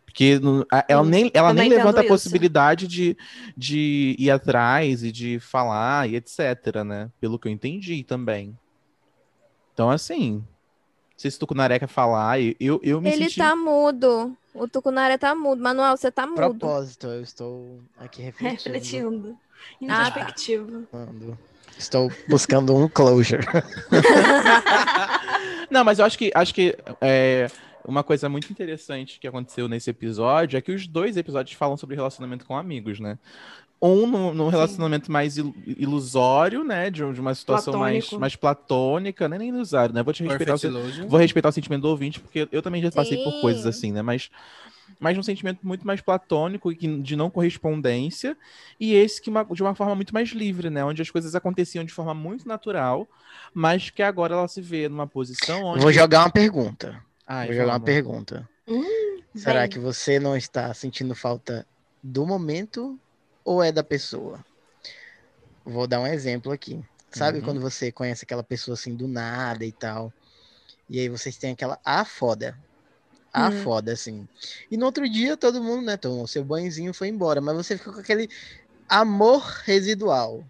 Porque 0.04 0.40
ela 0.88 1.04
nem, 1.04 1.30
ela 1.34 1.52
nem 1.52 1.68
levanta 1.68 2.00
a 2.00 2.06
possibilidade 2.06 2.86
de, 2.86 3.16
de 3.54 4.16
ir 4.18 4.30
atrás 4.30 5.02
e 5.02 5.12
de 5.12 5.38
falar 5.38 6.08
e 6.08 6.16
etc, 6.16 6.84
né? 6.86 7.10
Pelo 7.20 7.38
que 7.38 7.48
eu 7.48 7.52
entendi 7.52 8.02
também. 8.02 8.56
Então, 9.74 9.90
assim, 9.90 10.42
sei 11.16 11.30
se 11.30 11.36
o 11.36 11.40
Tucunaré 11.40 11.78
quer 11.78 11.88
falar. 11.88 12.38
Eu, 12.60 12.80
eu 12.82 13.00
me 13.00 13.10
Ele 13.10 13.24
senti... 13.24 13.38
tá 13.38 13.56
mudo. 13.56 14.36
O 14.54 14.68
Tucunaré 14.68 15.18
tá 15.18 15.34
mudo. 15.34 15.62
Manuel, 15.62 15.96
você 15.96 16.10
tá 16.10 16.26
mudo. 16.26 16.36
Propósito, 16.36 17.06
eu 17.06 17.22
estou 17.22 17.80
aqui 17.98 18.22
refletindo. 18.22 18.74
Refletindo. 18.74 19.38
Introspectivo. 19.80 20.86
Ah, 20.92 21.06
Estou 21.78 22.10
buscando 22.28 22.74
um 22.74 22.88
closure. 22.88 23.44
Não, 25.70 25.84
mas 25.84 25.98
eu 25.98 26.04
acho 26.06 26.16
que 26.16 26.30
acho 26.34 26.54
que 26.54 26.76
é, 27.00 27.48
uma 27.86 28.02
coisa 28.02 28.28
muito 28.28 28.50
interessante 28.50 29.18
que 29.20 29.28
aconteceu 29.28 29.68
nesse 29.68 29.90
episódio 29.90 30.56
é 30.56 30.60
que 30.60 30.72
os 30.72 30.86
dois 30.86 31.16
episódios 31.16 31.56
falam 31.56 31.76
sobre 31.76 31.96
relacionamento 31.96 32.46
com 32.46 32.56
amigos, 32.56 32.98
né? 32.98 33.18
Um 33.80 34.06
num, 34.32 34.48
relacionamento 34.48 35.06
Sim. 35.06 35.12
mais 35.12 35.36
ilusório, 35.36 36.64
né? 36.64 36.90
De, 36.90 37.12
de 37.12 37.20
uma 37.20 37.34
situação 37.34 37.78
mais, 37.78 38.10
mais 38.12 38.34
platônica, 38.34 39.28
nem, 39.28 39.38
nem 39.38 39.48
ilusório, 39.50 39.94
né? 39.94 40.02
Vou 40.02 40.14
te 40.14 40.22
respeitar 40.24 40.54
o, 40.54 41.08
vou 41.08 41.20
respeitar 41.20 41.48
o 41.50 41.52
sentimento 41.52 41.82
do 41.82 41.88
ouvinte, 41.88 42.18
porque 42.18 42.48
eu 42.50 42.62
também 42.62 42.82
já 42.82 42.90
passei 42.90 43.18
Sim. 43.18 43.24
por 43.24 43.40
coisas 43.40 43.66
assim, 43.66 43.92
né? 43.92 44.00
Mas, 44.00 44.30
mas 44.98 45.18
um 45.18 45.22
sentimento 45.22 45.60
muito 45.62 45.86
mais 45.86 46.00
platônico 46.00 46.72
e 46.72 46.76
de 47.02 47.16
não 47.16 47.30
correspondência, 47.30 48.36
e 48.80 48.94
esse 48.94 49.20
que 49.20 49.28
uma, 49.28 49.44
de 49.44 49.62
uma 49.62 49.74
forma 49.74 49.94
muito 49.94 50.14
mais 50.14 50.30
livre, 50.30 50.70
né? 50.70 50.82
Onde 50.84 51.02
as 51.02 51.10
coisas 51.10 51.34
aconteciam 51.34 51.84
de 51.84 51.92
forma 51.92 52.14
muito 52.14 52.48
natural, 52.48 53.06
mas 53.52 53.90
que 53.90 54.02
agora 54.02 54.34
ela 54.34 54.48
se 54.48 54.62
vê 54.62 54.88
numa 54.88 55.06
posição 55.06 55.64
onde. 55.64 55.82
Vou 55.82 55.92
jogar 55.92 56.20
uma 56.20 56.30
pergunta. 56.30 57.02
Ai, 57.26 57.48
vou 57.48 57.56
jogar 57.56 57.72
uma 57.72 57.80
pergunta. 57.80 58.48
Hum, 58.66 59.20
Será 59.34 59.60
bem. 59.60 59.68
que 59.68 59.78
você 59.78 60.18
não 60.18 60.34
está 60.36 60.72
sentindo 60.72 61.14
falta 61.14 61.66
do 62.02 62.24
momento 62.26 62.98
ou 63.46 63.62
é 63.62 63.70
da 63.70 63.84
pessoa? 63.84 64.44
Vou 65.64 65.86
dar 65.86 66.00
um 66.00 66.06
exemplo 66.06 66.50
aqui. 66.50 66.84
Sabe 67.12 67.38
uhum. 67.38 67.44
quando 67.44 67.60
você 67.60 67.92
conhece 67.92 68.24
aquela 68.24 68.42
pessoa 68.42 68.74
assim 68.74 68.94
do 68.94 69.06
nada 69.06 69.64
e 69.64 69.70
tal? 69.70 70.12
E 70.90 70.98
aí 70.98 71.08
vocês 71.08 71.36
têm 71.36 71.52
aquela 71.52 71.78
a 71.84 72.04
foda. 72.04 72.58
A 73.32 73.48
uhum. 73.48 73.62
foda, 73.62 73.92
assim. 73.92 74.28
E 74.70 74.76
no 74.76 74.84
outro 74.84 75.08
dia 75.08 75.36
todo 75.36 75.62
mundo, 75.62 75.82
né, 75.82 75.96
tomou 75.96 76.26
seu 76.26 76.44
banhozinho 76.44 76.92
foi 76.92 77.08
embora. 77.08 77.40
Mas 77.40 77.56
você 77.56 77.78
ficou 77.78 77.94
com 77.94 78.00
aquele 78.00 78.28
amor 78.88 79.42
residual. 79.64 80.44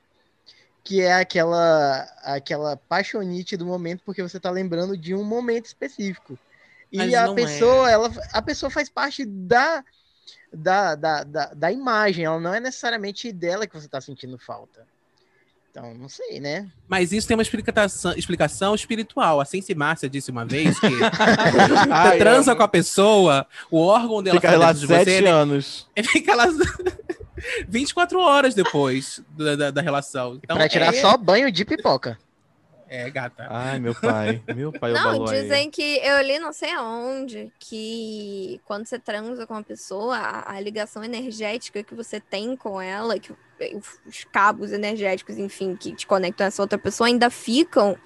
Que 0.82 1.02
é 1.02 1.14
aquela, 1.14 2.02
aquela 2.22 2.76
paixonite 2.76 3.56
do 3.56 3.66
momento, 3.66 4.02
porque 4.06 4.22
você 4.22 4.38
tá 4.38 4.50
lembrando 4.50 4.96
de 4.96 5.14
um 5.14 5.24
momento 5.24 5.66
específico. 5.66 6.38
E 6.92 6.98
mas 6.98 7.12
a 7.12 7.34
pessoa, 7.34 7.90
é. 7.90 7.94
ela, 7.94 8.12
a 8.32 8.40
pessoa 8.40 8.70
faz 8.70 8.88
parte 8.88 9.24
da 9.24 9.84
da, 10.52 10.94
da, 10.94 11.24
da, 11.24 11.46
da 11.54 11.72
imagem, 11.72 12.24
ela 12.24 12.40
não 12.40 12.54
é 12.54 12.60
necessariamente 12.60 13.32
dela 13.32 13.66
que 13.66 13.74
você 13.74 13.86
está 13.86 14.00
sentindo 14.00 14.38
falta. 14.38 14.86
Então, 15.70 15.92
não 15.92 16.08
sei, 16.08 16.40
né? 16.40 16.70
Mas 16.88 17.12
isso 17.12 17.28
tem 17.28 17.36
uma 17.36 17.42
explicação, 17.42 18.14
explicação 18.16 18.74
espiritual. 18.74 19.42
A 19.42 19.44
Sensi 19.44 19.74
Márcia 19.74 20.08
disse 20.08 20.30
uma 20.30 20.46
vez 20.46 20.80
que 20.80 20.88
você 20.88 22.18
transa 22.18 22.56
com 22.56 22.62
a 22.62 22.68
pessoa, 22.68 23.46
o 23.70 23.78
órgão 23.78 24.22
dela 24.22 24.40
fica 24.40 24.56
lá 24.56 24.72
de 24.72 24.86
sete 24.86 25.04
você, 25.04 25.26
anos. 25.26 25.86
Ele 25.94 26.08
fica 26.08 26.34
lá 26.34 26.46
24 27.68 28.18
horas 28.18 28.54
depois 28.54 29.20
da, 29.36 29.54
da, 29.54 29.70
da 29.70 29.82
relação. 29.82 30.40
Então, 30.42 30.56
pra 30.56 30.66
tirar 30.66 30.94
é... 30.94 31.00
só 31.00 31.14
banho 31.18 31.52
de 31.52 31.62
pipoca. 31.62 32.18
É, 32.88 33.10
gata. 33.10 33.46
Ai, 33.50 33.78
meu 33.78 33.94
pai. 33.94 34.40
Meu 34.54 34.72
pai, 34.72 34.92
Não, 34.92 35.24
dizem 35.24 35.64
aí. 35.64 35.70
que 35.70 35.98
eu 35.98 36.22
li 36.22 36.38
não 36.38 36.52
sei 36.52 36.72
aonde 36.72 37.52
que 37.58 38.60
quando 38.64 38.86
você 38.86 38.98
transa 38.98 39.46
com 39.46 39.54
uma 39.54 39.62
pessoa, 39.62 40.16
a, 40.16 40.54
a, 40.54 40.60
ligação 40.60 41.02
energética 41.02 41.82
que 41.82 41.94
você 41.94 42.20
tem 42.20 42.56
com 42.56 42.80
ela, 42.80 43.18
que 43.18 43.32
os 44.08 44.24
cabos 44.30 44.72
energéticos, 44.72 45.36
enfim, 45.36 45.74
que 45.74 45.92
te 45.92 46.06
conectam 46.06 46.44
a 46.44 46.48
essa 46.48 46.62
outra 46.62 46.78
pessoa 46.78 47.08
ainda 47.08 47.28
ficam 47.28 47.96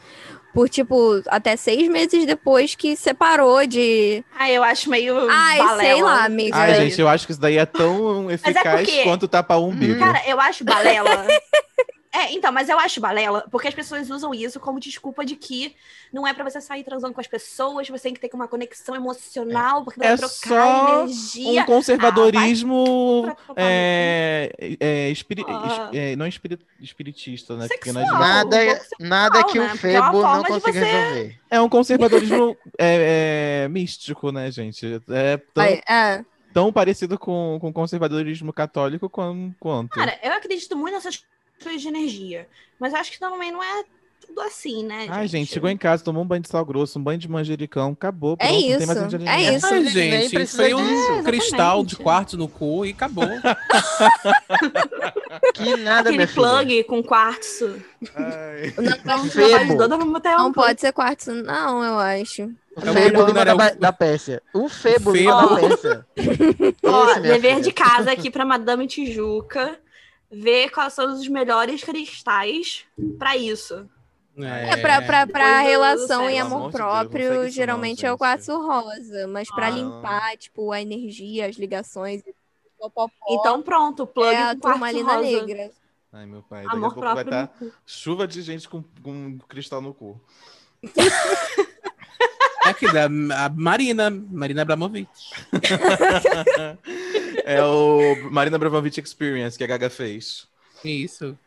por, 0.53 0.69
tipo, 0.69 1.23
até 1.29 1.57
seis 1.57 1.89
meses 1.89 2.27
depois 2.27 2.75
que 2.75 2.97
separou 2.97 3.67
de. 3.67 4.25
Ah, 4.37 4.51
eu 4.51 4.63
acho 4.65 4.91
meio. 4.91 5.29
Ai, 5.31 5.59
balela. 5.59 5.81
sei 5.81 6.03
lá, 6.03 6.25
amiga. 6.25 6.57
Ai, 6.57 6.75
gente, 6.75 7.01
eu 7.01 7.09
acho 7.09 7.27
que 7.27 7.33
isso 7.33 7.41
daí 7.41 7.57
é 7.57 7.67
tão 7.67 8.31
é 8.31 8.35
eficaz 8.35 8.67
é 8.67 8.77
porque... 8.77 9.03
quanto 9.05 9.29
tapar 9.29 9.59
o 9.61 9.69
umbigo. 9.69 9.99
Cara, 9.99 10.23
eu 10.27 10.41
acho 10.41 10.65
balela. 10.65 11.27
É, 12.13 12.33
então, 12.33 12.51
mas 12.51 12.69
eu 12.69 12.77
acho 12.77 13.01
balela, 13.01 13.47
porque 13.53 13.69
as 13.69 13.75
pessoas 13.75 14.11
usam 14.11 14.35
isso 14.35 14.59
como 14.59 14.81
desculpa 14.81 15.25
de 15.25 15.37
que 15.37 15.77
não 16.13 16.27
é 16.27 16.35
para 16.35 16.43
você 16.43 16.61
sair 16.61 16.83
transando 16.83 17.15
com 17.15 17.21
as 17.21 17.27
pessoas, 17.29 17.89
você 17.89 18.05
tem 18.05 18.15
que 18.15 18.21
ter 18.21 18.35
uma 18.35 18.49
conexão 18.49 18.97
emocional, 18.97 19.85
porque 19.85 20.01
vai 20.01 20.15
é 20.15 20.17
trocar 20.17 20.29
só 20.29 21.03
energia. 21.05 21.63
Um 21.63 21.67
conservadorismo 21.67 23.27
ah, 23.29 23.55
é, 23.57 24.77
é, 24.81 25.11
espiri, 25.11 25.45
ah. 25.47 25.89
é, 25.93 26.17
não 26.17 26.27
espirit, 26.27 26.61
espiritista, 26.81 27.57
né? 27.57 27.69
Sexual, 27.69 28.05
nada, 28.05 28.57
um 28.57 28.61
sexual, 28.61 28.99
nada 28.99 29.45
que 29.45 29.59
né? 29.61 29.73
o 29.73 29.77
Febo 29.77 30.23
não 30.23 30.43
consiga 30.43 30.73
você... 30.73 30.81
resolver. 30.81 31.41
É 31.49 31.61
um 31.61 31.69
conservadorismo 31.69 32.57
é, 32.77 33.63
é, 33.65 33.69
místico, 33.69 34.33
né, 34.33 34.51
gente? 34.51 35.01
É 35.09 35.37
tão... 35.55 35.65
é 35.65 36.25
tão 36.53 36.73
parecido 36.73 37.17
com, 37.17 37.59
com 37.61 37.73
conservadorismo 37.73 38.53
católico 38.53 39.09
quanto. 39.09 39.91
Cara, 39.91 40.19
eu 40.21 40.33
acredito 40.33 40.77
muito 40.77 40.95
nessas 40.95 41.25
de 41.61 41.89
energia. 41.89 42.49
Mas 42.79 42.95
acho 42.95 43.13
que 43.13 43.19
também 43.21 43.53
não 43.53 43.63
é 43.63 43.85
tudo 44.27 44.41
assim, 44.41 44.85
né? 44.85 45.07
Ai, 45.11 45.27
gente, 45.27 45.53
chegou 45.53 45.69
em 45.69 45.77
casa, 45.77 46.05
tomou 46.05 46.23
um 46.23 46.27
banho 46.27 46.41
de 46.43 46.49
sal 46.49 46.65
grosso, 46.65 46.99
um 46.99 47.03
banho 47.03 47.19
de 47.19 47.29
manjericão, 47.29 47.91
acabou. 47.93 48.37
É 48.39 48.47
pronto, 48.47 48.55
é 48.55 48.59
isso. 48.59 48.93
é 49.27 49.55
isso. 49.55 49.67
Ai, 49.67 49.83
gente, 49.89 50.47
foi 50.47 50.73
um 50.75 51.19
é, 51.19 51.23
cristal 51.23 51.85
de 51.85 51.97
quartzo 51.97 52.39
no 52.39 52.49
cu 52.49 52.87
e 52.87 52.91
acabou. 52.91 53.29
que 55.55 55.77
nada, 55.77 56.11
Aquele 56.11 56.27
plug 56.27 56.85
com 56.85 57.03
quartzo. 57.03 57.83
Ai. 58.15 58.73
Não, 59.77 59.89
não, 59.89 59.99
não 60.39 60.53
pode 60.53 60.81
ser 60.81 60.93
quartzo, 60.93 61.35
não, 61.35 61.83
eu 61.85 61.99
acho. 61.99 62.51
O 62.77 62.81
Febo 62.81 63.33
da, 63.33 63.71
da 63.71 63.93
Pérsia. 63.93 64.41
O 64.55 64.69
Febo, 64.69 65.13
Febo. 65.13 65.31
da 65.31 65.57
Pérsia. 65.57 66.07
Ó, 66.85 67.15
dever 67.19 67.57
filha. 67.57 67.61
de 67.61 67.73
casa 67.73 68.13
aqui 68.13 68.31
pra 68.31 68.45
Madame 68.45 68.87
Tijuca. 68.87 69.79
Ver 70.31 70.71
quais 70.71 70.93
são 70.93 71.13
os 71.13 71.27
melhores 71.29 71.83
cristais 71.83 72.85
pra 73.19 73.37
isso. 73.37 73.89
É, 74.39 74.77
pra, 74.77 75.03
pra, 75.03 75.27
pra 75.27 75.61
do 75.61 75.67
relação 75.69 76.31
e 76.31 76.39
amor 76.39 76.61
Deus, 76.71 76.73
próprio, 76.73 77.35
não, 77.43 77.49
geralmente 77.49 78.07
é 78.07 78.13
o 78.13 78.17
quartzo 78.17 78.57
rosa. 78.65 79.27
Mas 79.27 79.49
pra 79.53 79.67
Ah. 79.67 79.71
limpar, 79.71 80.37
tipo, 80.37 80.71
a 80.73 80.81
energia, 80.81 81.47
as 81.47 81.57
ligações, 81.57 82.23
popopó, 82.79 83.11
Então 83.29 83.61
pronto, 83.61 84.07
plug 84.07 84.33
é 84.33 84.39
a 84.51 84.55
turmalina 84.57 85.17
rosa. 85.17 85.23
negra. 85.47 85.71
Ai, 86.13 86.27
meu 86.27 86.43
pai. 86.43 86.63
Daqui 86.63 86.75
a 86.75 86.79
Amor 86.79 86.95
pouco 86.95 87.15
vai 87.15 87.25
estar 87.25 87.53
chuva 87.85 88.27
de 88.27 88.41
gente 88.41 88.69
com, 88.69 88.83
com 89.03 89.39
cristal 89.49 89.83
no 89.83 89.93
cu. 89.93 90.19
É 90.83 90.89
aqui 92.71 92.91
da 92.93 93.05
a 93.07 93.49
Marina, 93.51 94.11
Marina 94.11 94.63
Abramovic. 94.63 95.09
é 97.55 97.65
o 97.65 98.31
Marina 98.31 98.57
Abramovic 98.57 99.01
Experience 99.01 99.57
que 99.59 99.65
a 99.65 99.67
Gaga 99.67 99.91
fez. 99.91 100.49
Isso. 100.85 101.39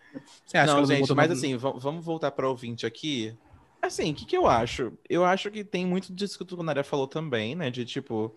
Você 0.46 0.58
acha 0.58 0.74
que 0.76 0.82
não, 0.82 0.86
gente, 0.86 1.13
mas 1.13 1.32
assim, 1.32 1.58
va- 1.58 1.72
vamos 1.72 2.06
voltar 2.06 2.32
para 2.32 2.48
ouvinte 2.48 2.86
aqui. 2.86 3.36
Assim, 3.82 4.12
o 4.12 4.16
que, 4.16 4.26
que 4.26 4.38
eu 4.38 4.48
acho? 4.48 4.94
Eu 5.10 5.26
acho 5.26 5.52
que 5.52 5.63
tem 5.63 5.86
muito 5.86 6.13
disso 6.13 6.38
que 6.38 6.44
o 6.44 6.46
Tunaria 6.46 6.84
falou 6.84 7.08
também, 7.08 7.56
né? 7.56 7.70
De 7.70 7.84
tipo, 7.84 8.34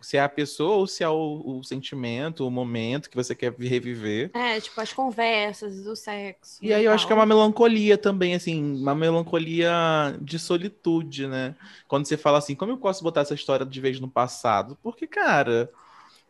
se 0.00 0.16
é 0.16 0.20
a 0.20 0.28
pessoa 0.28 0.76
ou 0.76 0.86
se 0.86 1.02
é 1.02 1.08
o, 1.08 1.42
o 1.58 1.64
sentimento, 1.64 2.46
o 2.46 2.50
momento 2.50 3.10
que 3.10 3.16
você 3.16 3.34
quer 3.34 3.52
reviver. 3.52 4.30
É, 4.34 4.60
tipo, 4.60 4.80
as 4.80 4.92
conversas, 4.92 5.86
o 5.86 5.96
sexo. 5.96 6.64
E 6.64 6.72
aí 6.72 6.84
eu 6.84 6.92
acho 6.92 7.06
que 7.06 7.12
é 7.12 7.16
tal. 7.16 7.20
uma 7.20 7.26
melancolia 7.26 7.98
também, 7.98 8.34
assim, 8.34 8.62
uma 8.76 8.94
melancolia 8.94 9.72
de 10.20 10.38
solitude, 10.38 11.26
né? 11.26 11.56
Quando 11.88 12.06
você 12.06 12.16
fala 12.16 12.38
assim, 12.38 12.54
como 12.54 12.72
eu 12.72 12.78
posso 12.78 13.02
botar 13.02 13.22
essa 13.22 13.34
história 13.34 13.66
de 13.66 13.80
vez 13.80 13.98
no 13.98 14.08
passado? 14.08 14.78
Porque, 14.82 15.06
cara, 15.06 15.70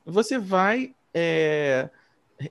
você 0.07 0.39
vai 0.39 0.95
é, 1.15 1.91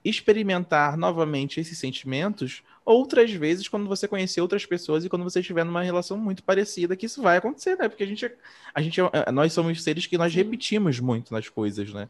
experimentar 0.03 0.97
novamente 0.97 1.59
esses 1.59 1.77
sentimentos 1.77 2.63
outras 2.85 3.31
vezes 3.31 3.67
quando 3.67 3.87
você 3.87 4.07
conhecer 4.07 4.41
outras 4.41 4.65
pessoas 4.65 5.05
e 5.05 5.09
quando 5.09 5.23
você 5.23 5.39
estiver 5.39 5.63
numa 5.63 5.81
relação 5.83 6.17
muito 6.17 6.43
parecida, 6.43 6.95
que 6.95 7.05
isso 7.07 7.21
vai 7.21 7.37
acontecer, 7.37 7.75
né? 7.77 7.89
Porque 7.89 8.03
a 8.03 8.07
gente, 8.07 8.31
a 8.73 8.81
gente 8.81 9.01
é- 9.01 9.31
nós 9.31 9.53
somos 9.53 9.81
seres 9.83 10.05
que 10.07 10.17
nós 10.17 10.33
repetimos 10.33 10.99
muito 10.99 11.33
nas 11.33 11.49
coisas, 11.49 11.91
né? 11.93 12.09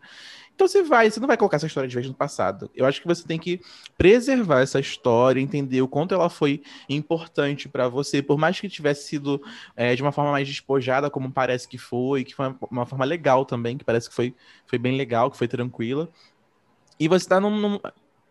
Então 0.56 0.68
você 0.70 0.82
vai, 0.84 1.12
você 1.12 1.20
não 1.20 1.28
vai 1.28 1.36
colocar 1.38 1.58
essa 1.58 1.68
história 1.68 1.88
de 1.90 1.94
vez 1.96 2.08
no 2.08 2.14
passado. 2.14 2.72
Eu 2.74 2.86
acho 2.86 3.02
que 3.02 3.08
você 3.08 3.26
tem 3.28 3.38
que 3.38 3.60
preservar 3.98 4.62
essa 4.62 4.80
história, 4.80 5.42
entender 5.42 5.82
o 5.82 5.88
quanto 5.88 6.14
ela 6.16 6.30
foi 6.30 6.64
importante 6.90 7.68
pra 7.68 7.90
você, 7.90 8.22
por 8.24 8.38
mais 8.38 8.60
que 8.60 8.70
tivesse 8.70 9.08
sido 9.08 9.42
é, 9.76 9.94
de 9.96 10.02
uma 10.02 10.14
forma 10.14 10.32
mais 10.32 10.48
despojada, 10.48 11.10
como 11.10 11.32
parece 11.32 11.68
que 11.68 11.78
foi, 11.78 12.24
que 12.24 12.34
foi 12.34 12.56
uma 12.72 12.86
forma 12.86 13.04
legal 13.06 13.46
também, 13.46 13.78
que 13.78 13.84
parece 13.84 14.08
que 14.10 14.16
foi, 14.16 14.34
foi 14.66 14.80
bem 14.80 14.96
legal, 14.98 15.30
que 15.30 15.38
foi 15.38 15.48
tranquila. 15.48 16.10
E 17.00 17.08
você 17.08 17.28
tá 17.28 17.40
num, 17.40 17.60
num- 17.60 17.80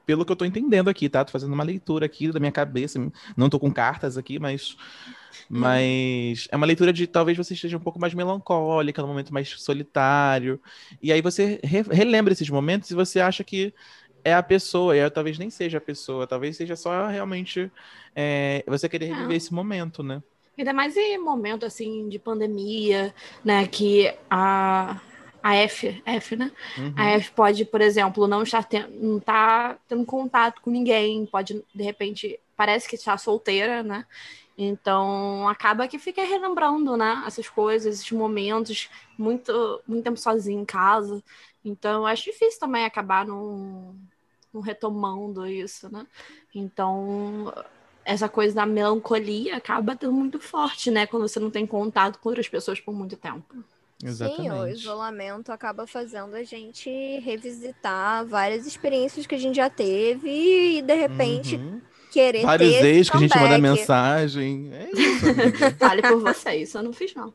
Pelo 0.06 0.24
que 0.26 0.32
eu 0.32 0.36
tô 0.36 0.44
entendendo 0.44 0.88
aqui, 0.90 1.08
tá? 1.08 1.24
Tô 1.24 1.32
fazendo 1.32 1.54
uma 1.54 1.64
leitura 1.64 2.06
aqui 2.06 2.32
da 2.32 2.40
minha 2.40 2.52
cabeça. 2.52 2.98
Não 3.36 3.48
tô 3.50 3.60
com 3.60 3.72
cartas 3.72 4.18
aqui, 4.18 4.38
mas. 4.38 4.76
Mas 5.48 6.48
é 6.50 6.56
uma 6.56 6.66
leitura 6.66 6.92
de 6.92 7.06
talvez 7.06 7.36
você 7.36 7.54
esteja 7.54 7.76
um 7.76 7.80
pouco 7.80 8.00
mais 8.00 8.14
melancólica, 8.14 9.02
num 9.02 9.08
momento 9.08 9.32
mais 9.32 9.48
solitário. 9.60 10.60
E 11.02 11.12
aí 11.12 11.20
você 11.22 11.60
re- 11.62 11.82
relembra 11.82 12.32
esses 12.32 12.48
momentos 12.48 12.90
e 12.90 12.94
você 12.94 13.20
acha 13.20 13.44
que 13.44 13.72
é 14.24 14.34
a 14.34 14.42
pessoa, 14.42 14.96
e 14.96 15.10
talvez 15.10 15.38
nem 15.38 15.50
seja 15.50 15.78
a 15.78 15.80
pessoa, 15.80 16.26
talvez 16.26 16.56
seja 16.56 16.76
só 16.76 17.06
realmente 17.08 17.70
é, 18.16 18.64
você 18.66 18.88
querer 18.88 19.06
reviver 19.06 19.34
É. 19.34 19.36
esse 19.36 19.52
momento, 19.52 20.02
né? 20.02 20.22
Ainda 20.56 20.72
mais 20.72 20.96
em 20.96 21.18
momento 21.18 21.66
assim 21.66 22.08
de 22.08 22.18
pandemia, 22.18 23.12
né? 23.44 23.66
Que 23.66 24.14
a, 24.30 25.00
a 25.42 25.56
F, 25.56 26.00
F, 26.06 26.36
né? 26.36 26.52
Uhum. 26.78 26.94
A 26.96 27.10
F 27.10 27.32
pode, 27.32 27.64
por 27.64 27.80
exemplo, 27.80 28.26
não 28.28 28.42
estar 28.42 28.66
não 28.90 29.18
tá 29.18 29.76
tendo 29.88 30.04
contato 30.06 30.60
com 30.62 30.70
ninguém, 30.70 31.26
pode, 31.26 31.62
de 31.74 31.82
repente, 31.82 32.38
parece 32.56 32.88
que 32.88 32.94
está 32.94 33.18
solteira, 33.18 33.82
né? 33.82 34.06
Então 34.56 35.48
acaba 35.48 35.88
que 35.88 35.98
fica 35.98 36.22
relembrando, 36.24 36.96
né? 36.96 37.24
Essas 37.26 37.48
coisas, 37.48 37.96
esses 37.96 38.12
momentos, 38.12 38.88
muito, 39.18 39.82
muito 39.86 40.04
tempo 40.04 40.16
sozinho 40.18 40.60
em 40.62 40.64
casa. 40.64 41.22
Então 41.64 42.02
eu 42.02 42.06
acho 42.06 42.24
difícil 42.24 42.60
também 42.60 42.84
acabar 42.84 43.26
não, 43.26 43.96
não 44.52 44.60
retomando 44.60 45.46
isso, 45.46 45.90
né? 45.92 46.06
Então 46.54 47.52
essa 48.04 48.28
coisa 48.28 48.54
da 48.54 48.66
melancolia 48.66 49.56
acaba 49.56 49.96
tendo 49.96 50.12
muito 50.12 50.38
forte, 50.38 50.90
né? 50.90 51.06
Quando 51.06 51.26
você 51.28 51.40
não 51.40 51.50
tem 51.50 51.66
contato 51.66 52.18
com 52.18 52.28
outras 52.28 52.48
pessoas 52.48 52.80
por 52.80 52.94
muito 52.94 53.16
tempo. 53.16 53.64
Sim, 53.98 54.50
o 54.50 54.66
Exatamente. 54.66 54.78
isolamento 54.78 55.50
acaba 55.50 55.86
fazendo 55.86 56.34
a 56.34 56.42
gente 56.42 56.90
revisitar 57.20 58.26
várias 58.26 58.66
experiências 58.66 59.26
que 59.26 59.34
a 59.34 59.38
gente 59.38 59.56
já 59.56 59.70
teve 59.70 60.28
e, 60.78 60.82
de 60.82 60.94
repente, 60.94 61.56
Uhum. 61.56 61.80
Querer 62.14 62.42
Vários 62.42 62.70
ter 62.76 62.94
ex 62.94 63.10
que 63.10 63.16
a 63.16 63.20
gente 63.20 63.36
manda 63.38 63.58
mensagem. 63.58 64.70
É 64.72 64.88
isso. 64.92 65.26
Fale 65.78 66.00
por 66.02 66.20
você, 66.20 66.54
isso 66.56 66.78
eu 66.78 66.82
não 66.82 66.92
fiz, 66.92 67.12
não. 67.14 67.34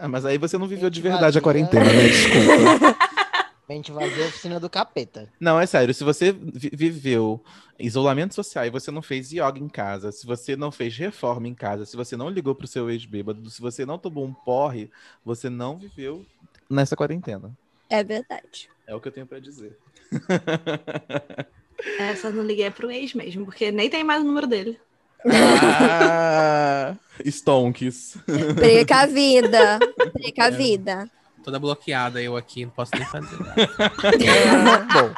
Ah, 0.00 0.06
mas 0.08 0.24
aí 0.24 0.38
você 0.38 0.56
não 0.56 0.66
viveu 0.66 0.88
de 0.88 1.00
Gente 1.00 1.10
verdade 1.10 1.36
a 1.36 1.40
quarentena, 1.40 1.84
né? 1.84 2.08
Desculpa. 2.08 2.96
Mente 3.68 3.92
vazia, 3.92 4.26
oficina 4.26 4.58
do 4.60 4.68
capeta. 4.68 5.28
Não, 5.40 5.58
é 5.58 5.66
sério. 5.66 5.92
Se 5.94 6.04
você 6.04 6.32
vi- 6.32 6.70
viveu 6.74 7.40
isolamento 7.78 8.34
social 8.34 8.66
e 8.66 8.70
você 8.70 8.90
não 8.90 9.00
fez 9.02 9.30
yoga 9.32 9.58
em 9.58 9.68
casa, 9.68 10.12
se 10.12 10.26
você 10.26 10.54
não 10.56 10.70
fez 10.72 10.96
reforma 10.96 11.48
em 11.48 11.54
casa, 11.54 11.84
se 11.86 11.96
você 11.96 12.16
não 12.16 12.28
ligou 12.28 12.54
pro 12.54 12.66
seu 12.66 12.90
ex-bêbado, 12.90 13.48
se 13.50 13.60
você 13.60 13.84
não 13.86 13.98
tomou 13.98 14.24
um 14.26 14.32
porre, 14.32 14.90
você 15.24 15.48
não 15.48 15.78
viveu 15.78 16.24
nessa 16.68 16.96
quarentena. 16.96 17.50
É 17.88 18.02
verdade. 18.02 18.68
É 18.86 18.94
o 18.94 19.00
que 19.00 19.08
eu 19.08 19.12
tenho 19.12 19.26
pra 19.26 19.38
dizer. 19.38 19.76
Essa 21.98 22.28
eu 22.28 22.32
não 22.32 22.44
liguei 22.44 22.70
pro 22.70 22.90
ex 22.90 23.14
mesmo, 23.14 23.44
porque 23.44 23.70
nem 23.70 23.88
tem 23.90 24.04
mais 24.04 24.22
o 24.22 24.26
número 24.26 24.46
dele. 24.46 24.78
Ah, 25.24 26.94
Stonks. 27.24 28.16
Precavida. 28.54 29.78
Precavida. 30.12 31.10
Toda 31.44 31.58
bloqueada 31.58 32.22
eu 32.22 32.36
aqui, 32.36 32.64
não 32.64 32.72
posso 32.72 32.92
nem 32.94 33.04
fazer. 33.04 33.36
Bom, 34.92 35.10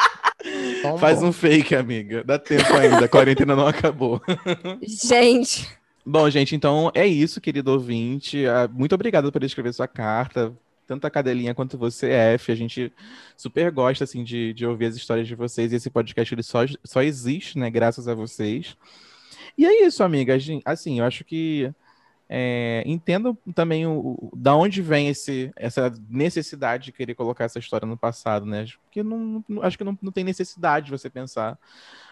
Tão 0.82 0.98
faz 0.98 1.20
bom. 1.20 1.28
um 1.28 1.32
fake, 1.32 1.74
amiga. 1.74 2.22
Dá 2.24 2.38
tempo 2.38 2.72
ainda. 2.74 3.04
A 3.06 3.08
quarentena 3.08 3.56
não 3.56 3.66
acabou. 3.66 4.20
Gente, 4.82 5.66
Bom, 6.06 6.28
gente, 6.28 6.54
então 6.54 6.90
é 6.94 7.06
isso, 7.06 7.40
querido 7.40 7.72
ouvinte. 7.72 8.46
Ah, 8.46 8.68
Muito 8.70 8.94
obrigado 8.94 9.32
por 9.32 9.42
escrever 9.42 9.72
sua 9.72 9.88
carta. 9.88 10.52
Tanto 10.86 11.06
a 11.06 11.10
Cadelinha 11.10 11.54
quanto 11.54 11.78
você, 11.78 12.10
F. 12.10 12.52
A 12.52 12.54
gente 12.54 12.92
super 13.36 13.70
gosta, 13.70 14.04
assim, 14.04 14.22
de, 14.24 14.52
de 14.52 14.66
ouvir 14.66 14.86
as 14.86 14.96
histórias 14.96 15.26
de 15.26 15.34
vocês. 15.34 15.72
E 15.72 15.76
esse 15.76 15.90
podcast, 15.90 16.34
ele 16.34 16.42
só, 16.42 16.60
só 16.84 17.02
existe, 17.02 17.58
né? 17.58 17.70
Graças 17.70 18.06
a 18.08 18.14
vocês. 18.14 18.76
E 19.56 19.64
é 19.64 19.86
isso, 19.86 20.02
amiga. 20.02 20.36
Assim, 20.64 20.98
eu 21.00 21.04
acho 21.04 21.24
que... 21.24 21.72
É, 22.26 22.82
entendo 22.86 23.36
também 23.54 23.86
o, 23.86 24.16
o- 24.18 24.32
da 24.34 24.56
onde 24.56 24.80
vem 24.80 25.08
esse, 25.08 25.52
essa 25.54 25.92
necessidade 26.08 26.86
de 26.86 26.92
querer 26.92 27.14
colocar 27.14 27.44
essa 27.44 27.58
história 27.58 27.86
no 27.86 27.98
passado, 27.98 28.46
né? 28.46 28.64
Porque 28.82 29.02
não, 29.02 29.44
não- 29.46 29.62
acho 29.62 29.76
que 29.76 29.84
não, 29.84 29.96
não 30.00 30.10
tem 30.10 30.24
necessidade 30.24 30.86
de 30.86 30.90
você 30.90 31.10
pensar 31.10 31.58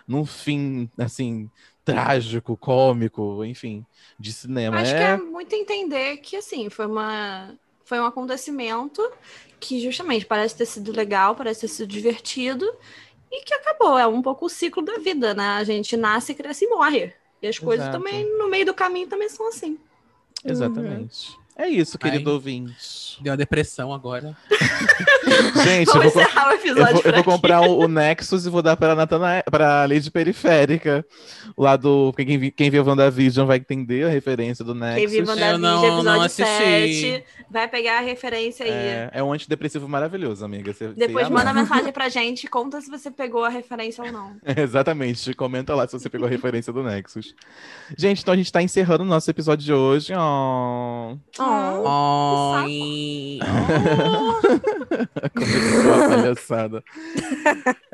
num 0.06 0.26
fim, 0.26 0.88
assim, 0.98 1.50
trágico, 1.82 2.58
cômico, 2.58 3.42
enfim, 3.42 3.86
de 4.18 4.34
cinema. 4.34 4.80
Acho 4.80 4.94
é... 4.94 4.98
que 4.98 5.02
é 5.02 5.16
muito 5.16 5.54
entender 5.54 6.18
que, 6.18 6.36
assim, 6.36 6.68
foi 6.68 6.86
uma. 6.86 7.54
Foi 7.84 8.00
um 8.00 8.06
acontecimento 8.06 9.02
que 9.60 9.80
justamente 9.80 10.26
parece 10.26 10.56
ter 10.56 10.66
sido 10.66 10.92
legal, 10.92 11.36
parece 11.36 11.62
ter 11.62 11.68
sido 11.68 11.86
divertido, 11.86 12.66
e 13.30 13.44
que 13.44 13.54
acabou. 13.54 13.98
É 13.98 14.06
um 14.06 14.20
pouco 14.20 14.46
o 14.46 14.48
ciclo 14.48 14.82
da 14.82 14.98
vida, 14.98 15.34
né? 15.34 15.56
A 15.56 15.64
gente 15.64 15.96
nasce, 15.96 16.34
cresce 16.34 16.64
e 16.64 16.68
morre. 16.68 17.12
E 17.40 17.46
as 17.46 17.58
coisas 17.58 17.86
Exato. 17.86 17.98
também, 17.98 18.38
no 18.38 18.48
meio 18.48 18.66
do 18.66 18.74
caminho, 18.74 19.08
também 19.08 19.28
são 19.28 19.48
assim. 19.48 19.78
Exatamente. 20.44 21.36
É 21.56 21.68
isso, 21.68 21.98
querido 21.98 22.30
Ai. 22.30 22.34
ouvinte. 22.34 23.18
Deu 23.20 23.30
uma 23.30 23.36
depressão 23.36 23.92
agora. 23.92 24.34
Gente, 25.64 25.88
eu 25.94 26.02
vou, 26.02 26.10
co- 26.10 26.20
encerrar 26.20 26.48
o 26.48 26.50
eu 26.52 26.56
episódio 26.56 26.92
vou, 26.94 27.02
eu 27.04 27.12
vou 27.12 27.24
comprar 27.24 27.60
o, 27.60 27.80
o 27.80 27.88
Nexus 27.88 28.46
e 28.46 28.50
vou 28.50 28.62
dar 28.62 28.76
para 28.76 28.94
Natana, 28.94 29.42
para 29.50 29.84
Lady 29.84 30.10
Periférica. 30.10 31.04
Lá 31.56 31.76
do. 31.76 32.12
Quem, 32.16 32.50
quem 32.50 32.70
viu 32.70 32.82
o 32.82 32.86
WandaVision 32.86 33.46
vai 33.46 33.58
entender 33.58 34.06
a 34.06 34.08
referência 34.08 34.64
do 34.64 34.74
Nexus. 34.74 34.98
Quem 34.98 35.06
viu 35.08 35.20
Eu 35.20 35.28
WandaVision, 35.28 35.60
não- 35.60 35.84
episódio 35.84 36.02
não 36.04 36.20
assisti. 36.22 36.42
7, 37.12 37.24
vai 37.50 37.68
pegar 37.68 37.98
a 37.98 38.00
referência 38.00 38.64
aí. 38.64 38.70
É, 38.72 39.10
é 39.14 39.22
um 39.22 39.32
antidepressivo 39.32 39.86
maravilhoso, 39.88 40.44
amiga. 40.44 40.72
Você, 40.72 40.88
Depois 40.88 41.26
você 41.26 41.32
manda 41.32 41.50
amar. 41.50 41.62
mensagem 41.64 41.92
pra 41.92 42.08
gente, 42.08 42.46
conta 42.48 42.80
se 42.80 42.90
você 42.90 43.10
pegou 43.10 43.44
a 43.44 43.48
referência 43.50 44.02
ou 44.02 44.10
não. 44.10 44.36
Exatamente. 44.56 45.34
Comenta 45.34 45.74
lá 45.74 45.86
se 45.86 45.92
você 45.92 46.08
pegou 46.08 46.26
a 46.26 46.30
referência 46.30 46.72
do 46.72 46.82
Nexus. 46.82 47.34
Gente, 47.96 48.22
então 48.22 48.32
a 48.34 48.36
gente 48.36 48.50
tá 48.50 48.62
encerrando 48.62 49.04
o 49.04 49.06
nosso 49.06 49.30
episódio 49.30 49.64
de 49.64 49.72
hoje. 49.72 50.12
Oh. 50.16 51.16
Oh. 51.84 52.62
Oi. 52.64 53.38
Começou 55.34 55.94
a 55.94 56.08
palhaçada. 56.08 56.84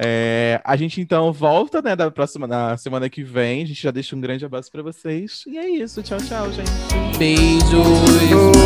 É, 0.00 0.60
a 0.64 0.76
gente 0.76 1.00
então 1.00 1.32
volta, 1.32 1.82
né, 1.82 1.96
da 1.96 2.08
próxima, 2.08 2.46
na 2.46 2.76
semana 2.76 3.10
que 3.10 3.24
vem. 3.24 3.64
A 3.64 3.66
gente 3.66 3.82
já 3.82 3.90
deixa 3.90 4.14
um 4.14 4.20
grande 4.20 4.44
abraço 4.44 4.70
pra 4.70 4.80
vocês. 4.80 5.42
E 5.44 5.58
é 5.58 5.68
isso. 5.68 6.00
Tchau, 6.04 6.18
tchau, 6.18 6.52
gente. 6.52 6.70
Beijos. 7.18 7.72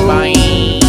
Bye. 0.07 0.83